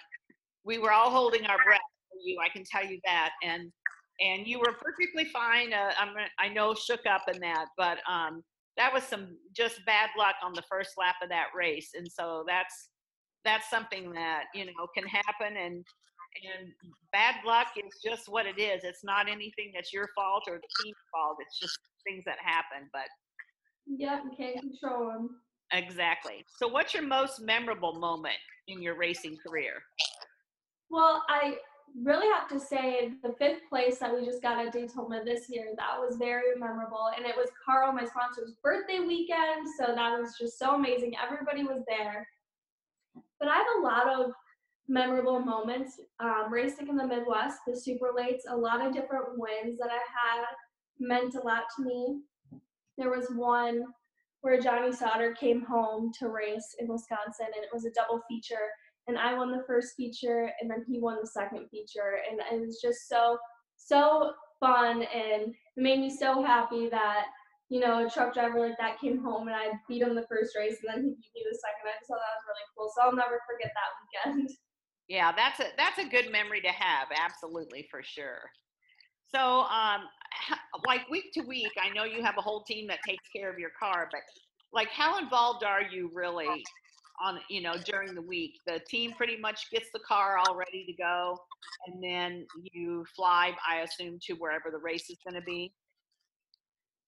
we 0.66 0.80
were 0.80 0.92
all 0.92 1.12
holding 1.12 1.46
our 1.46 1.58
breath 1.64 1.80
for 2.10 2.18
you. 2.24 2.40
I 2.44 2.50
can 2.50 2.64
tell 2.64 2.86
you 2.86 3.00
that. 3.06 3.32
And 3.44 3.72
and 4.20 4.48
you 4.48 4.60
were 4.60 4.74
perfectly 4.74 5.26
fine. 5.26 5.74
Uh, 5.74 5.92
I 6.40 6.50
know 6.50 6.74
shook 6.76 7.06
up 7.06 7.24
in 7.34 7.40
that, 7.42 7.66
but 7.78 7.98
um, 8.10 8.44
that 8.78 8.94
was 8.94 9.04
some 9.04 9.38
just 9.56 9.86
bad 9.86 10.10
luck 10.18 10.36
on 10.44 10.54
the 10.54 10.64
first 10.70 10.92
lap 10.98 11.16
of 11.22 11.30
that 11.30 11.48
race. 11.56 11.92
And 11.96 12.08
so 12.10 12.44
that's 12.48 12.90
that's 13.46 13.70
something 13.70 14.12
that 14.14 14.46
you 14.56 14.66
know 14.66 14.88
can 14.96 15.06
happen 15.08 15.58
and 15.58 15.84
and 16.50 16.72
bad 17.12 17.36
luck 17.46 17.68
is 17.78 18.00
just 18.04 18.28
what 18.28 18.46
it 18.46 18.60
is. 18.60 18.84
It's 18.84 19.04
not 19.04 19.30
anything 19.30 19.72
that's 19.74 19.94
your 19.94 20.10
fault 20.16 20.44
or 20.48 20.56
the 20.56 20.84
team's 20.84 20.98
fault. 21.12 21.38
It's 21.40 21.60
just 21.60 21.78
things 22.04 22.24
that 22.26 22.38
happen. 22.44 22.90
But 22.92 23.08
yeah, 23.86 24.20
you 24.24 24.32
can't 24.36 24.60
control 24.60 25.10
them. 25.10 25.30
Exactly. 25.72 26.46
So, 26.58 26.68
what's 26.68 26.94
your 26.94 27.04
most 27.04 27.42
memorable 27.42 27.94
moment 28.00 28.38
in 28.68 28.82
your 28.82 28.96
racing 28.96 29.38
career? 29.46 29.82
Well, 30.90 31.24
I 31.30 31.56
really 32.02 32.28
have 32.28 32.48
to 32.50 32.60
say 32.60 33.12
the 33.22 33.34
fifth 33.34 33.68
place 33.70 34.00
that 34.00 34.14
we 34.14 34.26
just 34.26 34.42
got 34.42 34.66
at 34.66 34.74
Daytona 34.74 35.24
this 35.24 35.50
year, 35.50 35.68
that 35.76 36.00
was 36.00 36.18
very 36.18 36.58
memorable. 36.58 37.12
And 37.16 37.26
it 37.26 37.36
was 37.36 37.50
Carl, 37.64 37.92
my 37.92 38.06
sponsor's 38.06 38.54
birthday 38.64 39.00
weekend. 39.00 39.68
So 39.78 39.94
that 39.94 40.20
was 40.20 40.36
just 40.40 40.58
so 40.58 40.76
amazing. 40.76 41.14
Everybody 41.24 41.64
was 41.64 41.84
there. 41.88 42.28
But 43.40 43.50
I 43.50 43.56
have 43.56 43.66
a 43.80 43.84
lot 43.84 44.08
of 44.08 44.32
memorable 44.88 45.40
moments 45.40 46.00
um, 46.20 46.52
racing 46.52 46.88
in 46.88 46.98
the 46.98 47.08
Midwest, 47.08 47.60
the 47.68 47.76
super 47.76 48.12
lates, 48.18 48.42
a 48.50 48.56
lot 48.56 48.86
of 48.86 48.94
different 48.94 49.38
wins 49.38 49.78
that 49.80 49.90
I 49.90 49.94
had 49.94 50.46
meant 51.00 51.36
a 51.36 51.42
lot 51.42 51.64
to 51.78 51.84
me. 51.84 52.22
There 52.98 53.10
was 53.10 53.28
one 53.36 53.84
where 54.42 54.60
Johnny 54.60 54.92
Sauter 54.92 55.34
came 55.34 55.64
home 55.64 56.12
to 56.20 56.28
race 56.28 56.76
in 56.80 56.88
Wisconsin, 56.88 57.48
and 57.56 57.64
it 57.64 57.70
was 57.72 57.86
a 57.86 57.92
double 57.92 58.22
feature. 58.28 58.70
And 59.08 59.18
I 59.18 59.34
won 59.34 59.52
the 59.52 59.64
first 59.68 59.96
feature, 59.98 60.52
and 60.62 60.70
then 60.70 60.86
he 60.88 61.00
won 61.00 61.18
the 61.22 61.28
second 61.28 61.68
feature. 61.70 62.20
And 62.30 62.40
it 62.40 62.66
was 62.66 62.80
just 62.82 63.10
so, 63.10 63.38
so 63.76 64.34
fun, 64.60 65.04
and 65.04 65.54
it 65.54 65.56
made 65.76 66.00
me 66.00 66.10
so 66.10 66.42
happy 66.44 66.90
that 66.90 67.26
you 67.70 67.80
know, 67.80 68.06
a 68.06 68.10
truck 68.10 68.36
driver 68.36 68.60
like 68.60 68.78
that 68.78 69.00
came 69.00 69.18
home 69.18 69.48
and 69.48 69.56
I 69.56 69.72
beat 69.90 70.04
him 70.04 70.14
the 70.14 70.28
first 70.30 70.56
race 70.56 70.78
and 70.84 70.94
then 70.94 71.04
he 71.04 71.10
beat 71.10 71.34
me 71.34 71.42
the 71.50 71.58
second. 71.58 71.90
I 71.90 71.98
just 71.98 72.08
thought 72.08 72.22
that 72.22 72.38
was 72.38 72.46
really 72.46 72.70
cool. 72.78 72.92
So 72.94 73.02
I'll 73.02 73.16
never 73.16 73.42
forget 73.50 73.72
that 73.74 74.36
weekend. 74.36 74.50
Yeah, 75.10 75.34
that's 75.36 75.60
a 75.60 75.66
that's 75.76 76.00
a 76.00 76.06
good 76.06 76.32
memory 76.32 76.62
to 76.62 76.70
have. 76.70 77.10
Absolutely, 77.14 77.86
for 77.92 78.02
sure. 78.02 78.40
So, 79.36 79.64
um, 79.64 80.04
like 80.88 81.02
week 81.10 81.26
to 81.34 81.42
week, 81.42 81.74
I 81.78 81.94
know 81.94 82.06
you 82.06 82.24
have 82.24 82.38
a 82.38 82.42
whole 82.42 82.64
team 82.64 82.88
that 82.88 83.00
takes 83.06 83.26
care 83.36 83.52
of 83.52 83.60
your 83.60 83.72
car, 83.78 84.08
but 84.10 84.22
like, 84.72 84.88
how 84.88 85.20
involved 85.20 85.66
are 85.66 85.82
you 85.82 86.10
really 86.14 86.64
on 87.22 87.40
you 87.50 87.62
know 87.62 87.76
during 87.86 88.16
the 88.16 88.22
week? 88.22 88.60
The 88.66 88.80
team 88.88 89.14
pretty 89.14 89.38
much 89.38 89.70
gets 89.72 89.90
the 89.94 90.00
car 90.00 90.38
all 90.38 90.56
ready 90.56 90.86
to 90.86 90.94
go, 90.94 91.38
and 91.88 92.04
then 92.04 92.46
you 92.56 93.06
fly, 93.16 93.56
I 93.70 93.82
assume, 93.82 94.20
to 94.28 94.34
wherever 94.34 94.70
the 94.72 94.80
race 94.80 95.10
is 95.10 95.18
going 95.26 95.40
to 95.40 95.46
be. 95.46 95.74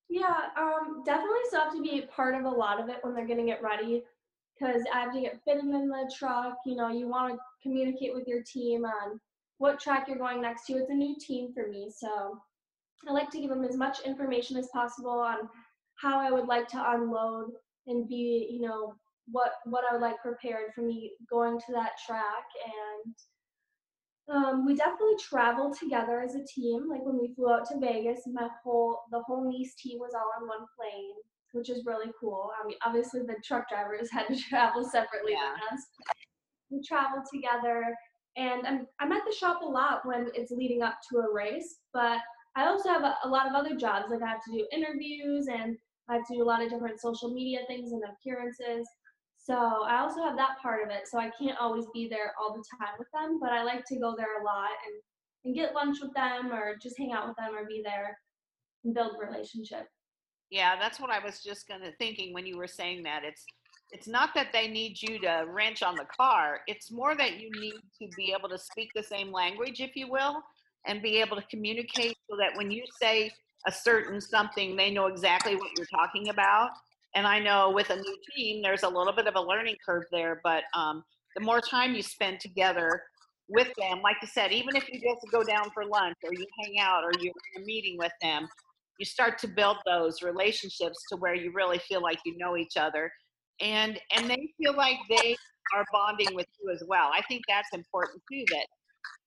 Yeah, 0.09 0.35
um, 0.57 1.03
definitely 1.05 1.39
still 1.47 1.61
have 1.61 1.73
to 1.73 1.81
be 1.81 2.07
part 2.15 2.35
of 2.35 2.45
a 2.45 2.49
lot 2.49 2.79
of 2.79 2.89
it 2.89 2.97
when 3.01 3.15
they're 3.15 3.25
getting 3.25 3.49
it 3.49 3.61
ready 3.61 4.03
because 4.57 4.83
I 4.93 4.99
have 5.01 5.13
to 5.13 5.21
get 5.21 5.41
fitted 5.43 5.63
in 5.63 5.89
the 5.89 6.11
truck. 6.17 6.57
You 6.65 6.75
know, 6.75 6.89
you 6.89 7.07
want 7.07 7.33
to 7.33 7.39
communicate 7.63 8.13
with 8.13 8.27
your 8.27 8.43
team 8.43 8.85
on 8.85 9.19
what 9.57 9.79
track 9.79 10.07
you're 10.07 10.17
going 10.17 10.41
next 10.41 10.65
to. 10.67 10.73
It's 10.73 10.89
a 10.89 10.93
new 10.93 11.15
team 11.19 11.51
for 11.53 11.67
me, 11.67 11.91
so 11.95 12.39
I 13.07 13.11
like 13.11 13.29
to 13.31 13.39
give 13.39 13.49
them 13.49 13.63
as 13.63 13.77
much 13.77 14.01
information 14.01 14.57
as 14.57 14.67
possible 14.73 15.11
on 15.11 15.49
how 15.95 16.19
I 16.19 16.31
would 16.31 16.47
like 16.47 16.67
to 16.69 16.91
unload 16.91 17.51
and 17.87 18.07
be, 18.07 18.47
you 18.51 18.61
know, 18.61 18.95
what 19.31 19.53
what 19.65 19.83
I 19.89 19.93
would 19.93 20.01
like 20.01 20.21
prepared 20.21 20.73
for 20.73 20.81
me 20.81 21.13
going 21.29 21.59
to 21.59 21.73
that 21.73 21.93
track 22.05 22.45
and 22.65 23.15
Um, 24.27 24.65
we 24.65 24.75
definitely 24.75 25.17
traveled 25.19 25.77
together 25.77 26.19
as 26.21 26.33
a 26.35 26.43
team. 26.45 26.89
Like 26.89 27.05
when 27.05 27.19
we 27.19 27.33
flew 27.35 27.51
out 27.51 27.65
to 27.69 27.79
Vegas, 27.79 28.21
my 28.25 28.49
whole 28.63 29.01
the 29.11 29.21
whole 29.21 29.47
Niece 29.47 29.75
team 29.75 29.99
was 29.99 30.13
all 30.15 30.31
on 30.41 30.47
one 30.47 30.65
plane, 30.77 31.13
which 31.51 31.69
is 31.69 31.85
really 31.85 32.11
cool. 32.19 32.51
I 32.59 32.67
mean, 32.67 32.77
obviously 32.83 33.21
the 33.21 33.35
truck 33.45 33.69
drivers 33.69 34.09
had 34.15 34.27
to 34.27 34.35
travel 34.35 34.83
separately 34.83 35.33
Yeah. 35.33 35.53
than 35.53 35.77
us. 35.77 35.85
We 36.71 36.81
traveled 36.81 37.25
together, 37.31 37.95
and 38.35 38.65
I'm 38.65 38.87
I'm 38.99 39.11
at 39.11 39.23
the 39.25 39.35
shop 39.35 39.61
a 39.61 39.65
lot 39.65 40.05
when 40.05 40.29
it's 40.33 40.51
leading 40.51 40.81
up 40.81 40.97
to 41.11 41.19
a 41.19 41.31
race. 41.33 41.79
But 41.93 42.19
I 42.55 42.65
also 42.67 42.89
have 42.89 43.03
a, 43.03 43.15
a 43.25 43.29
lot 43.29 43.47
of 43.47 43.53
other 43.53 43.75
jobs. 43.75 44.07
Like 44.09 44.23
I 44.23 44.27
have 44.27 44.43
to 44.45 44.51
do 44.51 44.67
interviews, 44.71 45.47
and 45.47 45.77
I 46.09 46.15
have 46.15 46.27
to 46.27 46.35
do 46.35 46.43
a 46.43 46.49
lot 46.51 46.63
of 46.63 46.69
different 46.71 46.99
social 46.99 47.31
media 47.31 47.59
things 47.67 47.91
and 47.91 48.01
appearances. 48.03 48.87
So 49.45 49.53
I 49.53 49.99
also 49.99 50.23
have 50.23 50.35
that 50.37 50.57
part 50.59 50.83
of 50.83 50.89
it. 50.89 51.07
So 51.07 51.19
I 51.19 51.29
can't 51.39 51.57
always 51.59 51.85
be 51.93 52.07
there 52.07 52.33
all 52.41 52.55
the 52.55 52.63
time 52.79 52.95
with 52.97 53.07
them, 53.13 53.37
but 53.39 53.51
I 53.51 53.63
like 53.63 53.85
to 53.85 53.99
go 53.99 54.15
there 54.17 54.41
a 54.41 54.43
lot 54.43 54.71
and, 54.87 54.95
and 55.45 55.53
get 55.53 55.75
lunch 55.75 55.97
with 56.01 56.15
them 56.15 56.51
or 56.51 56.75
just 56.81 56.97
hang 56.97 57.11
out 57.11 57.27
with 57.27 57.37
them 57.37 57.53
or 57.53 57.63
be 57.67 57.83
there 57.85 58.17
and 58.83 58.95
build 58.95 59.17
relationship. 59.21 59.87
Yeah, 60.49 60.75
that's 60.79 60.99
what 60.99 61.11
I 61.11 61.23
was 61.23 61.43
just 61.43 61.67
gonna 61.67 61.91
thinking 61.99 62.33
when 62.33 62.47
you 62.47 62.57
were 62.57 62.67
saying 62.67 63.03
that. 63.03 63.23
It's 63.23 63.45
it's 63.91 64.07
not 64.07 64.31
that 64.33 64.47
they 64.51 64.67
need 64.67 64.99
you 64.99 65.19
to 65.19 65.45
wrench 65.47 65.83
on 65.83 65.93
the 65.95 66.07
car. 66.17 66.61
It's 66.65 66.91
more 66.91 67.15
that 67.15 67.39
you 67.39 67.51
need 67.59 67.75
to 68.01 68.07
be 68.17 68.33
able 68.37 68.49
to 68.49 68.57
speak 68.57 68.89
the 68.95 69.03
same 69.03 69.31
language, 69.31 69.79
if 69.79 69.95
you 69.95 70.09
will, 70.09 70.41
and 70.87 71.03
be 71.03 71.21
able 71.21 71.37
to 71.37 71.43
communicate 71.51 72.17
so 72.27 72.35
that 72.37 72.57
when 72.57 72.71
you 72.71 72.83
say 72.99 73.31
a 73.67 73.71
certain 73.71 74.19
something, 74.19 74.75
they 74.75 74.89
know 74.89 75.05
exactly 75.05 75.55
what 75.55 75.69
you're 75.77 75.85
talking 75.85 76.29
about. 76.29 76.71
And 77.15 77.25
I 77.25 77.39
know 77.39 77.71
with 77.71 77.89
a 77.89 77.95
new 77.95 78.17
team, 78.35 78.61
there's 78.61 78.83
a 78.83 78.89
little 78.89 79.13
bit 79.13 79.27
of 79.27 79.35
a 79.35 79.41
learning 79.41 79.75
curve 79.85 80.03
there, 80.11 80.41
but 80.43 80.63
um, 80.75 81.03
the 81.35 81.41
more 81.41 81.61
time 81.61 81.95
you 81.95 82.01
spend 82.01 82.39
together 82.39 83.01
with 83.47 83.69
them, 83.77 84.01
like 84.01 84.17
you 84.21 84.27
said, 84.27 84.51
even 84.51 84.75
if 84.75 84.87
you 84.91 84.99
just 84.99 85.25
go 85.31 85.43
down 85.43 85.69
for 85.73 85.85
lunch 85.85 86.15
or 86.23 86.33
you 86.33 86.45
hang 86.63 86.79
out 86.79 87.03
or 87.03 87.11
you're 87.19 87.33
in 87.55 87.63
a 87.63 87.65
meeting 87.65 87.95
with 87.97 88.11
them, 88.21 88.47
you 88.99 89.05
start 89.05 89.37
to 89.39 89.47
build 89.47 89.77
those 89.85 90.21
relationships 90.21 90.97
to 91.09 91.17
where 91.17 91.35
you 91.35 91.51
really 91.53 91.79
feel 91.79 92.01
like 92.01 92.19
you 92.25 92.35
know 92.37 92.57
each 92.57 92.77
other 92.77 93.11
and 93.61 93.99
and 94.15 94.29
they 94.29 94.49
feel 94.57 94.75
like 94.75 94.97
they 95.09 95.35
are 95.75 95.85
bonding 95.91 96.35
with 96.35 96.47
you 96.61 96.71
as 96.71 96.83
well. 96.87 97.09
I 97.13 97.21
think 97.27 97.43
that's 97.47 97.69
important 97.73 98.21
too 98.31 98.43
that 98.49 98.67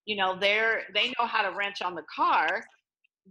you 0.04 0.16
know 0.16 0.38
they're 0.38 0.82
they 0.94 1.08
know 1.18 1.26
how 1.26 1.48
to 1.48 1.56
wrench 1.56 1.82
on 1.82 1.94
the 1.94 2.04
car 2.14 2.62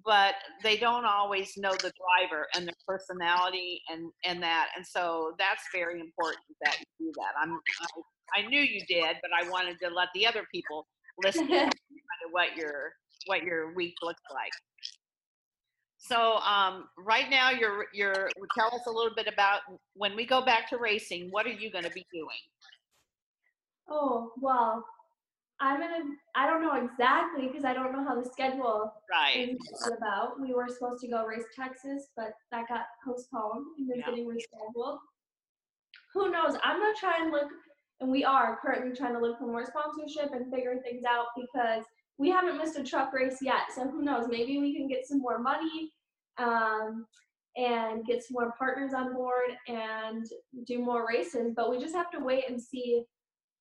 but 0.06 0.36
they 0.64 0.78
don't 0.78 1.06
always 1.06 1.54
know 1.58 1.72
the 1.72 1.92
driver 1.98 2.48
and 2.56 2.68
their 2.68 2.76
personality 2.88 3.82
and 3.90 4.12
and 4.26 4.42
that 4.42 4.68
and 4.76 4.86
so 4.86 5.34
that's 5.40 5.64
very 5.74 6.00
important 6.00 6.44
that 6.64 6.76
you 6.80 7.08
do 7.08 7.14
that 7.16 7.34
i'm 7.42 7.60
i, 7.82 8.40
I 8.40 8.48
knew 8.48 8.62
you 8.62 8.82
did 8.88 9.16
but 9.22 9.32
i 9.36 9.50
wanted 9.50 9.78
to 9.84 9.90
let 9.90 10.10
the 10.14 10.26
other 10.28 10.44
people 10.54 10.86
listen 11.24 11.48
to 11.48 11.70
what 12.32 12.56
your 12.56 12.92
what 13.26 13.44
your 13.44 13.74
week 13.74 13.96
looks 14.02 14.22
like 14.34 14.52
so 16.00 16.38
um, 16.38 16.86
right 16.98 17.30
now, 17.30 17.50
you're 17.50 17.88
you're 17.94 18.30
tell 18.58 18.74
us 18.74 18.86
a 18.88 18.92
little 18.92 19.14
bit 19.14 19.28
about 19.28 19.62
when 19.94 20.16
we 20.16 20.26
go 20.26 20.46
back 20.46 20.70
to 20.70 20.78
racing. 20.78 21.28
What 21.32 21.46
are 21.46 21.52
you 21.52 21.70
going 21.70 21.84
to 21.84 21.92
be 21.92 22.06
doing? 22.14 22.28
oh, 23.90 24.32
well, 24.40 24.86
I'm 25.60 25.80
gonna, 25.80 26.04
I 26.36 26.46
don't 26.48 26.62
know 26.62 26.76
exactly 26.76 27.48
because 27.48 27.66
I 27.66 27.74
don't 27.74 27.92
know 27.92 28.04
how 28.04 28.20
the 28.22 28.30
schedule 28.30 28.94
Right. 29.12 29.50
is 29.50 29.58
about. 29.98 30.40
We 30.40 30.54
were 30.54 30.68
supposed 30.68 31.02
to 31.02 31.08
go 31.08 31.26
race 31.26 31.46
Texas, 31.56 32.10
but 32.16 32.34
that 32.52 32.68
got 32.68 32.86
postponed 33.06 33.66
and 33.78 33.90
is 33.92 33.98
Yeah. 33.98 34.06
getting 34.06 34.28
rescheduled. 34.28 35.00
Who 36.14 36.30
knows? 36.30 36.58
I'm 36.64 36.80
gonna 36.80 36.94
try 36.96 37.18
and 37.22 37.32
look, 37.32 37.50
and 38.02 38.12
we 38.12 38.24
are 38.24 38.58
currently 38.62 38.96
trying 38.96 39.14
to 39.14 39.20
look 39.20 39.40
for 39.40 39.48
more 39.48 39.66
sponsorship 39.66 40.32
and 40.34 40.52
figure 40.52 40.80
things 40.84 41.04
out 41.06 41.28
because 41.36 41.84
we 42.20 42.30
haven't 42.30 42.58
missed 42.58 42.78
a 42.78 42.84
truck 42.84 43.14
race 43.14 43.40
yet. 43.42 43.72
So 43.74 43.88
who 43.88 44.04
knows? 44.04 44.28
Maybe 44.28 44.60
we 44.60 44.76
can 44.76 44.88
get 44.88 45.06
some 45.08 45.20
more 45.20 45.40
money 45.40 45.92
um, 46.38 47.08
and 47.56 48.06
get 48.06 48.24
some 48.24 48.34
more 48.34 48.54
partners 48.58 48.94
on 48.94 49.14
board 49.14 49.58
and 49.68 50.26
do 50.66 50.80
more 50.80 51.08
races. 51.08 51.54
But 51.56 51.70
we 51.72 51.80
just 51.80 51.96
have 51.96 52.12
to 52.12 52.20
wait 52.20 52.48
and 52.48 52.62
see 52.62 53.04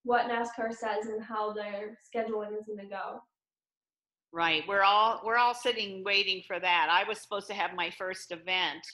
what 0.07 0.30
NASCAR 0.30 0.72
says 0.72 1.07
and 1.07 1.22
how 1.22 1.52
their 1.52 1.98
scheduling 2.07 2.57
is 2.57 2.64
going 2.64 2.78
to 2.78 2.86
go. 2.86 3.20
Right. 4.32 4.62
We're 4.68 4.82
all 4.82 5.20
we're 5.24 5.36
all 5.36 5.54
sitting 5.54 6.04
waiting 6.04 6.42
for 6.46 6.61
that. 6.61 6.88
I 6.90 7.07
was 7.09 7.20
supposed 7.20 7.48
to 7.48 7.54
have 7.54 7.70
my 7.74 7.90
first 7.98 8.30
event. 8.30 8.86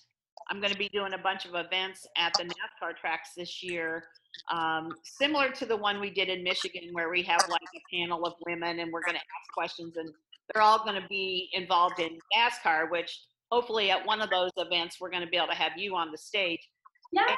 I'm 0.51 0.61
going 0.61 0.73
to 0.73 0.79
be 0.79 0.89
doing 0.89 1.13
a 1.13 1.19
bunch 1.19 1.45
of 1.45 1.55
events 1.55 2.07
at 2.17 2.33
the 2.35 2.45
NASCAR 2.45 2.97
tracks 2.99 3.31
this 3.37 3.63
year, 3.63 4.05
um, 4.51 4.89
similar 5.05 5.51
to 5.51 5.67
the 5.67 5.77
one 5.77 6.01
we 6.01 6.11
did 6.11 6.29
in 6.29 6.43
Michigan, 6.43 6.89
where 6.93 7.11
we 7.11 7.23
have 7.23 7.41
like 7.49 7.61
a 7.77 7.97
panel 7.97 8.25
of 8.25 8.33
women 8.47 8.81
and 8.81 8.91
we're 8.91 9.03
going 9.03 9.15
to 9.15 9.21
ask 9.21 9.53
questions, 9.53 9.97
and 9.97 10.09
they're 10.53 10.63
all 10.63 10.83
going 10.83 11.01
to 11.01 11.07
be 11.09 11.51
involved 11.53 12.01
in 12.01 12.19
NASCAR. 12.37 12.91
Which 12.91 13.21
hopefully 13.51 13.91
at 13.91 14.07
one 14.07 14.23
of 14.23 14.31
those 14.31 14.51
events 14.57 14.97
we're 14.99 15.11
going 15.11 15.25
to 15.25 15.31
be 15.31 15.37
able 15.37 15.49
to 15.49 15.55
have 15.55 15.73
you 15.77 15.95
on 15.95 16.11
the 16.11 16.19
stage. 16.19 16.61
Yes. 17.13 17.37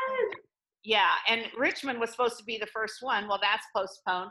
Yeah, 0.84 1.12
and 1.28 1.46
Richmond 1.56 1.98
was 1.98 2.10
supposed 2.10 2.38
to 2.38 2.44
be 2.44 2.58
the 2.58 2.66
first 2.66 2.96
one. 3.00 3.26
Well, 3.26 3.40
that's 3.40 3.66
postponed. 3.74 4.30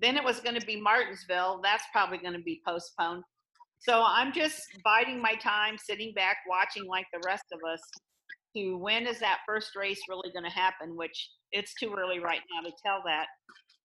Then 0.00 0.16
it 0.16 0.24
was 0.24 0.40
going 0.40 0.58
to 0.58 0.66
be 0.66 0.80
Martinsville. 0.80 1.60
That's 1.62 1.84
probably 1.92 2.18
going 2.18 2.32
to 2.32 2.42
be 2.42 2.62
postponed. 2.66 3.22
So 3.80 4.02
I'm 4.06 4.32
just 4.32 4.60
biding 4.84 5.20
my 5.20 5.34
time, 5.34 5.76
sitting 5.78 6.12
back, 6.14 6.38
watching 6.48 6.86
like 6.86 7.06
the 7.12 7.20
rest 7.26 7.44
of 7.52 7.60
us 7.70 7.80
to 8.56 8.76
when 8.76 9.06
is 9.06 9.18
that 9.20 9.38
first 9.46 9.76
race 9.76 10.00
really 10.08 10.30
going 10.32 10.44
to 10.44 10.50
happen, 10.50 10.96
which 10.96 11.30
it's 11.52 11.74
too 11.74 11.94
early 11.98 12.18
right 12.18 12.40
now 12.52 12.68
to 12.68 12.74
tell 12.84 13.02
that. 13.06 13.26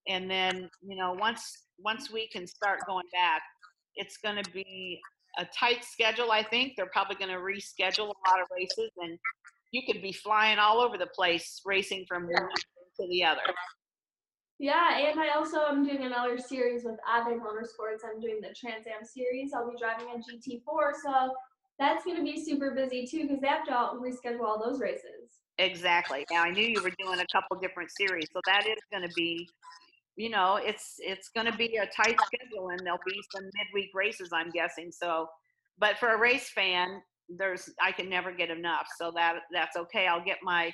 And 0.07 0.29
then, 0.29 0.69
you 0.81 0.97
know, 0.97 1.15
once 1.19 1.65
once 1.79 2.11
we 2.11 2.27
can 2.29 2.47
start 2.47 2.79
going 2.87 3.05
back, 3.11 3.41
it's 3.95 4.17
going 4.17 4.41
to 4.41 4.51
be 4.51 4.99
a 5.37 5.45
tight 5.45 5.83
schedule, 5.83 6.31
I 6.31 6.43
think. 6.43 6.73
They're 6.75 6.89
probably 6.91 7.15
going 7.15 7.31
to 7.31 7.37
reschedule 7.37 8.05
a 8.05 8.29
lot 8.29 8.41
of 8.41 8.47
races 8.55 8.91
and 8.97 9.17
you 9.75 9.81
could 9.85 10.01
be 10.01 10.13
flying 10.13 10.57
all 10.57 10.79
over 10.79 10.97
the 10.97 11.07
place 11.07 11.61
racing 11.65 12.05
from 12.07 12.23
one 12.23 12.47
to 12.97 13.07
the 13.09 13.23
other. 13.25 13.41
Yeah, 14.57 14.97
and 14.97 15.19
I 15.19 15.35
also 15.35 15.65
am 15.65 15.85
doing 15.85 16.03
another 16.03 16.37
series 16.37 16.85
with 16.85 16.95
Ave 17.05 17.31
Motorsports. 17.31 18.07
I'm 18.09 18.21
doing 18.21 18.39
the 18.41 18.55
Trans 18.57 18.87
Am 18.87 19.05
series. 19.05 19.51
I'll 19.53 19.69
be 19.69 19.75
driving 19.77 20.07
a 20.07 20.17
GT4, 20.17 20.93
so 21.03 21.33
that's 21.77 22.05
going 22.05 22.15
to 22.15 22.23
be 22.23 22.41
super 22.41 22.71
busy 22.71 23.05
too 23.05 23.23
because 23.23 23.41
they 23.41 23.49
have 23.49 23.65
to 23.65 23.77
all 23.77 23.99
reschedule 23.99 24.45
all 24.45 24.63
those 24.63 24.79
races. 24.79 25.41
Exactly. 25.57 26.25
Now 26.31 26.43
I 26.43 26.51
knew 26.51 26.65
you 26.65 26.81
were 26.81 26.93
doing 26.97 27.19
a 27.19 27.25
couple 27.33 27.57
different 27.61 27.91
series, 27.91 28.27
so 28.31 28.39
that 28.45 28.65
is 28.65 28.81
going 28.93 29.05
to 29.05 29.13
be, 29.13 29.49
you 30.15 30.29
know, 30.29 30.57
it's 30.61 30.95
it's 30.99 31.27
going 31.35 31.51
to 31.51 31.57
be 31.57 31.75
a 31.75 31.85
tight 31.87 32.15
schedule, 32.27 32.69
and 32.69 32.79
there'll 32.85 32.99
be 33.05 33.19
some 33.35 33.43
midweek 33.43 33.89
races, 33.93 34.29
I'm 34.31 34.51
guessing. 34.51 34.89
So, 34.89 35.27
but 35.77 35.97
for 35.97 36.13
a 36.13 36.17
race 36.17 36.49
fan, 36.49 37.01
there's 37.29 37.69
I 37.81 37.91
can 37.91 38.09
never 38.09 38.31
get 38.31 38.49
enough, 38.49 38.87
so 38.99 39.11
that 39.15 39.39
that's 39.51 39.77
okay. 39.77 40.07
I'll 40.07 40.23
get 40.23 40.37
my 40.43 40.71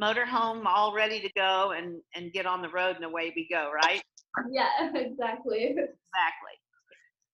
motorhome 0.00 0.64
all 0.64 0.94
ready 0.94 1.20
to 1.20 1.30
go 1.36 1.72
and 1.76 2.00
and 2.14 2.32
get 2.32 2.46
on 2.46 2.62
the 2.62 2.68
road, 2.68 2.96
and 2.96 3.04
away 3.04 3.32
we 3.34 3.48
go. 3.50 3.70
Right. 3.74 4.02
Yeah, 4.50 4.68
exactly. 4.94 5.64
Exactly. 5.64 6.54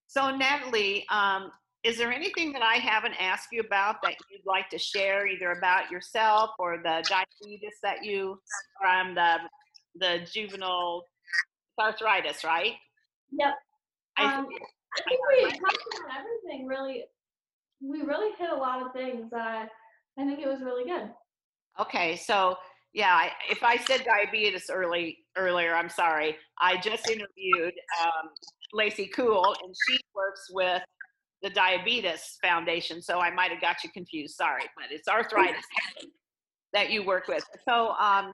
So, 0.06 0.34
Natalie, 0.34 1.04
um, 1.10 1.50
is 1.82 1.98
there 1.98 2.12
anything 2.12 2.52
that 2.52 2.62
I 2.62 2.76
haven't 2.76 3.14
asked 3.20 3.48
you 3.52 3.60
about 3.60 3.96
that 4.02 4.14
you'd 4.30 4.46
like 4.46 4.68
to 4.70 4.78
share, 4.78 5.26
either 5.26 5.52
about 5.52 5.90
yourself 5.90 6.50
or 6.58 6.78
the 6.78 7.04
diabetes 7.08 7.74
that 7.82 8.04
you, 8.04 8.38
from 8.80 9.14
the 9.14 9.36
the 9.96 10.26
juvenile 10.32 11.04
arthritis, 11.80 12.44
right? 12.44 12.72
Yep. 13.32 13.54
I, 14.18 14.24
Um, 14.24 14.46
I 14.96 15.02
think 15.02 15.20
we 15.28 15.42
talked 15.50 15.60
about 16.00 16.18
everything. 16.20 16.66
Really, 16.66 17.04
we 17.88 18.02
really 18.02 18.34
hit 18.38 18.50
a 18.50 18.56
lot 18.56 18.84
of 18.84 18.92
things. 18.92 19.32
Uh, 19.32 19.66
I 20.18 20.24
think 20.24 20.40
it 20.40 20.48
was 20.48 20.60
really 20.60 20.84
good. 20.84 21.10
okay, 21.80 22.16
so 22.16 22.56
yeah, 22.92 23.28
if 23.50 23.62
I 23.64 23.76
said 23.76 24.04
diabetes 24.04 24.70
early 24.70 25.18
earlier, 25.36 25.74
I'm 25.74 25.90
sorry. 25.90 26.36
I 26.60 26.76
just 26.76 27.08
interviewed 27.10 27.74
um, 28.02 28.28
Lacey 28.72 29.10
Cool, 29.14 29.54
and 29.64 29.74
she 29.88 29.98
works 30.14 30.48
with 30.52 30.82
the 31.42 31.50
Diabetes 31.50 32.38
Foundation, 32.40 33.02
so 33.02 33.18
I 33.18 33.30
might 33.30 33.50
have 33.50 33.60
got 33.60 33.82
you 33.82 33.90
confused. 33.90 34.36
Sorry, 34.36 34.62
but 34.76 34.86
it's 34.90 35.08
arthritis 35.08 35.64
that 36.72 36.90
you 36.90 37.04
work 37.04 37.26
with. 37.26 37.44
So, 37.68 37.90
um, 37.98 38.32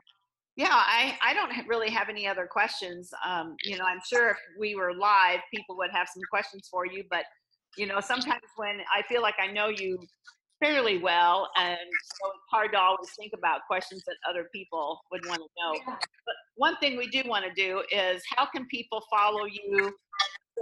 yeah, 0.56 0.68
I, 0.70 1.16
I 1.24 1.32
don't 1.32 1.66
really 1.66 1.90
have 1.90 2.10
any 2.10 2.26
other 2.26 2.46
questions. 2.46 3.10
Um, 3.26 3.56
you 3.64 3.78
know, 3.78 3.84
I'm 3.84 4.00
sure 4.06 4.30
if 4.30 4.36
we 4.58 4.74
were 4.74 4.92
live, 4.94 5.40
people 5.54 5.76
would 5.78 5.90
have 5.90 6.06
some 6.12 6.22
questions 6.30 6.68
for 6.70 6.84
you, 6.84 7.04
but 7.10 7.24
you 7.76 7.86
know, 7.86 8.00
sometimes 8.00 8.42
when 8.56 8.80
I 8.94 9.02
feel 9.08 9.22
like 9.22 9.36
I 9.40 9.46
know 9.52 9.68
you 9.68 9.98
fairly 10.60 10.98
well, 10.98 11.48
and 11.56 11.78
so 11.78 12.30
it's 12.30 12.44
hard 12.50 12.72
to 12.72 12.78
always 12.78 13.08
think 13.18 13.32
about 13.34 13.62
questions 13.66 14.04
that 14.06 14.16
other 14.28 14.48
people 14.54 15.00
would 15.10 15.24
want 15.26 15.40
to 15.40 15.48
know. 15.58 15.72
But 15.86 16.34
one 16.56 16.76
thing 16.76 16.98
we 16.98 17.08
do 17.08 17.22
want 17.26 17.46
to 17.46 17.52
do 17.54 17.82
is 17.90 18.22
how 18.36 18.44
can 18.46 18.66
people 18.66 19.02
follow 19.10 19.46
you 19.46 19.86
on 19.86 19.92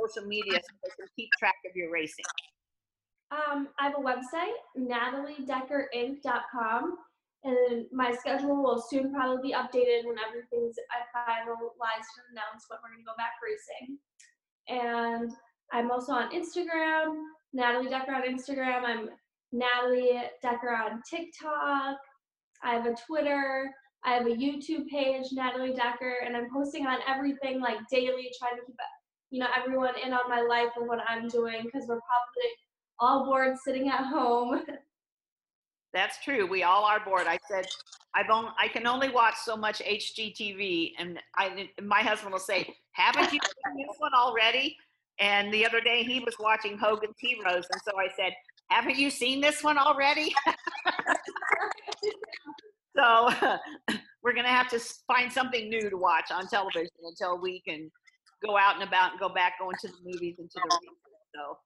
social 0.06 0.22
media 0.28 0.54
so 0.54 0.61
they 0.84 0.90
can 0.96 1.09
keep 1.16 1.28
track 1.38 1.56
of 1.68 1.74
your 1.74 1.90
racing? 1.90 2.24
Um, 3.30 3.68
I 3.78 3.88
have 3.88 3.98
a 3.98 4.00
website, 4.00 4.54
nataliedeckerinc.com, 4.78 6.96
and 7.44 7.86
my 7.92 8.11
schedule 8.12 8.62
will 8.62 8.82
soon 8.88 9.12
probably 9.12 9.50
be 9.50 9.54
updated 9.54 10.06
when 10.06 10.18
everything's 10.18 10.76
finalized 11.14 12.09
and 12.16 12.24
announced 12.32 12.68
when 12.68 12.78
we're 12.82 12.94
going 12.94 13.02
to 13.02 13.04
go 13.04 13.12
back 13.18 13.34
racing. 13.42 13.98
And 14.68 15.30
I'm 15.72 15.90
also 15.90 16.12
on 16.12 16.30
Instagram, 16.32 17.14
Natalie 17.52 17.90
Decker 17.90 18.14
on 18.14 18.22
Instagram. 18.22 18.84
I'm 18.84 19.08
Natalie 19.52 20.22
Decker 20.42 20.70
on 20.70 21.02
TikTok. 21.08 21.98
I 22.62 22.74
have 22.74 22.86
a 22.86 22.94
Twitter. 23.06 23.70
I 24.04 24.14
have 24.14 24.26
a 24.26 24.30
YouTube 24.30 24.86
page, 24.86 25.26
Natalie 25.32 25.74
Decker, 25.74 26.18
and 26.24 26.36
I'm 26.36 26.48
posting 26.52 26.86
on 26.86 26.98
everything 27.06 27.60
like 27.60 27.78
daily, 27.90 28.30
trying 28.38 28.56
to 28.56 28.64
keep 28.66 28.76
you 29.30 29.40
know 29.40 29.48
everyone 29.56 29.94
in 30.02 30.12
on 30.12 30.28
my 30.28 30.40
life 30.40 30.70
and 30.76 30.88
what 30.88 31.00
I'm 31.06 31.28
doing 31.28 31.62
because 31.64 31.86
we're 31.86 32.00
probably 32.00 32.50
all 32.98 33.26
bored 33.26 33.56
sitting 33.62 33.88
at 33.88 34.06
home. 34.06 34.62
That's 35.92 36.22
true. 36.22 36.46
We 36.46 36.62
all 36.62 36.84
are 36.84 37.00
bored. 37.04 37.26
I 37.26 37.38
said, 37.48 37.66
I've 38.14 38.30
only, 38.30 38.50
I 38.58 38.68
can 38.68 38.86
only 38.86 39.08
watch 39.08 39.36
so 39.42 39.56
much 39.56 39.80
HGTV, 39.80 40.92
and 40.98 41.18
I, 41.36 41.70
my 41.82 42.00
husband 42.00 42.32
will 42.32 42.40
say, 42.40 42.74
"Haven't 42.92 43.32
you 43.32 43.40
seen 43.40 43.86
this 43.86 43.96
one 43.98 44.12
already?" 44.14 44.76
And 45.20 45.52
the 45.52 45.66
other 45.66 45.80
day 45.80 46.02
he 46.02 46.20
was 46.20 46.34
watching 46.38 46.78
Hogan's 46.78 47.16
Heroes, 47.18 47.66
and 47.72 47.82
so 47.84 47.98
I 47.98 48.08
said, 48.16 48.32
"Haven't 48.70 48.96
you 48.96 49.10
seen 49.10 49.40
this 49.40 49.64
one 49.64 49.78
already?" 49.78 50.34
so 52.96 53.30
we're 54.22 54.34
gonna 54.34 54.48
have 54.48 54.68
to 54.70 54.80
find 55.06 55.32
something 55.32 55.68
new 55.68 55.90
to 55.90 55.96
watch 55.96 56.30
on 56.30 56.46
television 56.46 56.88
until 57.04 57.40
we 57.40 57.62
can 57.68 57.90
go 58.44 58.56
out 58.56 58.74
and 58.74 58.84
about 58.84 59.12
and 59.12 59.20
go 59.20 59.28
back 59.28 59.54
going 59.58 59.76
to 59.80 59.88
the 59.88 59.94
movies 60.04 60.36
and 60.38 60.48
to 60.50 60.60
the 60.62 60.78
so 61.34 61.58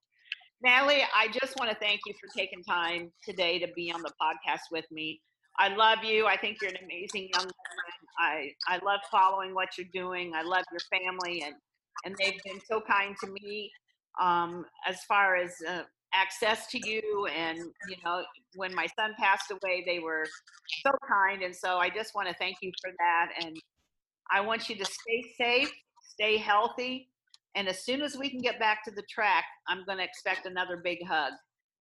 Natalie, 0.63 1.03
I 1.15 1.27
just 1.29 1.59
want 1.59 1.71
to 1.71 1.77
thank 1.77 2.01
you 2.07 2.15
for 2.21 2.29
taking 2.37 2.63
time 2.63 3.11
today 3.25 3.59
to 3.59 3.67
be 3.75 3.91
on 3.91 4.01
the 4.01 4.13
podcast 4.23 4.71
with 4.71 4.85
me. 4.93 5.21
I 5.59 5.75
love 5.75 6.05
you. 6.05 6.27
I 6.27 6.37
think 6.37 6.59
you're 6.61 6.71
an 6.71 6.77
amazing 6.85 7.29
young 7.35 7.45
woman. 7.45 7.55
I, 8.21 8.51
I 8.69 8.79
love 8.85 9.01
following 9.11 9.55
what 9.55 9.71
you're 9.77 9.89
doing. 9.93 10.33
I 10.35 10.43
love 10.43 10.65
your 10.71 11.01
family, 11.01 11.43
and, 11.43 11.55
and 12.05 12.15
they've 12.19 12.41
been 12.45 12.61
so 12.69 12.81
kind 12.81 13.17
to 13.23 13.31
me 13.31 13.71
um, 14.21 14.65
as 14.87 15.03
far 15.05 15.37
as 15.37 15.53
uh, 15.69 15.83
access 16.15 16.67
to 16.69 16.81
you. 16.85 17.27
And, 17.37 17.59
you 17.89 17.97
know, 18.05 18.23
when 18.57 18.75
my 18.75 18.87
son 18.99 19.13
passed 19.19 19.51
away, 19.51 19.83
they 19.87 19.99
were 19.99 20.25
so 20.85 20.91
kind. 21.09 21.43
And 21.43 21.55
so 21.55 21.79
I 21.79 21.89
just 21.89 22.15
want 22.15 22.29
to 22.29 22.35
thank 22.35 22.57
you 22.63 22.71
for 22.83 22.93
that. 22.99 23.45
And 23.45 23.57
I 24.31 24.41
want 24.41 24.69
you 24.69 24.77
to 24.77 24.85
stay 24.85 25.35
safe, 25.37 25.73
stay 26.15 26.37
healthy, 26.37 27.09
and 27.55 27.69
as 27.69 27.85
soon 27.85 28.03
as 28.03 28.17
we 28.17 28.31
can 28.31 28.41
get 28.41 28.59
back 28.59 28.85
to 28.85 28.91
the 28.91 29.03
track, 29.11 29.45
I'm 29.69 29.85
going 29.85 29.99
to 29.99 30.05
expect 30.05 30.47
another 30.47 30.79
big 30.83 30.99
hug. 31.07 31.33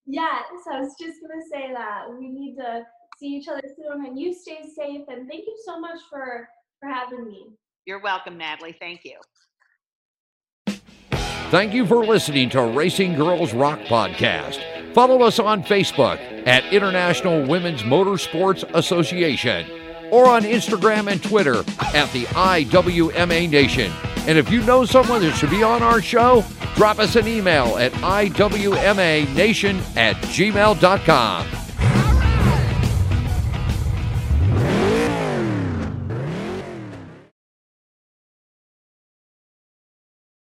Yes, 0.05 0.43
I 0.69 0.79
was 0.79 0.93
just 0.99 1.19
going 1.21 1.39
to 1.39 1.47
say 1.51 1.73
that. 1.73 2.05
We 2.09 2.29
need 2.29 2.55
to 2.57 2.81
see 3.17 3.27
each 3.27 3.47
other 3.47 3.61
soon 3.77 4.05
and 4.05 4.19
you 4.19 4.33
stay 4.33 4.61
safe. 4.75 5.03
And 5.07 5.29
thank 5.29 5.45
you 5.45 5.55
so 5.65 5.79
much 5.79 5.99
for, 6.09 6.47
for 6.79 6.89
having 6.89 7.25
me. 7.25 7.47
You're 7.85 8.01
welcome, 8.01 8.37
Natalie. 8.37 8.75
Thank 8.79 9.01
you. 9.05 9.17
Thank 11.51 11.73
you 11.73 11.85
for 11.85 12.05
listening 12.05 12.49
to 12.51 12.61
Racing 12.63 13.15
Girls 13.15 13.53
Rock 13.53 13.79
Podcast. 13.81 14.61
Follow 14.93 15.21
us 15.21 15.37
on 15.37 15.63
Facebook 15.63 16.17
at 16.47 16.63
International 16.71 17.45
Women's 17.45 17.83
Motorsports 17.83 18.63
Association 18.73 19.69
or 20.11 20.29
on 20.29 20.43
Instagram 20.43 21.11
and 21.11 21.21
Twitter 21.21 21.57
at 21.93 22.09
the 22.13 22.23
IWMA 22.27 23.49
Nation. 23.49 23.91
And 24.27 24.37
if 24.37 24.49
you 24.49 24.61
know 24.61 24.85
someone 24.85 25.23
that 25.23 25.35
should 25.35 25.49
be 25.49 25.61
on 25.61 25.83
our 25.83 26.01
show, 26.01 26.45
drop 26.75 26.99
us 26.99 27.17
an 27.17 27.27
email 27.27 27.77
at 27.77 27.91
iwmanation 27.91 29.81
at 29.97 30.15
gmail.com. 30.15 31.60